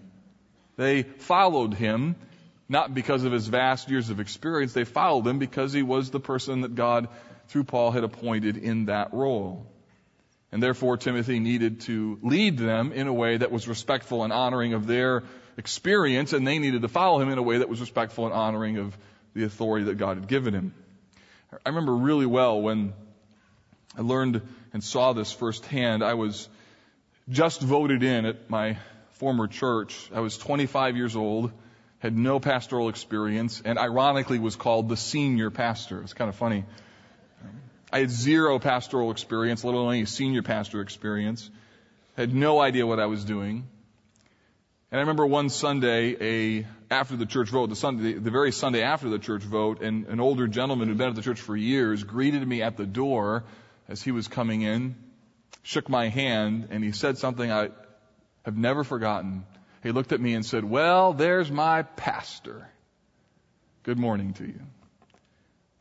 They 0.77 1.03
followed 1.03 1.73
him 1.73 2.16
not 2.68 2.92
because 2.92 3.25
of 3.25 3.33
his 3.33 3.49
vast 3.49 3.88
years 3.88 4.11
of 4.11 4.21
experience. 4.21 4.75
They 4.75 4.85
followed 4.85 5.27
him 5.27 5.38
because 5.38 5.73
he 5.73 5.83
was 5.83 6.11
the 6.11 6.21
person 6.21 6.61
that 6.61 6.75
God, 6.75 7.09
through 7.49 7.64
Paul, 7.64 7.92
had 7.92 8.05
appointed 8.05 8.59
in 8.59 8.87
that 8.87 9.14
role. 9.14 9.71
And 10.52 10.62
therefore, 10.62 10.98
Timothy 10.98 11.40
needed 11.40 11.80
to 11.82 12.18
lead 12.22 12.58
them 12.58 12.92
in 12.92 13.06
a 13.06 13.12
way 13.12 13.38
that 13.38 13.50
was 13.50 13.66
respectful 13.66 14.22
and 14.22 14.32
honoring 14.32 14.74
of 14.74 14.86
their 14.86 15.24
experience, 15.56 16.34
and 16.34 16.46
they 16.46 16.58
needed 16.58 16.82
to 16.82 16.88
follow 16.88 17.20
him 17.20 17.30
in 17.30 17.38
a 17.38 17.42
way 17.42 17.58
that 17.58 17.70
was 17.70 17.80
respectful 17.80 18.26
and 18.26 18.34
honoring 18.34 18.76
of 18.76 18.96
the 19.34 19.44
authority 19.44 19.86
that 19.86 19.96
God 19.96 20.18
had 20.18 20.28
given 20.28 20.52
him. 20.52 20.74
I 21.64 21.70
remember 21.70 21.94
really 21.94 22.26
well 22.26 22.60
when 22.60 22.92
I 23.96 24.02
learned 24.02 24.42
and 24.72 24.84
saw 24.84 25.14
this 25.14 25.32
firsthand. 25.32 26.02
I 26.02 26.14
was 26.14 26.48
just 27.28 27.62
voted 27.62 28.02
in 28.02 28.26
at 28.26 28.50
my 28.50 28.78
former 29.12 29.46
church. 29.46 30.10
I 30.14 30.20
was 30.20 30.36
25 30.36 30.96
years 30.96 31.16
old, 31.16 31.52
had 31.98 32.16
no 32.16 32.40
pastoral 32.40 32.88
experience, 32.88 33.62
and 33.64 33.78
ironically 33.78 34.38
was 34.38 34.56
called 34.56 34.88
the 34.88 34.96
senior 34.96 35.50
pastor. 35.50 36.02
It's 36.02 36.14
kind 36.14 36.28
of 36.28 36.36
funny. 36.36 36.64
I 37.92 37.98
had 37.98 38.11
zero 38.11 38.59
pastoral 38.59 39.11
experience, 39.11 39.62
let 39.64 39.74
alone 39.74 39.94
any 39.94 40.07
senior 40.07 40.42
pastor 40.42 40.81
experience. 40.81 41.50
Had 42.16 42.35
no 42.35 42.59
idea 42.61 42.87
what 42.87 42.98
I 42.98 43.07
was 43.07 43.24
doing. 43.24 43.68
And 44.90 44.98
I 44.98 45.02
remember 45.02 45.26
one 45.26 45.50
Sunday, 45.50 46.16
a, 46.61 46.66
after 46.90 47.16
the 47.16 47.26
church 47.26 47.50
vote, 47.50 47.68
the 47.68 47.76
Sunday, 47.76 48.14
the 48.14 48.31
very 48.31 48.50
Sunday 48.52 48.83
after 48.83 49.09
the 49.09 49.18
church 49.18 49.42
vote, 49.42 49.83
and 49.83 50.07
an 50.07 50.20
older 50.20 50.46
gentleman 50.46 50.88
who'd 50.88 50.98
been 50.98 51.09
at 51.09 51.14
the 51.14 51.22
church 51.22 51.40
for 51.40 51.57
years 51.57 52.02
greeted 52.02 52.46
me 52.46 52.62
at 52.62 52.76
the 52.76 52.87
door 52.87 53.44
as 53.88 54.02
he 54.02 54.11
was 54.11 54.26
coming 54.26 54.62
in, 54.62 54.96
shook 55.62 55.88
my 55.88 56.09
hand, 56.09 56.68
and 56.70 56.83
he 56.83 56.92
said 56.92 57.18
something 57.18 57.50
I 57.50 57.70
have 58.44 58.57
never 58.57 58.85
forgotten. 58.85 59.44
He 59.83 59.90
looked 59.92 60.12
at 60.12 60.20
me 60.20 60.35
and 60.35 60.44
said, 60.44 60.64
well, 60.64 61.12
there's 61.12 61.50
my 61.50 61.83
pastor. 61.83 62.68
Good 63.83 63.98
morning 63.98 64.35
to 64.35 64.44
you. 64.44 64.61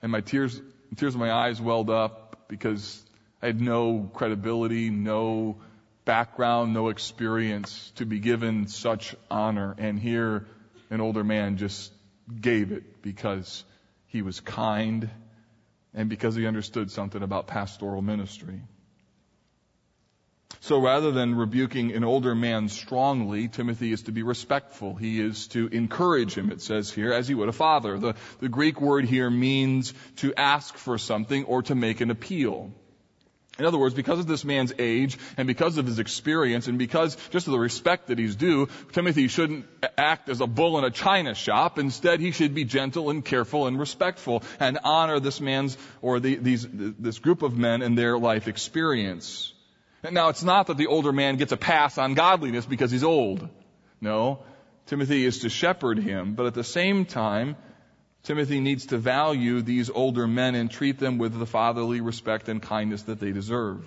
And 0.01 0.11
my 0.11 0.21
tears, 0.21 0.59
tears 0.95 1.13
in 1.13 1.19
my 1.19 1.31
eyes 1.31 1.61
welled 1.61 1.89
up 1.89 2.45
because 2.47 3.03
I 3.41 3.47
had 3.47 3.61
no 3.61 4.09
credibility, 4.13 4.89
no 4.89 5.57
background, 6.05 6.73
no 6.73 6.89
experience 6.89 7.91
to 7.95 8.05
be 8.05 8.19
given 8.19 8.67
such 8.67 9.15
honor. 9.29 9.75
And 9.77 9.99
here, 9.99 10.45
an 10.89 11.01
older 11.01 11.23
man 11.23 11.57
just 11.57 11.91
gave 12.39 12.71
it 12.71 13.01
because 13.01 13.63
he 14.07 14.21
was 14.21 14.39
kind 14.39 15.09
and 15.93 16.09
because 16.09 16.35
he 16.35 16.45
understood 16.45 16.91
something 16.91 17.21
about 17.21 17.47
pastoral 17.47 18.01
ministry. 18.01 18.61
So 20.59 20.79
rather 20.79 21.11
than 21.11 21.35
rebuking 21.35 21.93
an 21.93 22.03
older 22.03 22.35
man 22.35 22.69
strongly, 22.69 23.47
Timothy 23.47 23.91
is 23.91 24.03
to 24.03 24.11
be 24.11 24.23
respectful. 24.23 24.95
He 24.95 25.19
is 25.19 25.47
to 25.47 25.67
encourage 25.67 26.35
him, 26.35 26.51
it 26.51 26.61
says 26.61 26.91
here, 26.91 27.13
as 27.13 27.27
he 27.27 27.35
would 27.35 27.49
a 27.49 27.53
father. 27.53 27.97
The, 27.97 28.15
the 28.39 28.49
Greek 28.49 28.81
word 28.81 29.05
here 29.05 29.29
means 29.29 29.93
to 30.17 30.33
ask 30.35 30.75
for 30.75 30.97
something 30.97 31.45
or 31.45 31.63
to 31.63 31.75
make 31.75 32.01
an 32.01 32.11
appeal. 32.11 32.71
In 33.59 33.65
other 33.65 33.77
words, 33.77 33.93
because 33.93 34.19
of 34.19 34.27
this 34.27 34.45
man's 34.45 34.73
age 34.79 35.17
and 35.35 35.45
because 35.45 35.77
of 35.77 35.85
his 35.85 35.99
experience 35.99 36.67
and 36.67 36.79
because 36.79 37.15
just 37.31 37.47
of 37.47 37.51
the 37.51 37.59
respect 37.59 38.07
that 38.07 38.17
he's 38.17 38.35
due, 38.35 38.69
Timothy 38.93 39.27
shouldn't 39.27 39.65
act 39.97 40.29
as 40.29 40.41
a 40.41 40.47
bull 40.47 40.79
in 40.79 40.83
a 40.83 40.89
china 40.89 41.35
shop. 41.35 41.77
Instead, 41.77 42.21
he 42.21 42.31
should 42.31 42.55
be 42.55 42.63
gentle 42.63 43.09
and 43.09 43.23
careful 43.23 43.67
and 43.67 43.77
respectful 43.77 44.41
and 44.59 44.79
honor 44.83 45.19
this 45.19 45.41
man's 45.41 45.77
or 46.01 46.19
the, 46.19 46.35
these, 46.35 46.65
this 46.71 47.19
group 47.19 47.41
of 47.41 47.57
men 47.57 47.81
and 47.81 47.97
their 47.97 48.17
life 48.17 48.47
experience. 48.47 49.53
Now, 50.09 50.29
it's 50.29 50.43
not 50.43 50.67
that 50.67 50.77
the 50.77 50.87
older 50.87 51.11
man 51.11 51.37
gets 51.37 51.51
a 51.51 51.57
pass 51.57 51.97
on 51.97 52.15
godliness 52.15 52.65
because 52.65 52.89
he's 52.89 53.03
old. 53.03 53.47
No. 53.99 54.43
Timothy 54.87 55.25
is 55.25 55.39
to 55.39 55.49
shepherd 55.49 55.99
him, 55.99 56.33
but 56.33 56.47
at 56.47 56.53
the 56.55 56.63
same 56.63 57.05
time, 57.05 57.55
Timothy 58.23 58.59
needs 58.59 58.87
to 58.87 58.97
value 58.97 59.61
these 59.61 59.89
older 59.89 60.27
men 60.27 60.55
and 60.55 60.69
treat 60.69 60.99
them 60.99 61.17
with 61.17 61.37
the 61.37 61.45
fatherly 61.45 62.01
respect 62.01 62.49
and 62.49 62.61
kindness 62.61 63.03
that 63.03 63.19
they 63.19 63.31
deserve. 63.31 63.85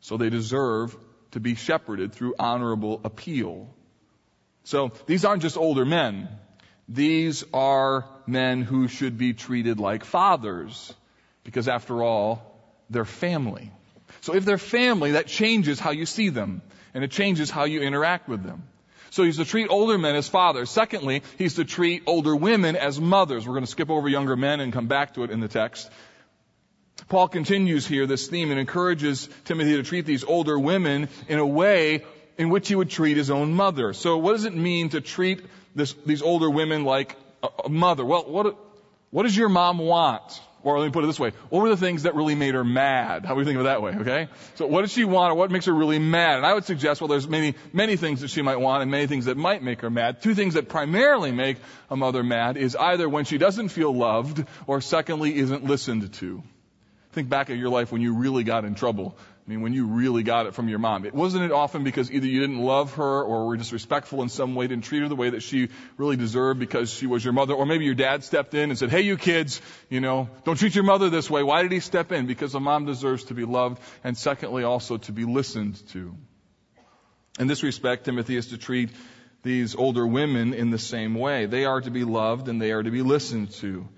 So 0.00 0.16
they 0.16 0.30
deserve 0.30 0.96
to 1.32 1.40
be 1.40 1.54
shepherded 1.54 2.12
through 2.12 2.34
honorable 2.38 3.00
appeal. 3.04 3.72
So 4.64 4.92
these 5.06 5.24
aren't 5.24 5.42
just 5.42 5.56
older 5.56 5.84
men. 5.84 6.28
These 6.88 7.44
are 7.54 8.04
men 8.26 8.62
who 8.62 8.88
should 8.88 9.16
be 9.16 9.32
treated 9.32 9.78
like 9.78 10.04
fathers. 10.04 10.92
Because 11.44 11.68
after 11.68 12.02
all, 12.02 12.42
they're 12.88 13.04
family. 13.04 13.72
So 14.20 14.34
if 14.34 14.44
they're 14.44 14.58
family, 14.58 15.12
that 15.12 15.26
changes 15.26 15.78
how 15.80 15.90
you 15.90 16.06
see 16.06 16.28
them. 16.28 16.62
And 16.94 17.04
it 17.04 17.10
changes 17.10 17.50
how 17.50 17.64
you 17.64 17.80
interact 17.82 18.28
with 18.28 18.42
them. 18.42 18.64
So 19.10 19.24
he's 19.24 19.38
to 19.38 19.44
treat 19.44 19.68
older 19.68 19.98
men 19.98 20.14
as 20.14 20.28
fathers. 20.28 20.70
Secondly, 20.70 21.22
he's 21.36 21.54
to 21.54 21.64
treat 21.64 22.02
older 22.06 22.34
women 22.34 22.76
as 22.76 23.00
mothers. 23.00 23.46
We're 23.46 23.54
going 23.54 23.64
to 23.64 23.70
skip 23.70 23.90
over 23.90 24.08
younger 24.08 24.36
men 24.36 24.60
and 24.60 24.72
come 24.72 24.86
back 24.86 25.14
to 25.14 25.24
it 25.24 25.30
in 25.30 25.40
the 25.40 25.48
text. 25.48 25.90
Paul 27.08 27.28
continues 27.28 27.86
here 27.86 28.06
this 28.06 28.28
theme 28.28 28.50
and 28.50 28.60
encourages 28.60 29.28
Timothy 29.44 29.76
to 29.76 29.82
treat 29.82 30.06
these 30.06 30.22
older 30.22 30.58
women 30.58 31.08
in 31.28 31.38
a 31.38 31.46
way 31.46 32.04
in 32.38 32.50
which 32.50 32.68
he 32.68 32.74
would 32.74 32.90
treat 32.90 33.16
his 33.16 33.30
own 33.30 33.52
mother. 33.52 33.92
So 33.92 34.16
what 34.18 34.32
does 34.32 34.44
it 34.44 34.54
mean 34.54 34.90
to 34.90 35.00
treat 35.00 35.44
this, 35.74 35.92
these 36.06 36.22
older 36.22 36.48
women 36.48 36.84
like 36.84 37.16
a, 37.42 37.48
a 37.64 37.68
mother? 37.68 38.04
Well, 38.04 38.24
what, 38.24 38.56
what 39.10 39.24
does 39.24 39.36
your 39.36 39.48
mom 39.48 39.78
want? 39.78 40.40
Or 40.62 40.78
let 40.78 40.86
me 40.86 40.92
put 40.92 41.04
it 41.04 41.06
this 41.06 41.18
way. 41.18 41.32
What 41.48 41.62
were 41.62 41.70
the 41.70 41.76
things 41.76 42.02
that 42.02 42.14
really 42.14 42.34
made 42.34 42.54
her 42.54 42.64
mad? 42.64 43.24
How 43.24 43.34
we 43.34 43.44
think 43.44 43.56
of 43.56 43.62
it 43.62 43.64
that 43.64 43.80
way, 43.80 43.92
okay? 43.92 44.28
So 44.56 44.66
what 44.66 44.82
does 44.82 44.92
she 44.92 45.04
want 45.04 45.32
or 45.32 45.34
what 45.34 45.50
makes 45.50 45.64
her 45.64 45.72
really 45.72 45.98
mad? 45.98 46.36
And 46.36 46.44
I 46.44 46.52
would 46.52 46.64
suggest, 46.64 47.00
well, 47.00 47.08
there's 47.08 47.26
many, 47.26 47.54
many 47.72 47.96
things 47.96 48.20
that 48.20 48.28
she 48.28 48.42
might 48.42 48.60
want 48.60 48.82
and 48.82 48.90
many 48.90 49.06
things 49.06 49.24
that 49.24 49.38
might 49.38 49.62
make 49.62 49.80
her 49.80 49.88
mad. 49.88 50.20
Two 50.20 50.34
things 50.34 50.54
that 50.54 50.68
primarily 50.68 51.32
make 51.32 51.56
a 51.88 51.96
mother 51.96 52.22
mad 52.22 52.58
is 52.58 52.76
either 52.76 53.08
when 53.08 53.24
she 53.24 53.38
doesn't 53.38 53.70
feel 53.70 53.94
loved 53.94 54.44
or 54.66 54.82
secondly 54.82 55.34
isn't 55.36 55.64
listened 55.64 56.12
to. 56.14 56.42
Think 57.12 57.28
back 57.28 57.50
at 57.50 57.56
your 57.56 57.70
life 57.70 57.90
when 57.90 58.02
you 58.02 58.14
really 58.14 58.44
got 58.44 58.64
in 58.64 58.74
trouble 58.74 59.16
I 59.46 59.50
mean, 59.50 59.62
when 59.62 59.72
you 59.72 59.86
really 59.86 60.22
got 60.22 60.46
it 60.46 60.54
from 60.54 60.68
your 60.68 60.78
mom. 60.78 61.04
It 61.06 61.14
wasn't 61.14 61.44
it 61.44 61.50
often 61.50 61.82
because 61.82 62.10
either 62.10 62.26
you 62.26 62.40
didn't 62.40 62.60
love 62.60 62.94
her 62.94 63.22
or 63.22 63.46
were 63.46 63.56
disrespectful 63.56 64.22
in 64.22 64.28
some 64.28 64.54
way, 64.54 64.66
didn't 64.66 64.84
treat 64.84 65.00
her 65.00 65.08
the 65.08 65.16
way 65.16 65.30
that 65.30 65.42
she 65.42 65.70
really 65.96 66.16
deserved 66.16 66.60
because 66.60 66.92
she 66.92 67.06
was 67.06 67.24
your 67.24 67.32
mother, 67.32 67.54
or 67.54 67.66
maybe 67.66 67.84
your 67.84 67.94
dad 67.94 68.22
stepped 68.22 68.54
in 68.54 68.70
and 68.70 68.78
said, 68.78 68.90
hey 68.90 69.00
you 69.00 69.16
kids, 69.16 69.60
you 69.88 70.00
know, 70.00 70.28
don't 70.44 70.56
treat 70.56 70.74
your 70.74 70.84
mother 70.84 71.10
this 71.10 71.30
way. 71.30 71.42
Why 71.42 71.62
did 71.62 71.72
he 71.72 71.80
step 71.80 72.12
in? 72.12 72.26
Because 72.26 72.54
a 72.54 72.60
mom 72.60 72.84
deserves 72.84 73.24
to 73.24 73.34
be 73.34 73.44
loved 73.44 73.80
and 74.04 74.16
secondly 74.16 74.62
also 74.62 74.98
to 74.98 75.12
be 75.12 75.24
listened 75.24 75.84
to. 75.88 76.14
In 77.38 77.46
this 77.46 77.62
respect, 77.62 78.04
Timothy 78.04 78.36
is 78.36 78.48
to 78.48 78.58
treat 78.58 78.90
these 79.42 79.74
older 79.74 80.06
women 80.06 80.52
in 80.52 80.70
the 80.70 80.78
same 80.78 81.14
way. 81.14 81.46
They 81.46 81.64
are 81.64 81.80
to 81.80 81.90
be 81.90 82.04
loved 82.04 82.48
and 82.48 82.60
they 82.60 82.72
are 82.72 82.82
to 82.82 82.90
be 82.90 83.02
listened 83.02 83.52
to. 83.52 83.88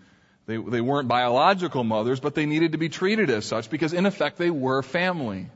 They, 0.46 0.56
they 0.56 0.80
weren't 0.80 1.08
biological 1.08 1.84
mothers, 1.84 2.20
but 2.20 2.34
they 2.34 2.46
needed 2.46 2.72
to 2.72 2.78
be 2.78 2.88
treated 2.88 3.30
as 3.30 3.44
such 3.44 3.70
because 3.70 3.92
in 3.92 4.06
effect 4.06 4.38
they 4.38 4.50
were 4.50 4.82
family. 4.82 5.48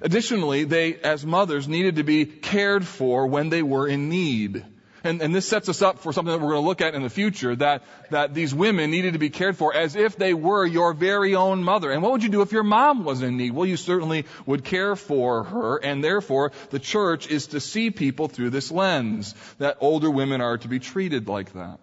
Additionally, 0.00 0.64
they, 0.64 0.94
as 0.96 1.24
mothers, 1.24 1.68
needed 1.68 1.96
to 1.96 2.02
be 2.02 2.24
cared 2.24 2.86
for 2.86 3.26
when 3.26 3.48
they 3.48 3.62
were 3.62 3.86
in 3.86 4.08
need. 4.08 4.64
And, 5.04 5.20
and 5.20 5.34
this 5.34 5.48
sets 5.48 5.68
us 5.68 5.82
up 5.82 5.98
for 5.98 6.12
something 6.12 6.32
that 6.32 6.40
we're 6.40 6.52
going 6.52 6.62
to 6.62 6.68
look 6.68 6.80
at 6.80 6.94
in 6.94 7.02
the 7.02 7.10
future, 7.10 7.56
that, 7.56 7.82
that 8.10 8.34
these 8.34 8.54
women 8.54 8.90
needed 8.90 9.14
to 9.14 9.18
be 9.18 9.30
cared 9.30 9.56
for 9.56 9.74
as 9.74 9.96
if 9.96 10.16
they 10.16 10.32
were 10.32 10.64
your 10.64 10.92
very 10.92 11.34
own 11.34 11.64
mother. 11.64 11.90
And 11.90 12.02
what 12.02 12.12
would 12.12 12.22
you 12.22 12.28
do 12.28 12.42
if 12.42 12.52
your 12.52 12.62
mom 12.62 13.04
was 13.04 13.20
in 13.20 13.36
need? 13.36 13.52
Well, 13.52 13.66
you 13.66 13.76
certainly 13.76 14.26
would 14.46 14.64
care 14.64 14.94
for 14.94 15.42
her, 15.42 15.78
and 15.78 16.04
therefore 16.04 16.52
the 16.70 16.78
church 16.78 17.28
is 17.28 17.48
to 17.48 17.60
see 17.60 17.90
people 17.90 18.28
through 18.28 18.50
this 18.50 18.70
lens, 18.70 19.34
that 19.58 19.78
older 19.80 20.10
women 20.10 20.40
are 20.40 20.58
to 20.58 20.68
be 20.68 20.78
treated 20.78 21.26
like 21.26 21.52
that. 21.54 21.80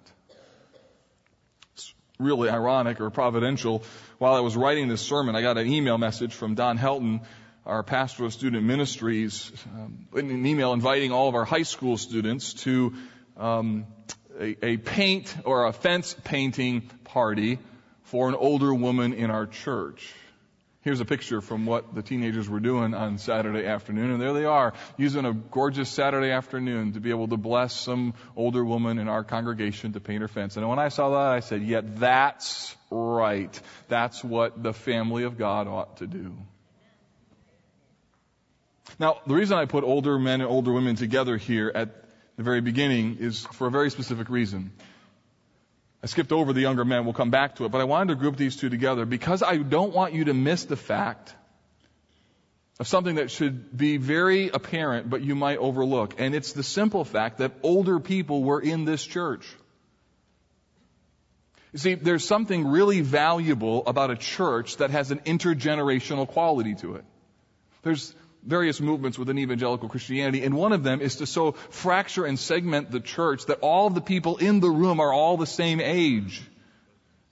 Really 2.19 2.49
ironic 2.49 2.99
or 2.99 3.10
providential. 3.10 3.82
While 4.17 4.34
I 4.34 4.41
was 4.41 4.58
writing 4.58 4.89
this 4.89 4.99
sermon, 4.99 5.38
I 5.38 5.41
got 5.41 5.58
an 5.58 5.67
email 5.67 5.97
message 5.97 6.34
from 6.34 6.53
Don 6.53 6.77
Helton, 6.77 7.21
our 7.65 7.82
pastor 7.82 8.25
of 8.25 8.34
student 8.34 8.65
ministries, 8.65 9.53
um, 9.73 10.05
an 10.13 10.45
email 10.45 10.73
inviting 10.73 11.13
all 11.13 11.29
of 11.29 11.36
our 11.36 11.45
high 11.45 11.63
school 11.63 11.95
students 11.95 12.55
to 12.65 12.93
um, 13.38 13.86
a, 14.38 14.65
a 14.65 14.75
paint 14.75 15.34
or 15.45 15.67
a 15.67 15.71
fence 15.71 16.13
painting 16.25 16.82
party 17.05 17.58
for 18.03 18.27
an 18.27 18.36
older 18.36 18.73
woman 18.73 19.13
in 19.13 19.32
our 19.32 19.45
church. 19.45 20.13
Here's 20.81 21.01
a 21.01 21.05
picture 21.05 21.41
from 21.41 21.65
what 21.65 21.93
the 21.93 22.01
teenagers 22.01 22.47
were 22.47 22.61
doing 22.61 22.93
on 22.93 23.17
Saturday 23.17 23.65
afternoon, 23.65 24.11
and 24.11 24.21
there 24.21 24.31
they 24.31 24.45
are, 24.45 24.73
using 24.97 25.25
a 25.25 25.33
gorgeous 25.33 25.89
Saturday 25.89 26.31
afternoon 26.31 26.93
to 26.93 27.01
be 27.01 27.09
able 27.09 27.27
to 27.27 27.35
bless 27.35 27.73
some 27.73 28.13
older 28.37 28.63
woman 28.63 28.97
in 28.97 29.09
our 29.09 29.25
congregation 29.25 29.91
to 29.91 29.99
paint 29.99 30.21
her 30.21 30.29
fence. 30.29 30.55
And 30.55 30.67
when 30.69 30.79
I 30.79 30.87
saw 30.87 31.09
that, 31.09 31.33
I 31.33 31.41
said, 31.41 31.63
yeah, 31.63 31.81
that's 31.83 32.73
right. 32.89 33.59
That's 33.89 34.23
what 34.23 34.63
the 34.63 34.71
family 34.71 35.23
of 35.23 35.37
God 35.37 35.67
ought 35.67 35.97
to 35.97 36.07
do. 36.07 36.31
Now, 38.97 39.19
the 39.27 39.35
reason 39.35 39.57
I 39.57 39.65
put 39.65 39.83
older 39.83 40.17
men 40.17 40.39
and 40.39 40.49
older 40.49 40.71
women 40.71 40.95
together 40.95 41.35
here 41.35 41.69
at 41.75 42.05
the 42.37 42.43
very 42.43 42.61
beginning 42.61 43.17
is 43.19 43.45
for 43.45 43.67
a 43.67 43.71
very 43.71 43.89
specific 43.89 44.29
reason. 44.29 44.71
I 46.01 46.07
skipped 46.07 46.31
over 46.31 46.53
the 46.53 46.62
younger 46.62 46.85
men. 46.85 47.03
We'll 47.03 47.13
come 47.13 47.29
back 47.29 47.55
to 47.55 47.65
it. 47.65 47.71
But 47.71 47.81
I 47.81 47.83
wanted 47.83 48.13
to 48.13 48.15
group 48.15 48.38
these 48.38 48.55
two 48.55 48.69
together 48.69 49.05
because 49.05 49.43
I 49.43 49.57
don't 49.57 49.93
want 49.93 50.13
you 50.13 50.25
to 50.25 50.33
miss 50.33 50.65
the 50.65 50.77
fact 50.77 51.35
of 52.79 52.88
something 52.88 53.15
that 53.15 53.29
should 53.29 53.75
be 53.75 53.97
very 53.97 54.47
apparent, 54.47 55.09
but 55.09 55.21
you 55.21 55.35
might 55.35 55.57
overlook. 55.57 56.15
And 56.17 56.33
it's 56.33 56.53
the 56.53 56.63
simple 56.63 57.03
fact 57.03 57.39
that 57.39 57.51
older 57.62 57.99
people 57.99 58.41
were 58.43 58.62
in 58.62 58.85
this 58.85 59.05
church. 59.05 59.45
You 61.73 61.79
see, 61.79 61.95
there's 61.95 62.23
something 62.23 62.67
really 62.67 63.01
valuable 63.01 63.85
about 63.85 64.09
a 64.09 64.15
church 64.15 64.77
that 64.77 64.91
has 64.91 65.12
an 65.12 65.19
intergenerational 65.19 66.27
quality 66.27 66.75
to 66.75 66.95
it. 66.95 67.05
There's, 67.83 68.13
various 68.43 68.80
movements 68.80 69.17
within 69.17 69.38
evangelical 69.38 69.89
Christianity, 69.89 70.43
and 70.43 70.56
one 70.56 70.71
of 70.71 70.84
them 70.84 71.02
is 71.02 71.17
to 71.17 71.25
so 71.25 71.54
fracture 71.69 72.25
and 72.25 72.39
segment 72.39 72.91
the 72.91 72.99
church 72.99 73.45
that 73.45 73.60
all 73.60 73.89
the 73.89 74.02
people 74.02 74.38
in 74.38 74.60
the 74.60 74.69
room 74.69 74.99
are 74.99 75.12
all 75.12 75.38
the 75.38 75.45
same 75.45 75.80
age. 75.82 76.41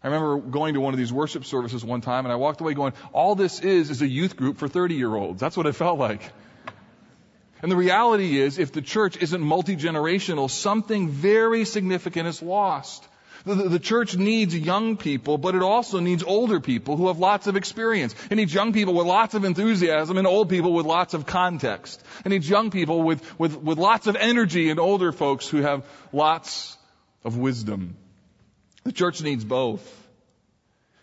I 0.04 0.08
remember 0.08 0.38
going 0.38 0.76
to 0.76 0.80
one 0.80 0.94
of 0.94 0.98
these 0.98 1.12
worship 1.12 1.46
services 1.46 1.84
one 1.84 2.02
time, 2.02 2.26
and 2.26 2.32
I 2.32 2.36
walked 2.36 2.62
away 2.62 2.74
going, 2.74 2.94
all 3.14 3.36
this 3.36 3.60
is 3.60 3.90
is 3.90 4.02
a 4.02 4.08
youth 4.08 4.36
group 4.36 4.58
for 4.58 4.68
30 4.68 4.96
year 4.96 5.14
olds. 5.14 5.40
That's 5.40 5.58
what 5.58 5.66
it 5.66 5.74
felt 5.74 5.98
like. 5.98 6.22
And 7.62 7.72
the 7.72 7.76
reality 7.76 8.40
is, 8.40 8.60
if 8.60 8.72
the 8.72 8.84
church 8.84 9.18
isn't 9.18 9.42
multi-generational, 9.42 10.50
something 10.50 11.10
very 11.10 11.66
significant 11.66 12.28
is 12.28 12.42
lost. 12.42 13.08
The, 13.48 13.70
the, 13.70 13.80
church 13.80 14.18
needs 14.18 14.54
young 14.54 14.98
people, 14.98 15.38
but 15.38 15.56
it 15.56 15.62
also 15.62 16.02
needs 16.02 16.22
older 16.22 16.60
people 16.60 16.98
who 16.98 17.08
have 17.08 17.18
lots 17.18 17.48
of 17.48 17.56
experience. 17.56 18.14
It 18.30 18.36
needs 18.36 18.54
young 18.54 18.74
people 18.74 18.94
with 18.94 19.08
lots 19.08 19.36
of 19.36 19.46
enthusiasm 19.46 20.18
and 20.18 20.28
old 20.28 20.50
people 20.50 20.74
with 20.74 20.86
lots 20.86 21.14
of 21.14 21.26
context. 21.26 22.04
It 22.26 22.30
needs 22.30 22.50
young 22.50 22.72
people 22.72 23.04
with, 23.04 23.40
with, 23.40 23.56
with 23.56 23.78
lots 23.78 24.08
of 24.08 24.18
energy 24.18 24.70
and 24.70 24.82
older 24.82 25.14
folks 25.14 25.48
who 25.48 25.62
have 25.62 25.86
lots 26.12 26.78
of 27.24 27.38
wisdom. 27.38 27.96
The 28.84 28.92
church 28.92 29.22
needs 29.22 29.46
both. 29.46 29.82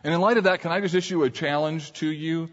And 0.02 0.12
in 0.12 0.20
light 0.20 0.36
of 0.36 0.44
that, 0.44 0.60
can 0.60 0.70
I 0.70 0.82
just 0.82 0.94
issue 0.94 1.22
a 1.22 1.30
challenge 1.30 1.94
to 1.94 2.06
you? 2.06 2.50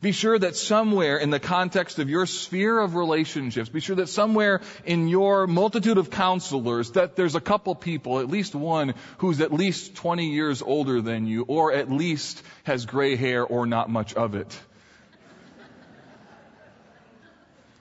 Be 0.00 0.12
sure 0.12 0.38
that 0.38 0.56
somewhere 0.56 1.16
in 1.16 1.30
the 1.30 1.40
context 1.40 1.98
of 1.98 2.10
your 2.10 2.26
sphere 2.26 2.80
of 2.80 2.94
relationships, 2.94 3.68
be 3.68 3.80
sure 3.80 3.96
that 3.96 4.08
somewhere 4.08 4.60
in 4.84 5.08
your 5.08 5.46
multitude 5.46 5.96
of 5.96 6.10
counselors 6.10 6.90
that 6.92 7.16
there's 7.16 7.34
a 7.34 7.40
couple 7.40 7.74
people, 7.74 8.18
at 8.18 8.28
least 8.28 8.54
one, 8.54 8.94
who's 9.18 9.40
at 9.40 9.52
least 9.52 9.94
20 9.94 10.26
years 10.30 10.60
older 10.60 11.00
than 11.00 11.26
you, 11.26 11.44
or 11.48 11.72
at 11.72 11.90
least 11.90 12.42
has 12.64 12.84
gray 12.84 13.16
hair 13.16 13.44
or 13.44 13.66
not 13.66 13.88
much 13.88 14.14
of 14.14 14.34
it. 14.34 14.58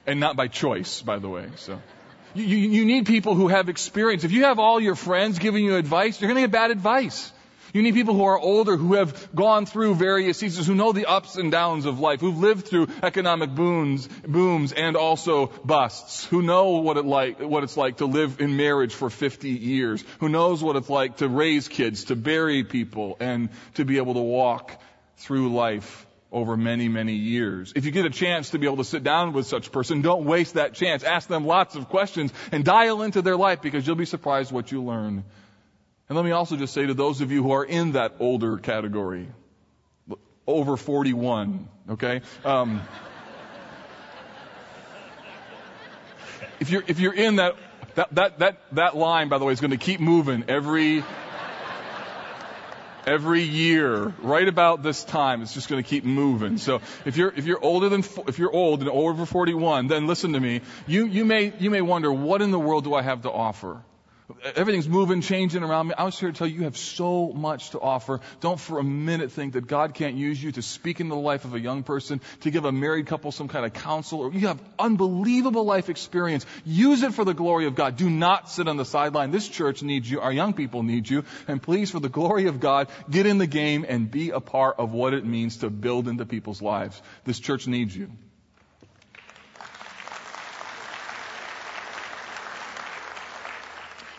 And 0.07 0.19
not 0.19 0.35
by 0.35 0.47
choice, 0.47 1.01
by 1.01 1.17
the 1.17 1.27
way, 1.27 1.49
so. 1.55 1.81
You, 2.35 2.43
you, 2.43 2.69
you 2.69 2.85
need 2.85 3.05
people 3.05 3.33
who 3.33 3.47
have 3.47 3.69
experience. 3.69 4.23
If 4.23 4.31
you 4.31 4.43
have 4.43 4.59
all 4.59 4.79
your 4.79 4.95
friends 4.95 5.39
giving 5.39 5.65
you 5.65 5.77
advice, 5.77 6.21
you're 6.21 6.27
going 6.27 6.41
to 6.41 6.47
get 6.47 6.51
bad 6.51 6.69
advice. 6.69 7.31
You 7.75 7.81
need 7.81 7.93
people 7.93 8.13
who 8.13 8.23
are 8.23 8.39
older, 8.39 8.77
who 8.77 8.93
have 8.93 9.35
gone 9.35 9.65
through 9.65 9.95
various 9.95 10.37
seasons, 10.37 10.65
who 10.65 10.75
know 10.75 10.93
the 10.93 11.07
ups 11.07 11.35
and 11.35 11.51
downs 11.51 11.85
of 11.85 11.99
life, 11.99 12.21
who've 12.21 12.39
lived 12.39 12.67
through 12.69 12.87
economic 13.03 13.53
booms, 13.53 14.07
booms 14.25 14.71
and 14.71 14.95
also 14.95 15.47
busts, 15.47 16.23
who 16.23 16.41
know 16.41 16.77
what 16.77 16.95
it 16.95 17.03
like, 17.03 17.41
what 17.41 17.65
it's 17.65 17.75
like 17.75 17.97
to 17.97 18.05
live 18.05 18.39
in 18.39 18.55
marriage 18.55 18.93
for 18.93 19.09
50 19.09 19.49
years, 19.49 20.05
who 20.21 20.29
knows 20.29 20.63
what 20.63 20.77
it's 20.77 20.89
like 20.89 21.17
to 21.17 21.27
raise 21.27 21.67
kids, 21.67 22.05
to 22.05 22.15
bury 22.15 22.63
people, 22.63 23.17
and 23.19 23.49
to 23.73 23.83
be 23.83 23.97
able 23.97 24.13
to 24.13 24.21
walk 24.21 24.71
through 25.17 25.53
life 25.53 26.07
over 26.31 26.55
many, 26.55 26.87
many 26.87 27.15
years. 27.15 27.73
If 27.75 27.83
you 27.83 27.91
get 27.91 28.05
a 28.05 28.09
chance 28.09 28.51
to 28.51 28.57
be 28.57 28.67
able 28.67 28.77
to 28.77 28.85
sit 28.85 29.03
down 29.03 29.33
with 29.33 29.47
such 29.47 29.73
person, 29.73 30.01
don't 30.01 30.23
waste 30.23 30.53
that 30.53 30.75
chance. 30.75 31.03
Ask 31.03 31.27
them 31.27 31.45
lots 31.45 31.75
of 31.75 31.89
questions 31.89 32.31
and 32.53 32.63
dial 32.63 33.01
into 33.01 33.21
their 33.21 33.35
life 33.35 33.61
because 33.61 33.85
you'll 33.85 33.97
be 33.97 34.05
surprised 34.05 34.53
what 34.53 34.71
you 34.71 34.81
learn. 34.81 35.25
And 36.07 36.15
let 36.15 36.23
me 36.23 36.31
also 36.31 36.55
just 36.55 36.73
say 36.73 36.85
to 36.85 36.93
those 36.93 37.21
of 37.21 37.31
you 37.31 37.41
who 37.41 37.51
are 37.51 37.65
in 37.65 37.93
that 37.93 38.15
older 38.19 38.57
category, 38.57 39.27
over 40.45 40.77
41, 40.77 41.67
okay? 41.91 42.21
Um, 42.43 42.81
if 46.59 46.69
you're, 46.69 46.83
if 46.87 46.99
you're 46.99 47.13
in 47.13 47.37
that, 47.37 47.55
that, 47.95 48.13
that, 48.13 48.39
that, 48.39 48.61
that 48.73 48.95
line, 48.95 49.29
by 49.29 49.39
the 49.39 49.45
way, 49.45 49.53
is 49.53 49.61
going 49.61 49.71
to 49.71 49.77
keep 49.77 49.99
moving 49.99 50.45
every, 50.47 51.03
every 53.07 53.41
year, 53.41 54.13
right 54.21 54.47
about 54.47 54.83
this 54.83 55.03
time, 55.03 55.41
it's 55.41 55.55
just 55.55 55.69
going 55.69 55.81
to 55.81 55.89
keep 55.89 56.03
moving. 56.03 56.59
So 56.59 56.81
if 57.05 57.17
you're 57.17 57.33
if 57.35 57.45
you're 57.45 57.63
older 57.63 57.89
than 57.89 58.03
if 58.27 58.37
you're 58.37 58.51
old 58.51 58.81
and 58.81 58.89
over 58.89 59.25
41, 59.25 59.87
then 59.87 60.05
listen 60.05 60.33
to 60.33 60.39
me. 60.39 60.61
You 60.85 61.07
you 61.07 61.25
may 61.25 61.53
you 61.57 61.69
may 61.69 61.81
wonder 61.81 62.11
what 62.11 62.41
in 62.41 62.51
the 62.51 62.59
world 62.59 62.83
do 62.83 62.93
I 62.93 63.01
have 63.01 63.23
to 63.23 63.31
offer? 63.31 63.81
Everything's 64.55 64.89
moving, 64.89 65.21
changing 65.21 65.61
around 65.61 65.87
me. 65.87 65.93
I 65.95 66.03
was 66.03 66.19
here 66.19 66.31
to 66.31 66.37
tell 66.37 66.47
you, 66.47 66.55
you 66.55 66.63
have 66.63 66.77
so 66.77 67.31
much 67.31 67.69
to 67.71 67.79
offer. 67.79 68.21
Don't 68.39 68.59
for 68.59 68.79
a 68.79 68.83
minute 68.83 69.31
think 69.31 69.53
that 69.53 69.67
God 69.67 69.93
can't 69.93 70.15
use 70.15 70.41
you 70.41 70.51
to 70.53 70.63
speak 70.63 70.99
into 70.99 71.13
the 71.13 71.21
life 71.21 71.45
of 71.45 71.53
a 71.53 71.59
young 71.59 71.83
person, 71.83 72.19
to 72.41 72.49
give 72.49 72.65
a 72.65 72.71
married 72.71 73.05
couple 73.05 73.31
some 73.31 73.47
kind 73.47 73.65
of 73.67 73.73
counsel. 73.73 74.21
Or 74.21 74.33
you 74.33 74.47
have 74.47 74.59
unbelievable 74.79 75.63
life 75.63 75.89
experience. 75.89 76.45
Use 76.65 77.03
it 77.03 77.13
for 77.13 77.23
the 77.23 77.35
glory 77.35 77.67
of 77.67 77.75
God. 77.75 77.97
Do 77.97 78.09
not 78.09 78.49
sit 78.49 78.67
on 78.67 78.77
the 78.77 78.85
sideline. 78.85 79.29
This 79.29 79.47
church 79.47 79.83
needs 79.83 80.09
you. 80.09 80.21
Our 80.21 80.33
young 80.33 80.53
people 80.53 80.81
need 80.81 81.07
you. 81.07 81.23
And 81.47 81.61
please, 81.61 81.91
for 81.91 81.99
the 81.99 82.09
glory 82.09 82.47
of 82.47 82.59
God, 82.59 82.89
get 83.09 83.27
in 83.27 83.37
the 83.37 83.47
game 83.47 83.85
and 83.87 84.09
be 84.09 84.31
a 84.31 84.39
part 84.39 84.79
of 84.79 84.91
what 84.91 85.13
it 85.13 85.23
means 85.23 85.57
to 85.57 85.69
build 85.69 86.07
into 86.07 86.25
people's 86.25 86.63
lives. 86.63 86.99
This 87.25 87.39
church 87.39 87.67
needs 87.67 87.95
you. 87.95 88.09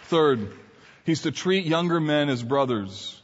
Third, 0.09 0.53
he's 1.05 1.23
to 1.23 1.33
treat 1.33 1.66
younger 1.66 2.01
men 2.01 2.29
as 2.29 2.42
brothers. 2.42 3.21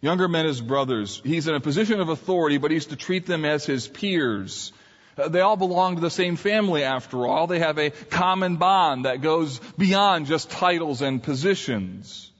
Younger 0.00 0.28
men 0.28 0.46
as 0.46 0.60
brothers. 0.60 1.20
He's 1.24 1.48
in 1.48 1.54
a 1.54 1.60
position 1.60 2.00
of 2.00 2.08
authority, 2.08 2.58
but 2.58 2.70
he's 2.70 2.86
to 2.86 2.96
treat 2.96 3.26
them 3.26 3.44
as 3.44 3.66
his 3.66 3.88
peers. 3.88 4.72
Uh, 5.18 5.28
they 5.28 5.40
all 5.40 5.56
belong 5.56 5.96
to 5.96 6.00
the 6.00 6.10
same 6.10 6.36
family 6.36 6.84
after 6.84 7.26
all. 7.26 7.46
They 7.46 7.58
have 7.58 7.78
a 7.78 7.90
common 7.90 8.56
bond 8.56 9.04
that 9.04 9.20
goes 9.20 9.58
beyond 9.76 10.26
just 10.26 10.50
titles 10.50 11.02
and 11.02 11.22
positions. 11.22 12.30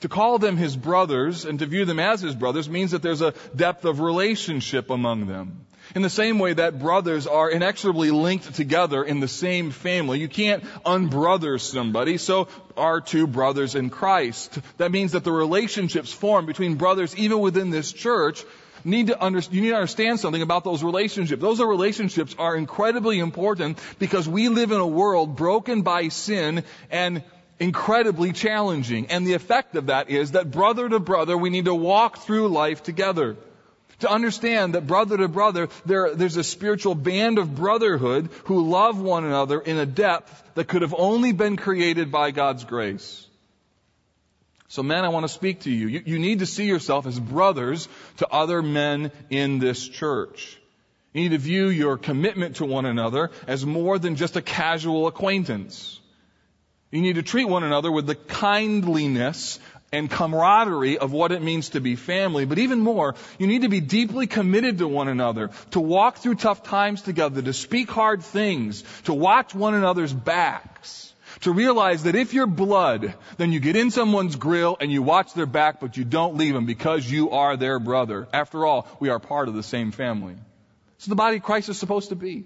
To 0.00 0.08
call 0.08 0.38
them 0.38 0.56
his 0.56 0.76
brothers 0.76 1.44
and 1.44 1.58
to 1.58 1.66
view 1.66 1.84
them 1.84 1.98
as 1.98 2.20
his 2.20 2.34
brothers 2.34 2.68
means 2.68 2.92
that 2.92 3.02
there's 3.02 3.20
a 3.20 3.34
depth 3.54 3.84
of 3.84 4.00
relationship 4.00 4.90
among 4.90 5.26
them. 5.26 5.66
In 5.94 6.02
the 6.02 6.10
same 6.10 6.38
way 6.38 6.52
that 6.52 6.78
brothers 6.78 7.26
are 7.26 7.50
inexorably 7.50 8.10
linked 8.10 8.54
together 8.54 9.02
in 9.02 9.20
the 9.20 9.28
same 9.28 9.70
family. 9.70 10.18
You 10.20 10.28
can't 10.28 10.64
unbrother 10.84 11.58
somebody, 11.58 12.18
so 12.18 12.48
are 12.76 13.00
two 13.00 13.26
brothers 13.26 13.74
in 13.74 13.90
Christ. 13.90 14.58
That 14.76 14.92
means 14.92 15.12
that 15.12 15.24
the 15.24 15.32
relationships 15.32 16.12
formed 16.12 16.46
between 16.46 16.76
brothers, 16.76 17.16
even 17.16 17.40
within 17.40 17.70
this 17.70 17.92
church, 17.92 18.44
need 18.84 19.08
to 19.08 19.22
under, 19.22 19.40
you 19.50 19.60
need 19.60 19.70
to 19.70 19.74
understand 19.74 20.20
something 20.20 20.42
about 20.42 20.64
those 20.64 20.82
relationships. 20.82 21.40
Those 21.40 21.60
relationships 21.60 22.34
are 22.38 22.56
incredibly 22.56 23.18
important 23.18 23.78
because 23.98 24.28
we 24.28 24.48
live 24.48 24.72
in 24.72 24.80
a 24.80 24.86
world 24.86 25.36
broken 25.36 25.82
by 25.82 26.08
sin 26.08 26.64
and 26.90 27.22
incredibly 27.58 28.32
challenging. 28.32 29.06
And 29.06 29.26
the 29.26 29.34
effect 29.34 29.74
of 29.76 29.86
that 29.86 30.10
is 30.10 30.32
that 30.32 30.50
brother 30.50 30.88
to 30.88 31.00
brother, 31.00 31.36
we 31.36 31.50
need 31.50 31.64
to 31.64 31.74
walk 31.74 32.18
through 32.18 32.48
life 32.48 32.82
together. 32.82 33.36
To 34.00 34.10
understand 34.10 34.74
that 34.74 34.86
brother 34.86 35.16
to 35.16 35.28
brother, 35.28 35.68
there, 35.84 36.14
there's 36.14 36.36
a 36.36 36.44
spiritual 36.44 36.94
band 36.94 37.38
of 37.38 37.56
brotherhood 37.56 38.30
who 38.44 38.68
love 38.68 39.00
one 39.00 39.24
another 39.24 39.60
in 39.60 39.76
a 39.76 39.86
depth 39.86 40.42
that 40.54 40.68
could 40.68 40.82
have 40.82 40.94
only 40.96 41.32
been 41.32 41.56
created 41.56 42.12
by 42.12 42.30
God's 42.30 42.64
grace. 42.64 43.26
So 44.68 44.82
men, 44.82 45.04
I 45.04 45.08
want 45.08 45.24
to 45.24 45.32
speak 45.32 45.60
to 45.60 45.70
you. 45.70 45.88
you. 45.88 46.02
You 46.04 46.18
need 46.18 46.40
to 46.40 46.46
see 46.46 46.66
yourself 46.66 47.06
as 47.06 47.18
brothers 47.18 47.88
to 48.18 48.28
other 48.28 48.62
men 48.62 49.10
in 49.30 49.58
this 49.58 49.88
church. 49.88 50.58
You 51.12 51.22
need 51.22 51.30
to 51.30 51.38
view 51.38 51.68
your 51.68 51.96
commitment 51.96 52.56
to 52.56 52.66
one 52.66 52.84
another 52.84 53.30
as 53.46 53.64
more 53.64 53.98
than 53.98 54.14
just 54.14 54.36
a 54.36 54.42
casual 54.42 55.06
acquaintance. 55.06 55.98
You 56.90 57.00
need 57.00 57.14
to 57.14 57.22
treat 57.22 57.46
one 57.46 57.64
another 57.64 57.90
with 57.90 58.06
the 58.06 58.14
kindliness 58.14 59.58
and 59.92 60.10
camaraderie 60.10 60.98
of 60.98 61.12
what 61.12 61.32
it 61.32 61.42
means 61.42 61.70
to 61.70 61.80
be 61.80 61.96
family, 61.96 62.44
but 62.44 62.58
even 62.58 62.80
more, 62.80 63.14
you 63.38 63.46
need 63.46 63.62
to 63.62 63.68
be 63.68 63.80
deeply 63.80 64.26
committed 64.26 64.78
to 64.78 64.88
one 64.88 65.08
another, 65.08 65.50
to 65.70 65.80
walk 65.80 66.18
through 66.18 66.34
tough 66.34 66.62
times 66.62 67.02
together, 67.02 67.40
to 67.40 67.52
speak 67.52 67.90
hard 67.90 68.22
things, 68.22 68.84
to 69.04 69.14
watch 69.14 69.54
one 69.54 69.74
another's 69.74 70.12
backs, 70.12 71.12
to 71.40 71.52
realize 71.52 72.02
that 72.02 72.16
if 72.16 72.34
you're 72.34 72.46
blood, 72.46 73.14
then 73.36 73.52
you 73.52 73.60
get 73.60 73.76
in 73.76 73.90
someone's 73.90 74.36
grill 74.36 74.76
and 74.80 74.92
you 74.92 75.02
watch 75.02 75.32
their 75.34 75.46
back, 75.46 75.80
but 75.80 75.96
you 75.96 76.04
don't 76.04 76.36
leave 76.36 76.54
them 76.54 76.66
because 76.66 77.10
you 77.10 77.30
are 77.30 77.56
their 77.56 77.78
brother. 77.78 78.28
After 78.32 78.66
all, 78.66 78.86
we 79.00 79.08
are 79.08 79.18
part 79.18 79.48
of 79.48 79.54
the 79.54 79.62
same 79.62 79.92
family. 79.92 80.36
So 80.98 81.10
the 81.10 81.16
body 81.16 81.36
of 81.36 81.42
Christ 81.42 81.68
is 81.68 81.78
supposed 81.78 82.08
to 82.08 82.16
be. 82.16 82.44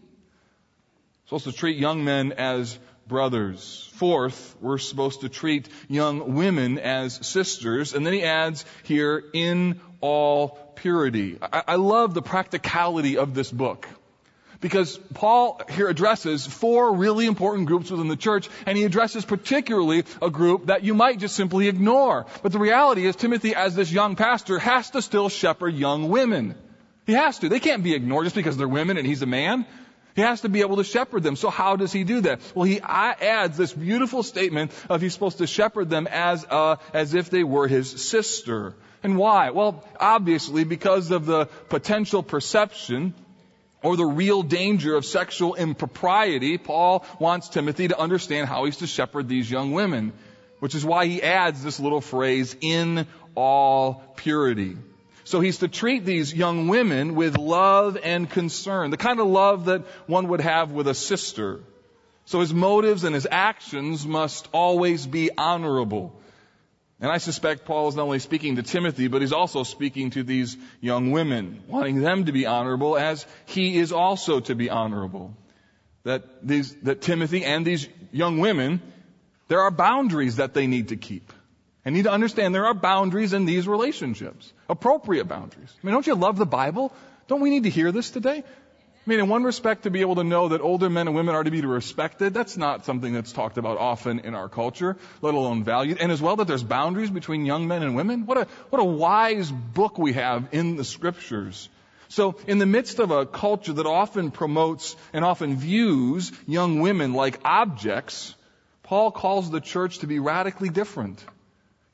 supposed 1.24 1.44
to 1.44 1.52
treat 1.52 1.78
young 1.78 2.04
men 2.04 2.32
as 2.32 2.78
brothers. 3.06 3.90
Fourth, 3.94 4.56
we're 4.60 4.78
supposed 4.78 5.20
to 5.20 5.28
treat 5.28 5.68
young 5.88 6.34
women 6.34 6.78
as 6.78 7.26
sisters. 7.26 7.94
And 7.94 8.06
then 8.06 8.12
he 8.12 8.22
adds 8.22 8.64
here, 8.84 9.22
in 9.32 9.80
all 10.00 10.58
purity. 10.76 11.38
I, 11.40 11.62
I 11.68 11.74
love 11.76 12.14
the 12.14 12.22
practicality 12.22 13.18
of 13.18 13.34
this 13.34 13.50
book. 13.50 13.88
Because 14.60 14.96
Paul 15.14 15.60
here 15.70 15.88
addresses 15.88 16.46
four 16.46 16.94
really 16.94 17.26
important 17.26 17.66
groups 17.66 17.90
within 17.90 18.06
the 18.06 18.16
church, 18.16 18.48
and 18.64 18.78
he 18.78 18.84
addresses 18.84 19.24
particularly 19.24 20.04
a 20.22 20.30
group 20.30 20.66
that 20.66 20.84
you 20.84 20.94
might 20.94 21.18
just 21.18 21.34
simply 21.34 21.66
ignore. 21.66 22.26
But 22.44 22.52
the 22.52 22.60
reality 22.60 23.04
is 23.04 23.16
Timothy, 23.16 23.56
as 23.56 23.74
this 23.74 23.90
young 23.90 24.14
pastor, 24.14 24.60
has 24.60 24.90
to 24.90 25.02
still 25.02 25.28
shepherd 25.28 25.74
young 25.74 26.10
women. 26.10 26.54
He 27.06 27.14
has 27.14 27.40
to. 27.40 27.48
They 27.48 27.58
can't 27.58 27.82
be 27.82 27.94
ignored 27.94 28.26
just 28.26 28.36
because 28.36 28.56
they're 28.56 28.68
women 28.68 28.96
and 28.96 29.06
he's 29.06 29.22
a 29.22 29.26
man. 29.26 29.66
He 30.14 30.22
has 30.22 30.42
to 30.42 30.48
be 30.48 30.60
able 30.60 30.76
to 30.76 30.84
shepherd 30.84 31.22
them. 31.22 31.36
So 31.36 31.48
how 31.48 31.76
does 31.76 31.92
he 31.92 32.04
do 32.04 32.22
that? 32.22 32.40
Well, 32.54 32.64
he 32.64 32.80
adds 32.80 33.56
this 33.56 33.72
beautiful 33.72 34.22
statement 34.22 34.72
of 34.88 35.00
he's 35.00 35.14
supposed 35.14 35.38
to 35.38 35.46
shepherd 35.46 35.88
them 35.88 36.06
as, 36.10 36.44
uh, 36.48 36.76
as 36.92 37.14
if 37.14 37.30
they 37.30 37.44
were 37.44 37.66
his 37.66 37.90
sister. 37.90 38.74
And 39.02 39.16
why? 39.16 39.50
Well, 39.50 39.84
obviously 39.98 40.64
because 40.64 41.10
of 41.10 41.26
the 41.26 41.46
potential 41.68 42.22
perception 42.22 43.14
or 43.82 43.96
the 43.96 44.06
real 44.06 44.42
danger 44.42 44.94
of 44.96 45.04
sexual 45.04 45.54
impropriety, 45.54 46.58
Paul 46.58 47.04
wants 47.18 47.48
Timothy 47.48 47.88
to 47.88 47.98
understand 47.98 48.48
how 48.48 48.64
he's 48.64 48.76
to 48.78 48.86
shepherd 48.86 49.28
these 49.28 49.50
young 49.50 49.72
women, 49.72 50.12
which 50.60 50.74
is 50.74 50.84
why 50.84 51.06
he 51.06 51.22
adds 51.22 51.64
this 51.64 51.80
little 51.80 52.00
phrase, 52.00 52.54
in 52.60 53.06
all 53.34 54.04
purity. 54.16 54.76
So 55.24 55.40
he's 55.40 55.58
to 55.58 55.68
treat 55.68 56.04
these 56.04 56.34
young 56.34 56.68
women 56.68 57.14
with 57.14 57.38
love 57.38 57.96
and 58.02 58.28
concern, 58.28 58.90
the 58.90 58.96
kind 58.96 59.20
of 59.20 59.26
love 59.26 59.66
that 59.66 59.82
one 60.06 60.28
would 60.28 60.40
have 60.40 60.72
with 60.72 60.88
a 60.88 60.94
sister. 60.94 61.60
So 62.24 62.40
his 62.40 62.52
motives 62.52 63.04
and 63.04 63.14
his 63.14 63.26
actions 63.30 64.06
must 64.06 64.48
always 64.52 65.06
be 65.06 65.30
honorable. 65.36 66.18
And 67.00 67.10
I 67.10 67.18
suspect 67.18 67.64
Paul 67.64 67.88
is 67.88 67.96
not 67.96 68.04
only 68.04 68.20
speaking 68.20 68.56
to 68.56 68.62
Timothy, 68.62 69.08
but 69.08 69.22
he's 69.22 69.32
also 69.32 69.64
speaking 69.64 70.10
to 70.10 70.22
these 70.22 70.56
young 70.80 71.10
women, 71.10 71.64
wanting 71.66 72.00
them 72.00 72.26
to 72.26 72.32
be 72.32 72.46
honorable 72.46 72.96
as 72.96 73.26
he 73.44 73.76
is 73.76 73.90
also 73.90 74.38
to 74.38 74.54
be 74.54 74.70
honorable. 74.70 75.36
That 76.04 76.46
these, 76.46 76.74
that 76.82 77.00
Timothy 77.00 77.44
and 77.44 77.66
these 77.66 77.88
young 78.12 78.38
women, 78.38 78.80
there 79.48 79.62
are 79.62 79.72
boundaries 79.72 80.36
that 80.36 80.54
they 80.54 80.68
need 80.68 80.88
to 80.88 80.96
keep. 80.96 81.32
And 81.84 81.96
need 81.96 82.04
to 82.04 82.12
understand 82.12 82.54
there 82.54 82.66
are 82.66 82.74
boundaries 82.74 83.32
in 83.32 83.46
these 83.46 83.66
relationships. 83.66 84.52
Appropriate 84.72 85.28
boundaries. 85.28 85.70
I 85.82 85.86
mean, 85.86 85.92
don't 85.92 86.06
you 86.06 86.14
love 86.14 86.38
the 86.38 86.46
Bible? 86.46 86.94
Don't 87.28 87.42
we 87.42 87.50
need 87.50 87.64
to 87.64 87.70
hear 87.70 87.92
this 87.92 88.10
today? 88.10 88.42
I 88.42 89.10
mean, 89.10 89.20
in 89.20 89.28
one 89.28 89.44
respect, 89.44 89.82
to 89.82 89.90
be 89.90 90.00
able 90.00 90.14
to 90.14 90.24
know 90.24 90.48
that 90.48 90.62
older 90.62 90.88
men 90.88 91.08
and 91.08 91.14
women 91.14 91.34
are 91.34 91.44
to 91.44 91.50
be 91.50 91.60
respected, 91.60 92.32
that's 92.32 92.56
not 92.56 92.86
something 92.86 93.12
that's 93.12 93.32
talked 93.32 93.58
about 93.58 93.76
often 93.76 94.20
in 94.20 94.34
our 94.34 94.48
culture, 94.48 94.96
let 95.20 95.34
alone 95.34 95.62
valued. 95.62 95.98
And 95.98 96.10
as 96.10 96.22
well 96.22 96.36
that 96.36 96.46
there's 96.46 96.62
boundaries 96.62 97.10
between 97.10 97.44
young 97.44 97.68
men 97.68 97.82
and 97.82 97.94
women. 97.94 98.24
What 98.24 98.38
a, 98.38 98.46
what 98.70 98.80
a 98.80 98.84
wise 98.84 99.50
book 99.50 99.98
we 99.98 100.14
have 100.14 100.48
in 100.52 100.76
the 100.76 100.84
scriptures. 100.84 101.68
So, 102.08 102.36
in 102.46 102.58
the 102.58 102.66
midst 102.66 102.98
of 102.98 103.10
a 103.10 103.26
culture 103.26 103.74
that 103.74 103.86
often 103.86 104.30
promotes 104.30 104.96
and 105.12 105.22
often 105.22 105.56
views 105.56 106.32
young 106.46 106.80
women 106.80 107.12
like 107.12 107.40
objects, 107.44 108.34
Paul 108.84 109.10
calls 109.10 109.50
the 109.50 109.60
church 109.60 109.98
to 109.98 110.06
be 110.06 110.18
radically 110.18 110.70
different. 110.70 111.22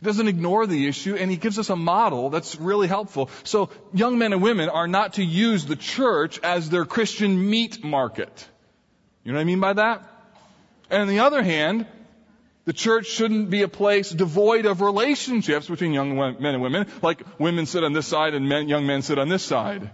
He 0.00 0.06
doesn't 0.06 0.28
ignore 0.28 0.66
the 0.66 0.86
issue 0.86 1.16
and 1.16 1.30
he 1.30 1.36
gives 1.36 1.58
us 1.58 1.70
a 1.70 1.76
model 1.76 2.30
that's 2.30 2.56
really 2.56 2.86
helpful. 2.86 3.30
So 3.42 3.70
young 3.92 4.18
men 4.18 4.32
and 4.32 4.40
women 4.40 4.68
are 4.68 4.86
not 4.86 5.14
to 5.14 5.24
use 5.24 5.66
the 5.66 5.76
church 5.76 6.38
as 6.42 6.70
their 6.70 6.84
Christian 6.84 7.50
meat 7.50 7.82
market. 7.82 8.48
You 9.24 9.32
know 9.32 9.38
what 9.38 9.42
I 9.42 9.44
mean 9.44 9.60
by 9.60 9.72
that? 9.72 10.08
And 10.88 11.02
on 11.02 11.08
the 11.08 11.18
other 11.20 11.42
hand, 11.42 11.86
the 12.64 12.72
church 12.72 13.06
shouldn't 13.06 13.50
be 13.50 13.62
a 13.62 13.68
place 13.68 14.10
devoid 14.10 14.66
of 14.66 14.80
relationships 14.82 15.66
between 15.68 15.92
young 15.92 16.16
men 16.16 16.54
and 16.54 16.62
women, 16.62 16.86
like 17.02 17.22
women 17.38 17.66
sit 17.66 17.82
on 17.82 17.92
this 17.92 18.06
side 18.06 18.34
and 18.34 18.48
men, 18.48 18.68
young 18.68 18.86
men 18.86 19.02
sit 19.02 19.18
on 19.18 19.28
this 19.28 19.42
side. 19.42 19.90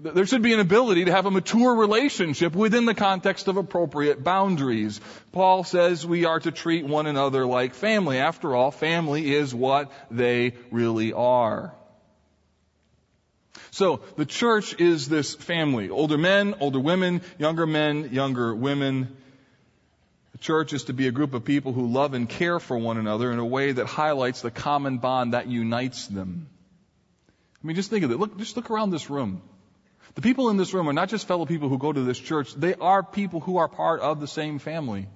There 0.00 0.26
should 0.26 0.42
be 0.42 0.52
an 0.52 0.60
ability 0.60 1.04
to 1.04 1.12
have 1.12 1.26
a 1.26 1.30
mature 1.30 1.76
relationship 1.76 2.54
within 2.54 2.84
the 2.84 2.94
context 2.94 3.46
of 3.46 3.56
appropriate 3.56 4.24
boundaries. 4.24 5.00
Paul 5.30 5.62
says 5.62 6.04
we 6.04 6.24
are 6.24 6.40
to 6.40 6.50
treat 6.50 6.84
one 6.84 7.06
another 7.06 7.46
like 7.46 7.74
family. 7.74 8.18
After 8.18 8.56
all, 8.56 8.72
family 8.72 9.32
is 9.32 9.54
what 9.54 9.92
they 10.10 10.54
really 10.72 11.12
are. 11.12 11.74
So, 13.70 14.00
the 14.16 14.26
church 14.26 14.80
is 14.80 15.08
this 15.08 15.34
family. 15.34 15.90
Older 15.90 16.18
men, 16.18 16.56
older 16.60 16.80
women, 16.80 17.22
younger 17.38 17.66
men, 17.66 18.10
younger 18.12 18.54
women. 18.54 19.16
The 20.32 20.38
church 20.38 20.72
is 20.72 20.84
to 20.84 20.92
be 20.92 21.06
a 21.06 21.12
group 21.12 21.34
of 21.34 21.44
people 21.44 21.72
who 21.72 21.86
love 21.86 22.14
and 22.14 22.28
care 22.28 22.58
for 22.58 22.76
one 22.76 22.98
another 22.98 23.32
in 23.32 23.38
a 23.38 23.44
way 23.44 23.70
that 23.72 23.86
highlights 23.86 24.42
the 24.42 24.50
common 24.50 24.98
bond 24.98 25.34
that 25.34 25.46
unites 25.46 26.06
them. 26.08 26.48
I 27.62 27.66
mean, 27.66 27.76
just 27.76 27.90
think 27.90 28.04
of 28.04 28.10
it. 28.10 28.18
Look, 28.18 28.36
just 28.38 28.56
look 28.56 28.70
around 28.70 28.90
this 28.90 29.08
room. 29.08 29.40
The 30.14 30.22
people 30.22 30.50
in 30.50 30.56
this 30.56 30.72
room 30.72 30.88
are 30.88 30.92
not 30.92 31.08
just 31.08 31.26
fellow 31.26 31.44
people 31.44 31.68
who 31.68 31.78
go 31.78 31.92
to 31.92 32.02
this 32.02 32.18
church, 32.18 32.54
they 32.54 32.74
are 32.74 33.02
people 33.02 33.40
who 33.40 33.56
are 33.56 33.68
part 33.68 34.00
of 34.00 34.20
the 34.20 34.28
same 34.28 34.58
family. 34.58 35.08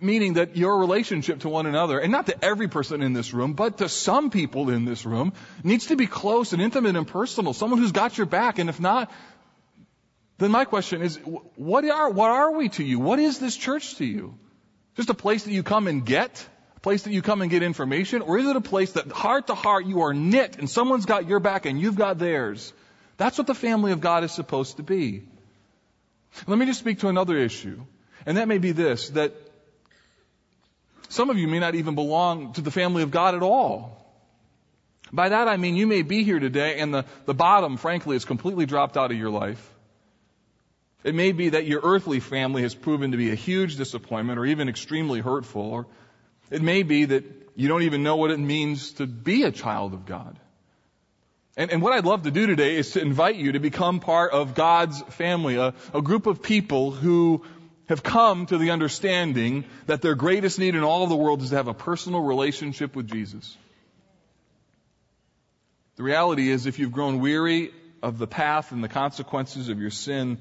Meaning 0.00 0.34
that 0.34 0.56
your 0.56 0.78
relationship 0.78 1.40
to 1.40 1.48
one 1.48 1.66
another, 1.66 1.98
and 1.98 2.12
not 2.12 2.26
to 2.26 2.44
every 2.44 2.68
person 2.68 3.02
in 3.02 3.12
this 3.12 3.34
room, 3.34 3.54
but 3.54 3.78
to 3.78 3.88
some 3.88 4.30
people 4.30 4.70
in 4.70 4.84
this 4.84 5.04
room, 5.04 5.32
needs 5.64 5.86
to 5.86 5.96
be 5.96 6.06
close 6.06 6.52
and 6.52 6.62
intimate 6.62 6.94
and 6.94 7.08
personal. 7.08 7.52
Someone 7.52 7.80
who's 7.80 7.90
got 7.90 8.16
your 8.16 8.26
back, 8.26 8.60
and 8.60 8.70
if 8.70 8.78
not, 8.78 9.10
then 10.38 10.52
my 10.52 10.64
question 10.64 11.02
is, 11.02 11.16
what 11.56 11.84
are, 11.84 12.10
what 12.10 12.30
are 12.30 12.52
we 12.52 12.68
to 12.68 12.84
you? 12.84 13.00
What 13.00 13.18
is 13.18 13.40
this 13.40 13.56
church 13.56 13.96
to 13.96 14.04
you? 14.04 14.38
Just 14.96 15.10
a 15.10 15.14
place 15.14 15.42
that 15.44 15.52
you 15.52 15.64
come 15.64 15.88
and 15.88 16.06
get? 16.06 16.46
A 16.76 16.80
place 16.80 17.02
that 17.02 17.12
you 17.12 17.22
come 17.22 17.42
and 17.42 17.50
get 17.50 17.64
information? 17.64 18.22
Or 18.22 18.38
is 18.38 18.46
it 18.46 18.54
a 18.54 18.60
place 18.60 18.92
that 18.92 19.10
heart 19.10 19.48
to 19.48 19.56
heart 19.56 19.86
you 19.86 20.02
are 20.02 20.14
knit 20.14 20.58
and 20.58 20.70
someone's 20.70 21.06
got 21.06 21.26
your 21.26 21.40
back 21.40 21.66
and 21.66 21.80
you've 21.80 21.96
got 21.96 22.18
theirs? 22.18 22.72
That's 23.22 23.38
what 23.38 23.46
the 23.46 23.54
family 23.54 23.92
of 23.92 24.00
God 24.00 24.24
is 24.24 24.32
supposed 24.32 24.78
to 24.78 24.82
be. 24.82 25.22
Let 26.48 26.58
me 26.58 26.66
just 26.66 26.80
speak 26.80 26.98
to 27.00 27.08
another 27.08 27.38
issue. 27.38 27.80
And 28.26 28.36
that 28.36 28.48
may 28.48 28.58
be 28.58 28.72
this, 28.72 29.10
that 29.10 29.32
some 31.08 31.30
of 31.30 31.38
you 31.38 31.46
may 31.46 31.60
not 31.60 31.76
even 31.76 31.94
belong 31.94 32.54
to 32.54 32.62
the 32.62 32.72
family 32.72 33.04
of 33.04 33.12
God 33.12 33.36
at 33.36 33.42
all. 33.44 34.04
By 35.12 35.28
that 35.28 35.46
I 35.46 35.56
mean 35.56 35.76
you 35.76 35.86
may 35.86 36.02
be 36.02 36.24
here 36.24 36.40
today 36.40 36.80
and 36.80 36.92
the, 36.92 37.04
the 37.24 37.32
bottom, 37.32 37.76
frankly, 37.76 38.16
is 38.16 38.24
completely 38.24 38.66
dropped 38.66 38.96
out 38.96 39.12
of 39.12 39.16
your 39.16 39.30
life. 39.30 39.72
It 41.04 41.14
may 41.14 41.30
be 41.30 41.50
that 41.50 41.64
your 41.64 41.80
earthly 41.84 42.18
family 42.18 42.62
has 42.62 42.74
proven 42.74 43.12
to 43.12 43.16
be 43.16 43.30
a 43.30 43.36
huge 43.36 43.76
disappointment 43.76 44.40
or 44.40 44.46
even 44.46 44.68
extremely 44.68 45.20
hurtful. 45.20 45.62
Or 45.62 45.86
it 46.50 46.60
may 46.60 46.82
be 46.82 47.04
that 47.04 47.24
you 47.54 47.68
don't 47.68 47.82
even 47.82 48.02
know 48.02 48.16
what 48.16 48.32
it 48.32 48.40
means 48.40 48.94
to 48.94 49.06
be 49.06 49.44
a 49.44 49.52
child 49.52 49.94
of 49.94 50.06
God. 50.06 50.40
And, 51.56 51.70
and, 51.70 51.82
what 51.82 51.92
I'd 51.92 52.06
love 52.06 52.22
to 52.22 52.30
do 52.30 52.46
today 52.46 52.76
is 52.76 52.92
to 52.92 53.02
invite 53.02 53.36
you 53.36 53.52
to 53.52 53.58
become 53.58 54.00
part 54.00 54.32
of 54.32 54.54
God's 54.54 55.02
family, 55.02 55.56
a, 55.56 55.74
a 55.92 56.00
group 56.00 56.26
of 56.26 56.42
people 56.42 56.92
who 56.92 57.44
have 57.90 58.02
come 58.02 58.46
to 58.46 58.56
the 58.56 58.70
understanding 58.70 59.64
that 59.84 60.00
their 60.00 60.14
greatest 60.14 60.58
need 60.58 60.74
in 60.74 60.82
all 60.82 61.02
of 61.02 61.10
the 61.10 61.16
world 61.16 61.42
is 61.42 61.50
to 61.50 61.56
have 61.56 61.68
a 61.68 61.74
personal 61.74 62.20
relationship 62.20 62.96
with 62.96 63.06
Jesus. 63.06 63.54
The 65.96 66.02
reality 66.02 66.48
is 66.48 66.64
if 66.64 66.78
you've 66.78 66.92
grown 66.92 67.20
weary 67.20 67.70
of 68.02 68.16
the 68.16 68.26
path 68.26 68.72
and 68.72 68.82
the 68.82 68.88
consequences 68.88 69.68
of 69.68 69.78
your 69.78 69.90
sin, 69.90 70.38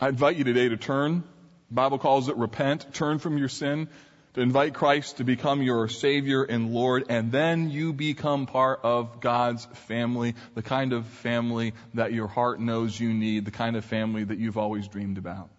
I 0.00 0.08
invite 0.08 0.38
you 0.38 0.44
today 0.44 0.68
to 0.68 0.76
turn. 0.76 1.22
The 1.68 1.74
Bible 1.74 1.98
calls 1.98 2.28
it 2.28 2.36
repent. 2.36 2.92
Turn 2.94 3.20
from 3.20 3.38
your 3.38 3.48
sin 3.48 3.88
to 4.34 4.40
invite 4.40 4.74
Christ 4.74 5.16
to 5.16 5.24
become 5.24 5.62
your 5.62 5.88
Savior 5.88 6.44
and 6.44 6.72
Lord, 6.72 7.06
and 7.08 7.32
then 7.32 7.70
you 7.70 7.92
become 7.92 8.46
part 8.46 8.80
of 8.84 9.20
God's 9.20 9.64
family, 9.88 10.34
the 10.54 10.62
kind 10.62 10.92
of 10.92 11.06
family 11.06 11.74
that 11.94 12.12
your 12.12 12.28
heart 12.28 12.60
knows 12.60 12.98
you 12.98 13.12
need, 13.12 13.44
the 13.44 13.50
kind 13.50 13.76
of 13.76 13.84
family 13.84 14.24
that 14.24 14.38
you've 14.38 14.58
always 14.58 14.86
dreamed 14.86 15.18
about. 15.18 15.50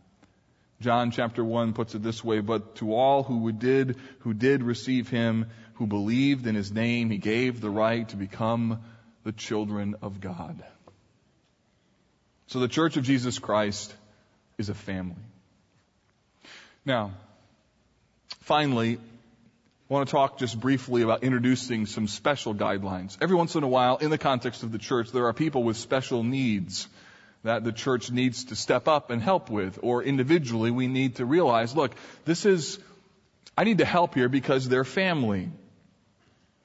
John 0.80 1.12
chapter 1.12 1.44
1 1.44 1.74
puts 1.74 1.96
it 1.96 2.02
this 2.02 2.24
way, 2.24 2.40
but 2.40 2.78
to 2.78 2.96
all 2.96 3.24
who 3.24 3.52
did, 3.52 3.98
who 4.20 4.34
did 4.34 4.64
receive 4.64 5.10
him, 5.10 5.48
who 5.76 5.86
believed 5.86 6.48
in 6.48 6.56
his 6.56 6.72
name, 6.72 7.10
he 7.10 7.18
gave 7.18 7.62
the 7.62 7.70
right 7.70 8.08
to 8.10 8.16
become 8.16 8.82
the 9.24 9.32
children 9.32 9.96
of 10.02 10.20
God. 10.20 10.64
So 12.48 12.60
the 12.60 12.68
church 12.68 12.98
of 12.98 13.04
Jesus 13.04 13.38
Christ 13.38 13.94
is 14.58 14.70
a 14.70 14.74
family. 14.74 15.22
Now, 16.84 17.12
Finally, 18.52 18.98
I 18.98 19.94
want 19.94 20.10
to 20.10 20.12
talk 20.12 20.38
just 20.38 20.60
briefly 20.60 21.04
about 21.04 21.24
introducing 21.24 21.86
some 21.86 22.06
special 22.10 22.54
guidelines. 22.54 23.18
Every 23.22 23.38
once 23.38 23.56
in 23.56 23.64
a 23.64 23.68
while, 23.70 23.96
in 23.96 24.10
the 24.10 24.18
context 24.18 24.64
of 24.64 24.74
the 24.74 24.78
church, 24.78 25.14
there 25.14 25.28
are 25.28 25.32
people 25.32 25.64
with 25.64 25.78
special 25.78 26.22
needs 26.22 26.90
that 27.44 27.64
the 27.64 27.72
church 27.72 28.12
needs 28.12 28.44
to 28.52 28.58
step 28.58 28.90
up 28.90 29.10
and 29.10 29.22
help 29.22 29.50
with, 29.50 29.80
or 29.82 30.04
individually 30.04 30.70
we 30.70 30.88
need 30.88 31.16
to 31.16 31.26
realize, 31.26 31.74
look, 31.74 31.96
this 32.26 32.46
is, 32.46 32.78
I 33.58 33.64
need 33.64 33.78
to 33.78 33.86
help 33.86 34.16
here 34.16 34.28
because 34.28 34.68
they're 34.68 34.84
family. 34.84 35.50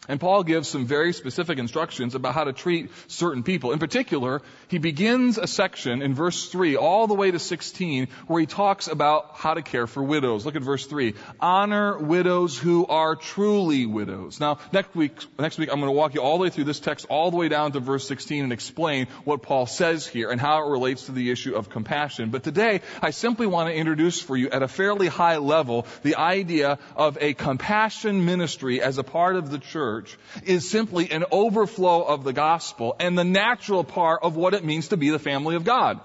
And 0.08 0.20
Paul 0.20 0.44
gives 0.44 0.68
some 0.68 0.86
very 0.86 1.12
specific 1.12 1.58
instructions 1.58 2.14
about 2.14 2.34
how 2.34 2.44
to 2.44 2.52
treat 2.52 2.90
certain 3.08 3.42
people. 3.42 3.72
In 3.72 3.80
particular, 3.80 4.40
he 4.68 4.78
begins 4.78 5.36
a 5.36 5.48
section 5.48 6.00
in 6.00 6.14
verse 6.14 6.48
3 6.48 6.76
all 6.76 7.08
the 7.08 7.14
way 7.14 7.30
to 7.30 7.40
16 7.40 8.08
where 8.28 8.40
he 8.40 8.46
talks 8.46 8.86
about 8.86 9.32
how 9.34 9.54
to 9.54 9.62
care 9.62 9.88
for 9.88 10.02
widows. 10.02 10.46
Look 10.46 10.54
at 10.54 10.62
verse 10.62 10.86
3. 10.86 11.14
Honor 11.40 11.98
widows 11.98 12.56
who 12.56 12.86
are 12.86 13.16
truly 13.16 13.86
widows. 13.86 14.38
Now, 14.38 14.58
next 14.72 14.94
week, 14.94 15.12
next 15.40 15.58
week 15.58 15.70
I'm 15.72 15.80
going 15.80 15.88
to 15.88 15.98
walk 15.98 16.14
you 16.14 16.22
all 16.22 16.38
the 16.38 16.44
way 16.44 16.50
through 16.50 16.64
this 16.64 16.78
text 16.78 17.06
all 17.10 17.32
the 17.32 17.36
way 17.36 17.48
down 17.48 17.72
to 17.72 17.80
verse 17.80 18.06
16 18.06 18.44
and 18.44 18.52
explain 18.52 19.08
what 19.24 19.42
Paul 19.42 19.66
says 19.66 20.06
here 20.06 20.30
and 20.30 20.40
how 20.40 20.66
it 20.66 20.70
relates 20.70 21.06
to 21.06 21.12
the 21.12 21.32
issue 21.32 21.56
of 21.56 21.68
compassion. 21.68 22.30
But 22.30 22.44
today, 22.44 22.82
I 23.02 23.10
simply 23.10 23.48
want 23.48 23.70
to 23.70 23.74
introduce 23.74 24.20
for 24.20 24.36
you 24.36 24.50
at 24.50 24.62
a 24.62 24.68
fairly 24.68 25.08
high 25.08 25.38
level 25.38 25.86
the 26.04 26.14
idea 26.14 26.78
of 26.94 27.18
a 27.20 27.34
compassion 27.34 28.24
ministry 28.24 28.80
as 28.80 28.98
a 28.98 29.02
part 29.02 29.34
of 29.34 29.50
the 29.50 29.58
church 29.58 29.85
church 29.86 30.18
is 30.44 30.68
simply 30.68 31.12
an 31.12 31.24
overflow 31.30 32.02
of 32.02 32.24
the 32.24 32.32
gospel 32.32 32.96
and 32.98 33.16
the 33.16 33.24
natural 33.24 33.84
part 33.84 34.24
of 34.24 34.34
what 34.34 34.52
it 34.52 34.64
means 34.64 34.88
to 34.88 34.96
be 34.96 35.10
the 35.10 35.18
family 35.18 35.54
of 35.54 35.64
God. 35.64 36.00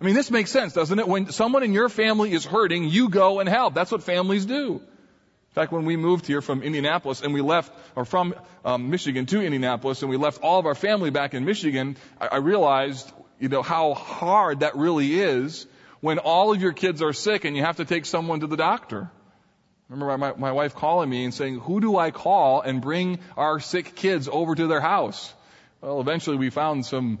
I 0.00 0.04
mean, 0.04 0.14
this 0.14 0.30
makes 0.30 0.50
sense, 0.50 0.72
doesn't 0.72 0.98
it? 0.98 1.06
When 1.06 1.30
someone 1.30 1.62
in 1.62 1.72
your 1.72 1.88
family 1.88 2.32
is 2.32 2.44
hurting, 2.44 2.84
you 2.84 3.08
go 3.08 3.38
and 3.40 3.48
help. 3.48 3.74
That's 3.74 3.92
what 3.92 4.02
families 4.02 4.44
do. 4.44 4.74
In 4.74 5.54
fact, 5.54 5.72
when 5.72 5.86
we 5.86 5.96
moved 5.96 6.26
here 6.26 6.42
from 6.42 6.62
Indianapolis 6.62 7.22
and 7.22 7.32
we 7.32 7.40
left, 7.40 7.72
or 7.94 8.04
from 8.04 8.34
um, 8.64 8.90
Michigan 8.90 9.24
to 9.26 9.40
Indianapolis, 9.40 10.02
and 10.02 10.10
we 10.10 10.16
left 10.16 10.42
all 10.42 10.58
of 10.58 10.66
our 10.66 10.74
family 10.74 11.10
back 11.10 11.32
in 11.32 11.44
Michigan, 11.44 11.96
I, 12.20 12.26
I 12.32 12.36
realized, 12.38 13.10
you 13.38 13.48
know, 13.48 13.62
how 13.62 13.94
hard 13.94 14.60
that 14.60 14.76
really 14.76 15.20
is 15.20 15.66
when 16.00 16.18
all 16.18 16.52
of 16.52 16.60
your 16.60 16.72
kids 16.72 17.00
are 17.02 17.12
sick 17.12 17.44
and 17.44 17.56
you 17.56 17.62
have 17.62 17.76
to 17.76 17.84
take 17.84 18.04
someone 18.04 18.40
to 18.40 18.48
the 18.48 18.56
doctor. 18.56 19.10
Remember 19.88 20.18
my, 20.18 20.32
my 20.36 20.52
wife 20.52 20.74
calling 20.74 21.08
me 21.08 21.24
and 21.24 21.32
saying, 21.32 21.60
who 21.60 21.80
do 21.80 21.96
I 21.96 22.10
call 22.10 22.60
and 22.60 22.80
bring 22.82 23.20
our 23.36 23.60
sick 23.60 23.94
kids 23.94 24.28
over 24.30 24.54
to 24.54 24.66
their 24.66 24.80
house? 24.80 25.32
Well, 25.80 26.00
eventually 26.00 26.36
we 26.36 26.50
found 26.50 26.84
some 26.84 27.20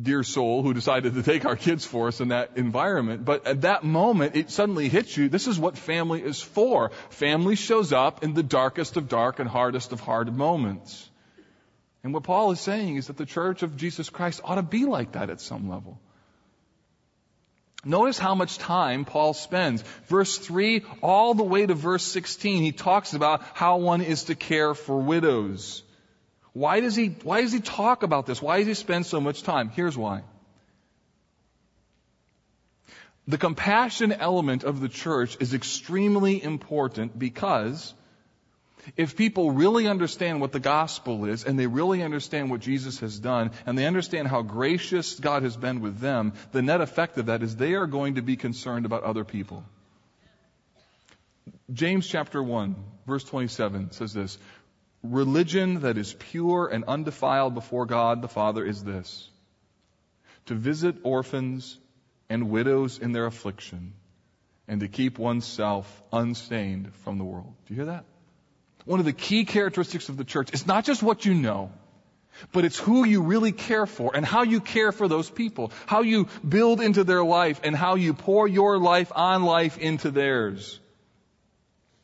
dear 0.00 0.22
soul 0.22 0.62
who 0.62 0.72
decided 0.72 1.14
to 1.14 1.22
take 1.22 1.44
our 1.44 1.54
kids 1.54 1.84
for 1.84 2.08
us 2.08 2.20
in 2.20 2.28
that 2.28 2.56
environment. 2.56 3.24
But 3.24 3.46
at 3.46 3.60
that 3.60 3.84
moment, 3.84 4.36
it 4.36 4.50
suddenly 4.50 4.88
hits 4.88 5.16
you. 5.16 5.28
This 5.28 5.46
is 5.46 5.58
what 5.58 5.76
family 5.76 6.22
is 6.22 6.40
for. 6.40 6.90
Family 7.10 7.56
shows 7.56 7.92
up 7.92 8.24
in 8.24 8.34
the 8.34 8.42
darkest 8.42 8.96
of 8.96 9.08
dark 9.08 9.38
and 9.38 9.48
hardest 9.48 9.92
of 9.92 10.00
hard 10.00 10.34
moments. 10.34 11.08
And 12.02 12.12
what 12.12 12.24
Paul 12.24 12.50
is 12.50 12.60
saying 12.60 12.96
is 12.96 13.06
that 13.06 13.16
the 13.16 13.26
church 13.26 13.62
of 13.62 13.76
Jesus 13.76 14.10
Christ 14.10 14.40
ought 14.42 14.56
to 14.56 14.62
be 14.62 14.86
like 14.86 15.12
that 15.12 15.30
at 15.30 15.40
some 15.40 15.68
level. 15.68 16.00
Notice 17.84 18.18
how 18.18 18.36
much 18.36 18.58
time 18.58 19.04
Paul 19.04 19.34
spends. 19.34 19.82
Verse 20.06 20.38
3 20.38 20.84
all 21.02 21.34
the 21.34 21.42
way 21.42 21.66
to 21.66 21.74
verse 21.74 22.04
16, 22.04 22.62
he 22.62 22.72
talks 22.72 23.12
about 23.12 23.42
how 23.54 23.78
one 23.78 24.02
is 24.02 24.24
to 24.24 24.36
care 24.36 24.74
for 24.74 24.98
widows. 25.00 25.82
Why 26.52 26.80
does 26.80 26.94
he, 26.94 27.08
why 27.08 27.40
does 27.40 27.52
he 27.52 27.60
talk 27.60 28.02
about 28.02 28.26
this? 28.26 28.40
Why 28.40 28.58
does 28.58 28.66
he 28.66 28.74
spend 28.74 29.06
so 29.06 29.20
much 29.20 29.42
time? 29.42 29.68
Here's 29.68 29.96
why. 29.96 30.22
The 33.26 33.38
compassion 33.38 34.12
element 34.12 34.62
of 34.62 34.80
the 34.80 34.88
church 34.88 35.36
is 35.40 35.54
extremely 35.54 36.42
important 36.42 37.18
because 37.18 37.94
if 38.96 39.16
people 39.16 39.50
really 39.52 39.86
understand 39.86 40.40
what 40.40 40.52
the 40.52 40.60
gospel 40.60 41.24
is 41.24 41.44
and 41.44 41.58
they 41.58 41.66
really 41.66 42.02
understand 42.02 42.50
what 42.50 42.60
Jesus 42.60 43.00
has 43.00 43.18
done 43.18 43.52
and 43.66 43.78
they 43.78 43.86
understand 43.86 44.28
how 44.28 44.42
gracious 44.42 45.18
God 45.18 45.42
has 45.42 45.56
been 45.56 45.80
with 45.80 45.98
them, 45.98 46.32
the 46.52 46.62
net 46.62 46.80
effect 46.80 47.18
of 47.18 47.26
that 47.26 47.42
is 47.42 47.56
they 47.56 47.74
are 47.74 47.86
going 47.86 48.16
to 48.16 48.22
be 48.22 48.36
concerned 48.36 48.86
about 48.86 49.04
other 49.04 49.24
people. 49.24 49.64
James 51.72 52.06
chapter 52.06 52.42
1 52.42 52.74
verse 53.06 53.24
27 53.24 53.92
says 53.92 54.12
this, 54.12 54.38
religion 55.02 55.80
that 55.80 55.98
is 55.98 56.14
pure 56.14 56.68
and 56.68 56.84
undefiled 56.84 57.54
before 57.54 57.86
God 57.86 58.22
the 58.22 58.28
Father 58.28 58.64
is 58.64 58.82
this, 58.82 59.28
to 60.46 60.54
visit 60.54 60.96
orphans 61.02 61.78
and 62.28 62.50
widows 62.50 62.98
in 62.98 63.12
their 63.12 63.26
affliction 63.26 63.94
and 64.68 64.80
to 64.80 64.88
keep 64.88 65.18
oneself 65.18 66.02
unstained 66.12 66.94
from 67.04 67.18
the 67.18 67.24
world. 67.24 67.54
Do 67.66 67.74
you 67.74 67.76
hear 67.76 67.86
that? 67.86 68.04
One 68.84 68.98
of 68.98 69.06
the 69.06 69.12
key 69.12 69.44
characteristics 69.44 70.08
of 70.08 70.16
the 70.16 70.24
church 70.24 70.52
is 70.52 70.66
not 70.66 70.84
just 70.84 71.02
what 71.02 71.24
you 71.24 71.34
know, 71.34 71.70
but 72.52 72.64
it's 72.64 72.78
who 72.78 73.04
you 73.04 73.22
really 73.22 73.52
care 73.52 73.86
for 73.86 74.14
and 74.14 74.24
how 74.24 74.42
you 74.42 74.60
care 74.60 74.90
for 74.90 75.06
those 75.06 75.30
people, 75.30 75.70
how 75.86 76.02
you 76.02 76.28
build 76.46 76.80
into 76.80 77.04
their 77.04 77.22
life 77.22 77.60
and 77.62 77.76
how 77.76 77.94
you 77.94 78.14
pour 78.14 78.48
your 78.48 78.78
life 78.78 79.12
on 79.14 79.44
life 79.44 79.78
into 79.78 80.10
theirs. 80.10 80.80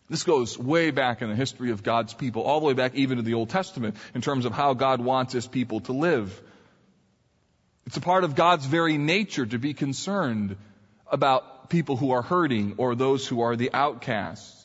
This 0.09 0.23
goes 0.23 0.59
way 0.59 0.91
back 0.91 1.21
in 1.21 1.29
the 1.29 1.37
history 1.37 1.71
of 1.71 1.83
God's 1.83 2.15
people, 2.15 2.43
all 2.43 2.61
the 2.61 2.67
way 2.67 2.73
back 2.73 2.95
even 2.95 3.17
to 3.19 3.23
the 3.23 3.35
Old 3.35 3.51
Testament 3.51 3.97
in 4.15 4.23
terms 4.23 4.47
of 4.47 4.53
how 4.53 4.73
God 4.75 5.01
wants 5.01 5.33
his 5.35 5.47
people 5.47 5.81
to 5.81 5.93
live. 5.93 6.41
It's 7.87 7.97
a 7.97 8.03
part 8.03 8.25
of 8.25 8.35
God's 8.35 8.65
very 8.65 8.97
nature 8.97 9.45
to 9.45 9.59
be 9.59 9.75
concerned 9.75 10.57
about 11.11 11.69
people 11.69 11.97
who 11.97 12.13
are 12.13 12.23
hurting 12.23 12.75
or 12.79 12.95
those 12.95 13.27
who 13.27 13.41
are 13.43 13.57
the 13.57 13.71
outcasts. 13.75 14.58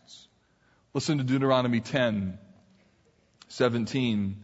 Listen 0.95 1.17
to 1.17 1.23
Deuteronomy 1.23 1.79
10, 1.79 2.37
17. 3.47 4.42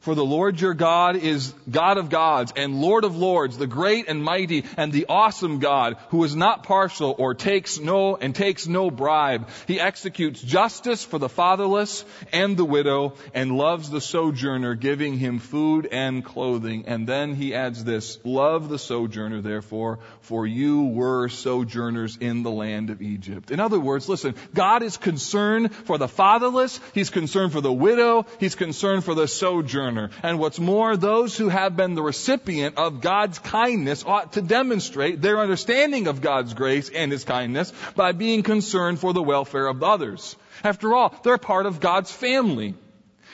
For 0.00 0.14
the 0.14 0.24
Lord 0.24 0.58
your 0.58 0.72
God 0.72 1.16
is 1.16 1.52
God 1.70 1.98
of 1.98 2.08
gods 2.08 2.54
and 2.56 2.80
Lord 2.80 3.04
of 3.04 3.18
lords, 3.18 3.58
the 3.58 3.66
great 3.66 4.08
and 4.08 4.24
mighty 4.24 4.64
and 4.78 4.94
the 4.94 5.04
awesome 5.10 5.58
God 5.58 5.98
who 6.08 6.24
is 6.24 6.34
not 6.34 6.62
partial 6.62 7.14
or 7.18 7.34
takes 7.34 7.78
no 7.78 8.16
and 8.16 8.34
takes 8.34 8.66
no 8.66 8.90
bribe. 8.90 9.50
He 9.66 9.78
executes 9.78 10.40
justice 10.40 11.04
for 11.04 11.18
the 11.18 11.28
fatherless 11.28 12.06
and 12.32 12.56
the 12.56 12.64
widow 12.64 13.12
and 13.34 13.58
loves 13.58 13.90
the 13.90 14.00
sojourner, 14.00 14.74
giving 14.74 15.18
him 15.18 15.38
food 15.38 15.86
and 15.92 16.24
clothing. 16.24 16.84
And 16.86 17.06
then 17.06 17.34
he 17.34 17.54
adds 17.54 17.84
this, 17.84 18.18
love 18.24 18.70
the 18.70 18.78
sojourner 18.78 19.42
therefore, 19.42 19.98
for 20.22 20.46
you 20.46 20.84
were 20.84 21.28
sojourners 21.28 22.16
in 22.16 22.42
the 22.42 22.50
land 22.50 22.88
of 22.88 23.02
Egypt. 23.02 23.50
In 23.50 23.60
other 23.60 23.78
words, 23.78 24.08
listen, 24.08 24.34
God 24.54 24.82
is 24.82 24.96
concerned 24.96 25.74
for 25.74 25.98
the 25.98 26.08
fatherless, 26.08 26.80
He's 26.94 27.10
concerned 27.10 27.52
for 27.52 27.60
the 27.60 27.70
widow, 27.70 28.24
He's 28.38 28.54
concerned 28.54 29.04
for 29.04 29.14
the 29.14 29.28
sojourner. 29.28 29.89
And 30.22 30.38
what's 30.38 30.58
more, 30.58 30.96
those 30.96 31.36
who 31.36 31.48
have 31.48 31.76
been 31.76 31.94
the 31.94 32.02
recipient 32.02 32.76
of 32.76 33.00
God's 33.00 33.38
kindness 33.38 34.04
ought 34.04 34.34
to 34.34 34.42
demonstrate 34.42 35.20
their 35.20 35.38
understanding 35.40 36.06
of 36.06 36.20
God's 36.20 36.54
grace 36.54 36.88
and 36.88 37.10
His 37.12 37.24
kindness 37.24 37.72
by 37.94 38.12
being 38.12 38.42
concerned 38.42 38.98
for 38.98 39.12
the 39.12 39.22
welfare 39.22 39.66
of 39.66 39.82
others. 39.82 40.36
After 40.62 40.94
all, 40.94 41.14
they're 41.22 41.38
part 41.38 41.66
of 41.66 41.80
God's 41.80 42.12
family. 42.12 42.74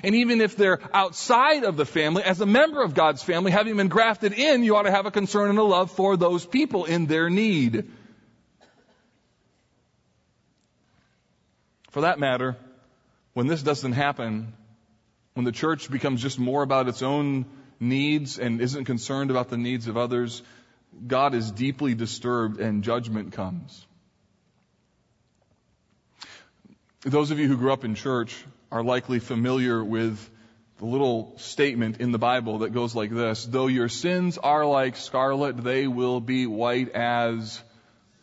And 0.03 0.15
even 0.15 0.41
if 0.41 0.57
they're 0.57 0.81
outside 0.93 1.65
of 1.65 1.77
the 1.77 1.87
family, 1.87 2.23
as 2.23 2.41
a 2.41 2.47
member 2.47 2.83
of 2.83 2.95
God's 2.95 3.23
family, 3.23 3.51
having 3.51 3.77
been 3.77 3.89
grafted 3.89 4.33
in, 4.33 4.63
you 4.63 4.77
ought 4.77 4.83
to 4.83 4.91
have 4.91 5.07
a 5.07 5.11
concern 5.11 5.51
and 5.51 5.59
a 5.59 5.63
love 5.63 5.91
for 5.91 6.17
those 6.17 6.45
people 6.45 6.85
in 6.85 7.07
their 7.07 7.31
need. 7.31 7.91
For 11.91 12.03
that 12.03 12.19
matter, 12.19 12.57
when 13.33 13.47
this 13.47 13.63
doesn't 13.63 13.93
happen, 13.93 14.53
when 15.37 15.45
the 15.45 15.53
church 15.53 15.91
becomes 15.91 16.23
just 16.23 16.39
more 16.39 16.63
about 16.63 16.89
its 16.89 17.03
own 17.03 17.45
needs 17.79 18.39
and 18.39 18.59
isn't 18.59 18.87
concerned 18.87 19.31
about 19.31 19.51
the 19.51 19.59
needs 19.59 19.87
of 19.87 19.99
others, 19.99 20.43
God 21.07 21.35
is 21.35 21.51
deeply 21.51 21.95
disturbed 21.95 22.59
and 22.59 22.83
judgment 22.83 23.35
comes. 23.35 23.87
Those 27.03 27.33
of 27.33 27.39
you 27.39 27.49
who 27.49 27.59
grew 27.59 27.71
up 27.71 27.85
in 27.85 27.95
church 27.95 28.35
are 28.73 28.83
likely 28.83 29.19
familiar 29.19 29.85
with 29.85 30.19
the 30.79 30.87
little 30.87 31.35
statement 31.37 32.01
in 32.01 32.13
the 32.13 32.19
Bible 32.19 32.61
that 32.61 32.73
goes 32.73 32.95
like 32.95 33.11
this, 33.11 33.45
though 33.45 33.67
your 33.67 33.91
sins 33.91 34.39
are 34.39 34.65
like 34.65 34.97
scarlet, 34.97 35.63
they 35.63 35.87
will 35.87 36.23
be 36.23 36.47
white 36.47 36.93
as 36.95 37.63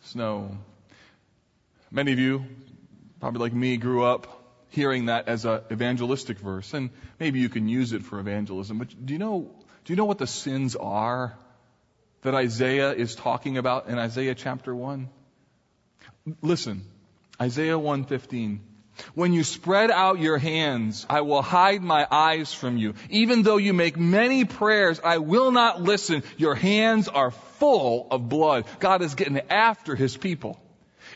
snow. 0.06 0.58
Many 1.92 2.12
of 2.12 2.18
you, 2.18 2.44
probably 3.20 3.42
like 3.42 3.54
me, 3.54 3.78
grew 3.78 4.04
up 4.04 4.43
hearing 4.74 5.06
that 5.06 5.28
as 5.28 5.46
an 5.46 5.62
evangelistic 5.72 6.40
verse, 6.40 6.74
and 6.74 6.90
maybe 7.20 7.40
you 7.40 7.50
can 7.50 7.68
use 7.68 7.94
it 7.94 8.04
for 8.04 8.20
evangelism, 8.20 8.80
but 8.80 9.06
do 9.06 9.14
you 9.14 9.20
know, 9.20 9.52
do 9.86 9.94
you 9.94 9.98
know 9.98 10.06
what 10.06 10.18
the 10.18 10.28
sins 10.28 10.76
are 10.76 11.38
that 12.24 12.34
Isaiah 12.34 12.92
is 12.92 13.16
talking 13.16 13.58
about 13.58 13.88
in 13.88 14.00
Isaiah 14.00 14.34
chapter 14.34 14.76
1? 14.76 15.10
Listen, 16.42 16.86
Isaiah 17.40 17.78
115. 17.78 18.62
When 19.14 19.34
you 19.34 19.44
spread 19.44 19.92
out 19.92 20.20
your 20.20 20.38
hands, 20.38 21.06
I 21.10 21.22
will 21.22 21.42
hide 21.42 21.84
my 21.84 22.08
eyes 22.10 22.54
from 22.54 22.78
you. 22.78 22.94
Even 23.10 23.44
though 23.44 23.58
you 23.58 23.74
make 23.74 23.98
many 23.98 24.46
prayers, 24.46 25.00
I 25.04 25.18
will 25.18 25.52
not 25.52 25.82
listen. 25.82 26.24
Your 26.38 26.56
hands 26.56 27.08
are 27.08 27.32
full 27.32 28.08
of 28.10 28.30
blood. 28.30 28.66
God 28.80 29.02
is 29.02 29.16
getting 29.16 29.40
after 29.50 29.96
his 29.96 30.16
people. 30.16 30.60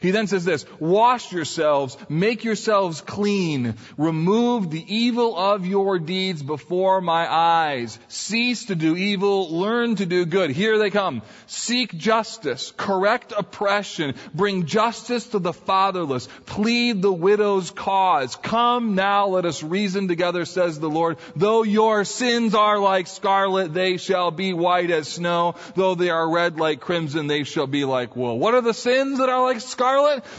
He 0.02 0.12
then 0.12 0.28
says 0.28 0.46
this, 0.46 0.66
wash 0.80 1.32
yourselves, 1.32 1.98
make 2.10 2.44
yourselves 2.44 3.02
clean, 3.02 3.76
remove 3.98 4.70
the 4.70 4.86
evil 4.96 5.38
of 5.38 5.66
your 5.66 5.98
deeds 5.98 6.44
before 6.44 7.02
my 7.02 7.32
eyes, 7.32 7.98
cease 8.08 8.66
to 8.66 8.76
do 8.76 8.96
evil, 8.96 9.58
learn 9.58 9.96
to 9.96 10.06
do 10.06 10.26
good. 10.26 10.52
Here 10.52 10.78
they 10.78 10.90
come. 10.90 11.22
Seek 11.48 11.96
justice, 11.98 12.74
correct 12.78 13.34
oppression, 13.36 14.16
bring 14.34 14.66
justice 14.66 15.28
to 15.28 15.40
the 15.40 15.54
fatherless, 15.54 16.28
plead 16.46 17.02
the 17.02 17.12
widow's 17.14 17.72
cause. 17.72 18.36
Come 18.36 18.96
now, 18.96 19.28
let 19.28 19.46
us 19.46 19.64
reason 19.64 20.08
together, 20.08 20.46
says 20.46 20.80
the 20.80 20.90
Lord. 20.90 21.18
Though 21.36 21.64
your 21.64 22.06
sins 22.06 22.54
are 22.54 22.80
like 22.80 23.08
scarlet, 23.08 23.74
they 23.74 23.98
shall 23.98 24.32
be 24.32 24.54
white 24.54 24.92
as 24.92 25.08
snow. 25.08 25.56
Though 25.76 25.96
they 25.96 26.10
are 26.10 26.30
red 26.30 26.60
like 26.60 26.82
crimson, 26.82 27.28
they 27.28 27.44
shall 27.44 27.68
be 27.68 27.86
like 27.86 28.16
wool. 28.16 28.38
What 28.38 28.54
are 28.54 28.62
the 28.62 28.74
sins 28.74 29.20
that 29.20 29.30
are 29.30 29.42
like 29.42 29.62
scarlet? 29.62 29.87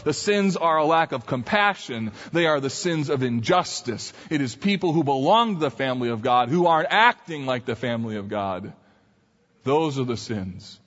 The 0.03 0.13
sins 0.13 0.57
are 0.57 0.77
a 0.77 0.85
lack 0.85 1.11
of 1.11 1.25
compassion. 1.25 2.11
They 2.31 2.45
are 2.45 2.59
the 2.59 2.69
sins 2.69 3.09
of 3.09 3.23
injustice. 3.23 4.13
It 4.29 4.41
is 4.41 4.55
people 4.55 4.93
who 4.93 5.03
belong 5.03 5.55
to 5.55 5.59
the 5.59 5.71
family 5.71 6.09
of 6.09 6.21
God 6.21 6.49
who 6.49 6.67
aren't 6.67 6.91
acting 6.91 7.45
like 7.45 7.65
the 7.65 7.75
family 7.75 8.17
of 8.17 8.29
God. 8.29 8.73
Those 9.63 9.99
are 9.99 10.05
the 10.05 10.17
sins 10.17 10.79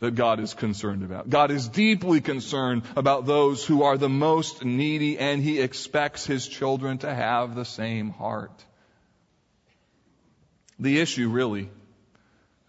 that 0.00 0.14
God 0.14 0.40
is 0.40 0.54
concerned 0.54 1.02
about. 1.02 1.30
God 1.30 1.50
is 1.50 1.68
deeply 1.68 2.20
concerned 2.20 2.82
about 2.96 3.26
those 3.26 3.64
who 3.64 3.84
are 3.84 3.96
the 3.96 4.08
most 4.08 4.64
needy 4.64 5.18
and 5.18 5.42
He 5.42 5.60
expects 5.60 6.26
His 6.26 6.46
children 6.46 6.98
to 6.98 7.14
have 7.14 7.54
the 7.54 7.64
same 7.64 8.10
heart. 8.10 8.64
The 10.78 11.00
issue 11.00 11.28
really 11.28 11.70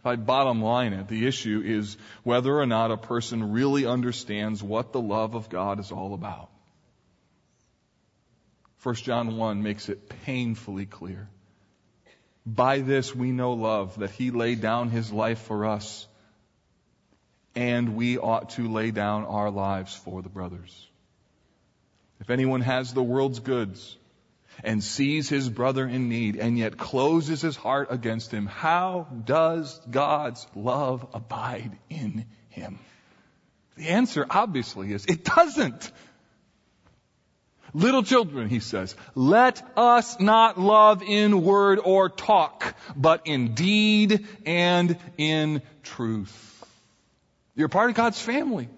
if 0.06 0.10
I 0.10 0.18
bottom 0.18 0.62
line 0.62 0.93
it, 0.93 1.08
the 1.08 1.26
issue 1.26 1.64
is 1.66 1.97
whether 2.22 2.56
or 2.56 2.68
not 2.68 2.91
a 2.91 2.97
person 2.97 3.53
really 3.53 3.88
understands 3.88 4.62
what 4.62 4.93
the 4.93 5.01
love 5.01 5.34
of 5.34 5.49
God 5.49 5.80
is 5.80 5.91
all 5.91 6.14
about. 6.14 6.51
1 8.84 8.95
John 8.97 9.36
1 9.36 9.64
makes 9.64 9.89
it 9.89 10.08
painfully 10.24 10.86
clear. 10.86 11.28
By 12.45 12.82
this 12.82 13.16
we 13.16 13.32
know 13.32 13.53
love, 13.53 13.97
that 13.97 14.12
he 14.12 14.30
laid 14.30 14.62
down 14.62 14.91
his 14.91 15.12
life 15.12 15.39
for 15.39 15.66
us, 15.66 16.08
and 17.56 17.95
we 17.95 18.20
ought 18.20 18.51
to 18.51 18.72
lay 18.72 18.91
down 18.91 19.26
our 19.26 19.49
lives 19.49 19.95
for 19.95 20.22
the 20.22 20.30
brothers. 20.30 20.88
If 22.20 22.30
anyone 22.30 22.62
has 22.62 22.93
the 22.93 23.01
world's 23.01 23.39
goods, 23.39 23.97
and 24.64 24.84
sees 24.84 25.30
his 25.30 25.49
brother 25.49 25.88
in 25.88 26.10
need 26.10 26.36
and 26.38 26.58
yet 26.58 26.78
closes 26.78 27.41
his 27.41 27.56
heart 27.56 27.88
against 27.91 28.32
him, 28.32 28.45
how 28.45 29.08
does 29.26 29.80
God's 29.89 30.45
love 30.56 31.08
abide 31.14 31.78
in 31.89 32.26
him? 32.49 32.80
The 33.78 33.89
answer 33.89 34.26
obviously 34.30 34.93
is 34.93 35.06
it 35.06 35.24
doesn't. 35.24 35.91
Little 37.74 38.03
children, 38.03 38.47
he 38.47 38.62
says, 38.62 38.95
let 39.16 39.62
us 39.76 40.20
not 40.22 40.58
love 40.58 41.03
in 41.03 41.43
word 41.43 41.80
or 41.84 42.08
talk, 42.08 42.74
but 42.95 43.24
in 43.26 43.53
deed 43.53 44.26
and 44.45 44.97
in 45.18 45.62
truth. 45.84 46.64
You're 47.53 47.68
part 47.68 47.89
of 47.89 47.97
God's 47.97 48.22
family. 48.22 48.70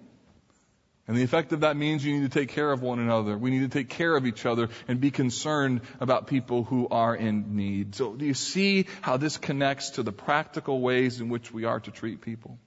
And 1.08 1.16
the 1.16 1.22
effect 1.22 1.54
of 1.54 1.60
that 1.60 1.74
means 1.74 2.04
you 2.04 2.20
need 2.20 2.30
to 2.30 2.38
take 2.38 2.50
care 2.50 2.70
of 2.70 2.82
one 2.82 2.98
another. 2.98 3.36
We 3.36 3.50
need 3.50 3.70
to 3.70 3.78
take 3.78 3.88
care 3.88 4.14
of 4.14 4.26
each 4.26 4.44
other 4.44 4.68
and 4.86 5.00
be 5.00 5.10
concerned 5.10 5.80
about 6.00 6.26
people 6.26 6.64
who 6.64 6.86
are 6.86 7.16
in 7.16 7.56
need. 7.56 7.94
So 7.94 8.12
do 8.14 8.26
you 8.26 8.34
see 8.34 8.86
how 9.00 9.16
this 9.16 9.38
connects 9.38 9.90
to 9.90 10.02
the 10.02 10.12
practical 10.12 10.82
ways 10.82 11.22
in 11.22 11.30
which 11.30 11.50
we 11.50 11.64
are 11.64 11.80
to 11.80 11.90
treat 11.90 12.20
people? 12.20 12.58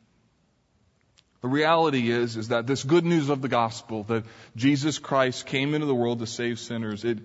The 1.42 1.50
reality 1.50 2.10
is, 2.10 2.36
is 2.36 2.48
that 2.48 2.66
this 2.66 2.84
good 2.84 3.06
news 3.06 3.30
of 3.30 3.44
the 3.44 3.48
gospel, 3.48 4.04
that 4.06 4.26
Jesus 4.56 4.98
Christ 4.98 5.46
came 5.46 5.76
into 5.76 5.86
the 5.86 5.96
world 5.96 6.20
to 6.20 6.28
save 6.28 6.58
sinners, 6.58 7.06
it, 7.06 7.20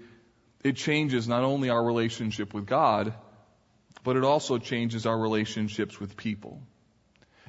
it 0.63 0.77
changes 0.77 1.27
not 1.27 1.45
only 1.45 1.71
our 1.71 1.83
relationship 1.83 2.53
with 2.53 2.67
God, 2.67 3.15
but 4.05 4.17
it 4.17 4.25
also 4.25 4.59
changes 4.59 5.07
our 5.07 5.19
relationships 5.19 5.99
with 5.99 6.15
people, 6.17 6.61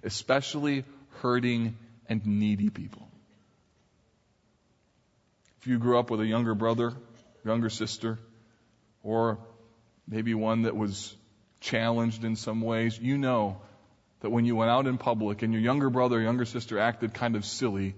especially 0.03 0.85
hurting 1.21 1.77
and 2.07 2.25
needy 2.25 2.69
people. 2.69 3.06
If 5.59 5.67
you 5.67 5.79
grew 5.79 5.97
up 5.97 6.09
with 6.11 6.19
a 6.21 6.25
younger 6.25 6.55
brother, 6.55 6.93
younger 7.43 7.69
sister, 7.69 8.19
or 9.03 9.39
maybe 10.07 10.33
one 10.33 10.63
that 10.63 10.75
was 10.75 11.15
challenged 11.59 12.23
in 12.23 12.35
some 12.35 12.61
ways, 12.61 12.99
you 12.99 13.17
know 13.17 13.61
that 14.21 14.29
when 14.29 14.45
you 14.45 14.55
went 14.55 14.71
out 14.71 14.87
in 14.87 14.97
public 14.97 15.41
and 15.41 15.53
your 15.53 15.61
younger 15.61 15.89
brother 15.89 16.17
or 16.17 16.21
younger 16.21 16.45
sister 16.45 16.79
acted 16.79 17.13
kind 17.13 17.35
of 17.35 17.45
silly, 17.45 17.95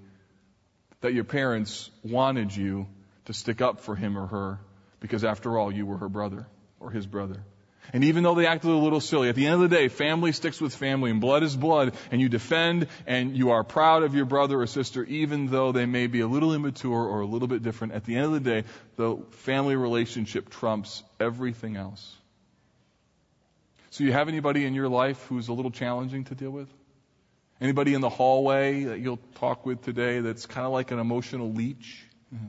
that 1.01 1.13
your 1.13 1.23
parents 1.23 1.89
wanted 2.03 2.55
you 2.55 2.87
to 3.25 3.33
stick 3.33 3.61
up 3.61 3.81
for 3.81 3.95
him 3.95 4.17
or 4.17 4.27
her 4.27 4.59
because 4.99 5.23
after 5.23 5.57
all, 5.57 5.71
you 5.71 5.85
were 5.85 5.97
her 5.97 6.09
brother 6.09 6.47
or 6.79 6.91
his 6.91 7.05
brother. 7.05 7.43
And 7.91 8.03
even 8.03 8.23
though 8.23 8.35
they 8.35 8.45
acted 8.45 8.69
a 8.69 8.75
little 8.75 8.99
silly, 8.99 9.29
at 9.29 9.35
the 9.35 9.47
end 9.47 9.55
of 9.55 9.69
the 9.69 9.75
day, 9.75 9.87
family 9.87 10.31
sticks 10.31 10.61
with 10.61 10.75
family 10.75 11.09
and 11.09 11.19
blood 11.19 11.41
is 11.41 11.55
blood 11.55 11.95
and 12.11 12.21
you 12.21 12.29
defend 12.29 12.87
and 13.07 13.35
you 13.35 13.51
are 13.51 13.63
proud 13.63 14.03
of 14.03 14.13
your 14.13 14.25
brother 14.25 14.61
or 14.61 14.67
sister 14.67 15.03
even 15.03 15.47
though 15.47 15.71
they 15.71 15.85
may 15.85 16.07
be 16.07 16.19
a 16.19 16.27
little 16.27 16.53
immature 16.53 17.03
or 17.03 17.21
a 17.21 17.25
little 17.25 17.47
bit 17.47 17.63
different. 17.63 17.93
At 17.93 18.05
the 18.05 18.15
end 18.15 18.25
of 18.25 18.31
the 18.31 18.39
day, 18.39 18.63
the 18.95 19.17
family 19.31 19.75
relationship 19.75 20.49
trumps 20.49 21.03
everything 21.19 21.77
else. 21.77 22.15
So 23.89 24.03
you 24.03 24.11
have 24.11 24.27
anybody 24.27 24.65
in 24.65 24.75
your 24.75 24.87
life 24.87 25.25
who's 25.27 25.47
a 25.47 25.53
little 25.53 25.71
challenging 25.71 26.25
to 26.25 26.35
deal 26.35 26.51
with? 26.51 26.69
Anybody 27.59 27.93
in 27.93 28.01
the 28.01 28.09
hallway 28.09 28.83
that 28.85 28.99
you'll 28.99 29.19
talk 29.35 29.65
with 29.65 29.83
today 29.83 30.21
that's 30.21 30.45
kind 30.45 30.65
of 30.65 30.71
like 30.71 30.91
an 30.91 30.99
emotional 30.99 31.51
leech? 31.51 32.05
Mm-hmm. 32.33 32.45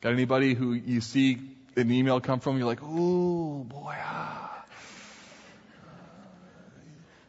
Got 0.00 0.12
anybody 0.12 0.54
who 0.54 0.72
you 0.72 1.00
see 1.00 1.38
an 1.76 1.90
email 1.90 2.20
come 2.20 2.40
from, 2.40 2.58
you're 2.58 2.66
like, 2.66 2.82
oh 2.82 3.64
boy, 3.64 3.94
ah. 3.96 4.64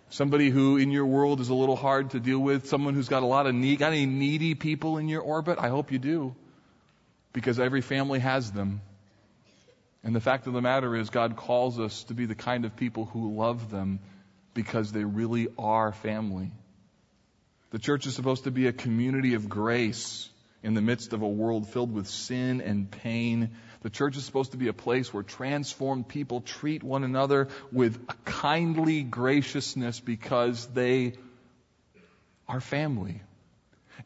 Somebody 0.09 0.49
who 0.49 0.77
in 0.77 0.91
your 0.91 1.05
world 1.05 1.41
is 1.41 1.49
a 1.49 1.53
little 1.53 1.75
hard 1.75 2.11
to 2.11 2.19
deal 2.19 2.39
with, 2.39 2.67
someone 2.67 2.93
who's 2.93 3.09
got 3.09 3.23
a 3.23 3.25
lot 3.25 3.47
of 3.47 3.55
need, 3.55 3.79
got 3.79 3.91
any 3.91 4.05
needy 4.05 4.55
people 4.55 4.97
in 4.97 5.09
your 5.09 5.21
orbit? 5.21 5.57
I 5.59 5.67
hope 5.67 5.91
you 5.91 5.99
do. 5.99 6.35
Because 7.33 7.59
every 7.59 7.81
family 7.81 8.19
has 8.19 8.51
them. 8.51 8.79
And 10.05 10.15
the 10.15 10.21
fact 10.21 10.47
of 10.47 10.53
the 10.53 10.61
matter 10.61 10.95
is, 10.95 11.09
God 11.09 11.35
calls 11.35 11.79
us 11.79 12.03
to 12.05 12.13
be 12.13 12.27
the 12.27 12.35
kind 12.35 12.63
of 12.63 12.77
people 12.77 13.05
who 13.05 13.35
love 13.35 13.71
them 13.71 13.99
because 14.53 14.91
they 14.91 15.03
really 15.03 15.49
are 15.57 15.91
family. 15.91 16.51
The 17.71 17.79
church 17.79 18.05
is 18.05 18.15
supposed 18.15 18.45
to 18.45 18.51
be 18.51 18.67
a 18.67 18.71
community 18.71 19.33
of 19.33 19.49
grace 19.49 20.29
in 20.63 20.75
the 20.75 20.81
midst 20.81 21.11
of 21.11 21.23
a 21.23 21.27
world 21.27 21.67
filled 21.67 21.93
with 21.93 22.07
sin 22.07 22.61
and 22.61 22.89
pain 22.89 23.49
the 23.85 23.91
church 23.91 24.17
is 24.17 24.25
supposed 24.25 24.53
to 24.53 24.57
be 24.57 24.67
a 24.67 24.73
place 24.73 25.13
where 25.13 25.21
transformed 25.21 26.07
people 26.07 26.41
treat 26.41 26.81
one 26.81 27.03
another 27.03 27.49
with 27.71 28.03
a 28.09 28.15
kindly 28.25 29.03
graciousness 29.03 29.99
because 29.99 30.65
they 30.73 31.13
are 32.47 32.59
family. 32.59 33.21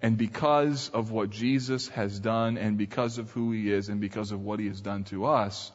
And 0.01 0.17
because 0.17 0.89
of 0.89 1.11
what 1.11 1.29
Jesus 1.29 1.87
has 1.87 2.19
done 2.19 2.57
and 2.57 2.77
because 2.77 3.19
of 3.19 3.31
who 3.31 3.53
he 3.53 3.71
is 3.71 3.87
and 3.87 4.01
because 4.01 4.33
of 4.33 4.41
what 4.41 4.59
he 4.59 4.67
has 4.67 4.81
done 4.81 5.05
to 5.05 5.27
us, 5.27 5.71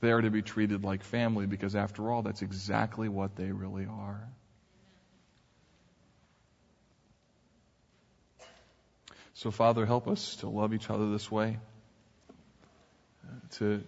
they 0.00 0.10
are 0.10 0.20
to 0.20 0.30
be 0.30 0.42
treated 0.42 0.82
like 0.82 1.04
family 1.04 1.46
because 1.46 1.76
after 1.76 2.10
all, 2.10 2.22
that's 2.22 2.42
exactly 2.42 3.08
what 3.08 3.36
they 3.36 3.52
really 3.52 3.86
are. 3.86 4.28
So 9.34 9.52
Father, 9.52 9.86
help 9.86 10.08
us 10.08 10.34
to 10.40 10.48
love 10.48 10.74
each 10.74 10.90
other 10.90 11.12
this 11.12 11.30
way 11.30 11.58
to 13.52 13.82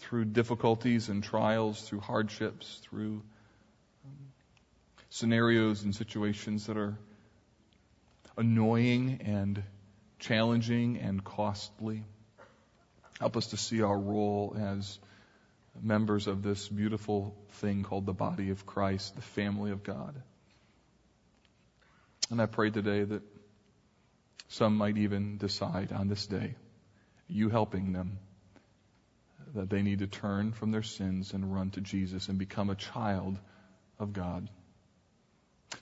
through 0.00 0.24
difficulties 0.24 1.08
and 1.08 1.22
trials, 1.22 1.80
through 1.82 2.00
hardships, 2.00 2.80
through 2.82 3.22
um, 4.04 4.16
scenarios 5.10 5.84
and 5.84 5.94
situations 5.94 6.66
that 6.66 6.76
are 6.76 6.98
annoying 8.36 9.20
and 9.24 9.62
challenging 10.18 10.98
and 10.98 11.22
costly. 11.22 12.02
Help 13.20 13.36
us 13.36 13.48
to 13.48 13.56
see 13.56 13.82
our 13.82 13.98
role 13.98 14.56
as 14.58 14.98
members 15.80 16.26
of 16.26 16.42
this 16.42 16.66
beautiful 16.68 17.36
thing 17.60 17.84
called 17.84 18.06
the 18.06 18.12
body 18.12 18.50
of 18.50 18.66
Christ, 18.66 19.14
the 19.14 19.22
family 19.22 19.70
of 19.70 19.84
God. 19.84 20.20
And 22.30 22.40
I 22.40 22.46
pray 22.46 22.70
today 22.70 23.04
that 23.04 23.22
some 24.48 24.76
might 24.76 24.96
even 24.96 25.36
decide 25.36 25.92
on 25.92 26.08
this 26.08 26.26
day 26.26 26.56
you 27.30 27.48
helping 27.48 27.92
them 27.92 28.18
that 29.54 29.68
they 29.68 29.82
need 29.82 30.00
to 30.00 30.06
turn 30.06 30.52
from 30.52 30.70
their 30.70 30.82
sins 30.82 31.32
and 31.32 31.52
run 31.52 31.70
to 31.70 31.80
Jesus 31.80 32.28
and 32.28 32.38
become 32.38 32.70
a 32.70 32.74
child 32.74 33.38
of 33.98 34.12
God. 34.12 34.48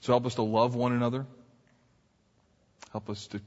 So 0.01 0.13
help 0.13 0.25
us 0.25 0.35
to 0.35 0.41
love 0.41 0.75
one 0.75 0.93
another. 0.93 1.25
Help 2.91 3.09
us 3.09 3.27
to 3.27 3.41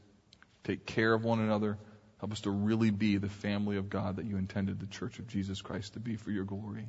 take 0.65 0.87
care 0.87 1.13
of 1.13 1.25
one 1.25 1.41
another. 1.41 1.79
Help 2.21 2.33
us 2.33 2.43
to 2.43 2.51
really 2.51 2.91
be 2.91 3.17
the 3.17 3.29
family 3.29 3.77
of 3.77 3.91
God 3.91 4.17
that 4.17 4.27
you 4.27 4.37
intended 4.37 4.79
the 4.79 4.87
church 4.87 5.19
of 5.19 5.27
Jesus 5.27 5.61
Christ 5.61 5.95
to 5.95 6.01
be 6.01 6.17
for 6.17 6.31
your 6.31 6.45
glory. 6.45 6.87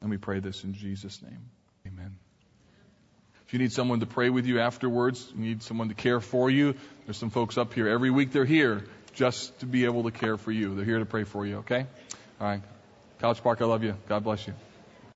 And 0.00 0.10
we 0.10 0.16
pray 0.16 0.40
this 0.40 0.64
in 0.64 0.74
Jesus' 0.74 1.22
name. 1.22 1.50
Amen. 1.86 2.16
If 3.46 3.52
you 3.52 3.60
need 3.60 3.72
someone 3.72 4.00
to 4.00 4.06
pray 4.06 4.28
with 4.28 4.46
you 4.46 4.58
afterwards, 4.58 5.32
you 5.36 5.44
need 5.44 5.62
someone 5.62 5.88
to 5.88 5.94
care 5.94 6.18
for 6.18 6.50
you, 6.50 6.74
there's 7.04 7.16
some 7.16 7.30
folks 7.30 7.56
up 7.56 7.72
here. 7.74 7.88
Every 7.88 8.10
week 8.10 8.32
they're 8.32 8.44
here 8.44 8.82
just 9.16 9.58
to 9.60 9.66
be 9.66 9.84
able 9.86 10.04
to 10.04 10.10
care 10.10 10.36
for 10.36 10.52
you. 10.52 10.74
They're 10.74 10.84
here 10.84 10.98
to 11.00 11.06
pray 11.06 11.24
for 11.24 11.44
you, 11.44 11.58
okay? 11.58 11.86
All 12.40 12.46
right. 12.46 12.62
College 13.18 13.42
Park, 13.42 13.60
I 13.62 13.64
love 13.64 13.82
you. 13.82 13.96
God 14.08 14.22
bless 14.22 14.46
you. 14.46 14.54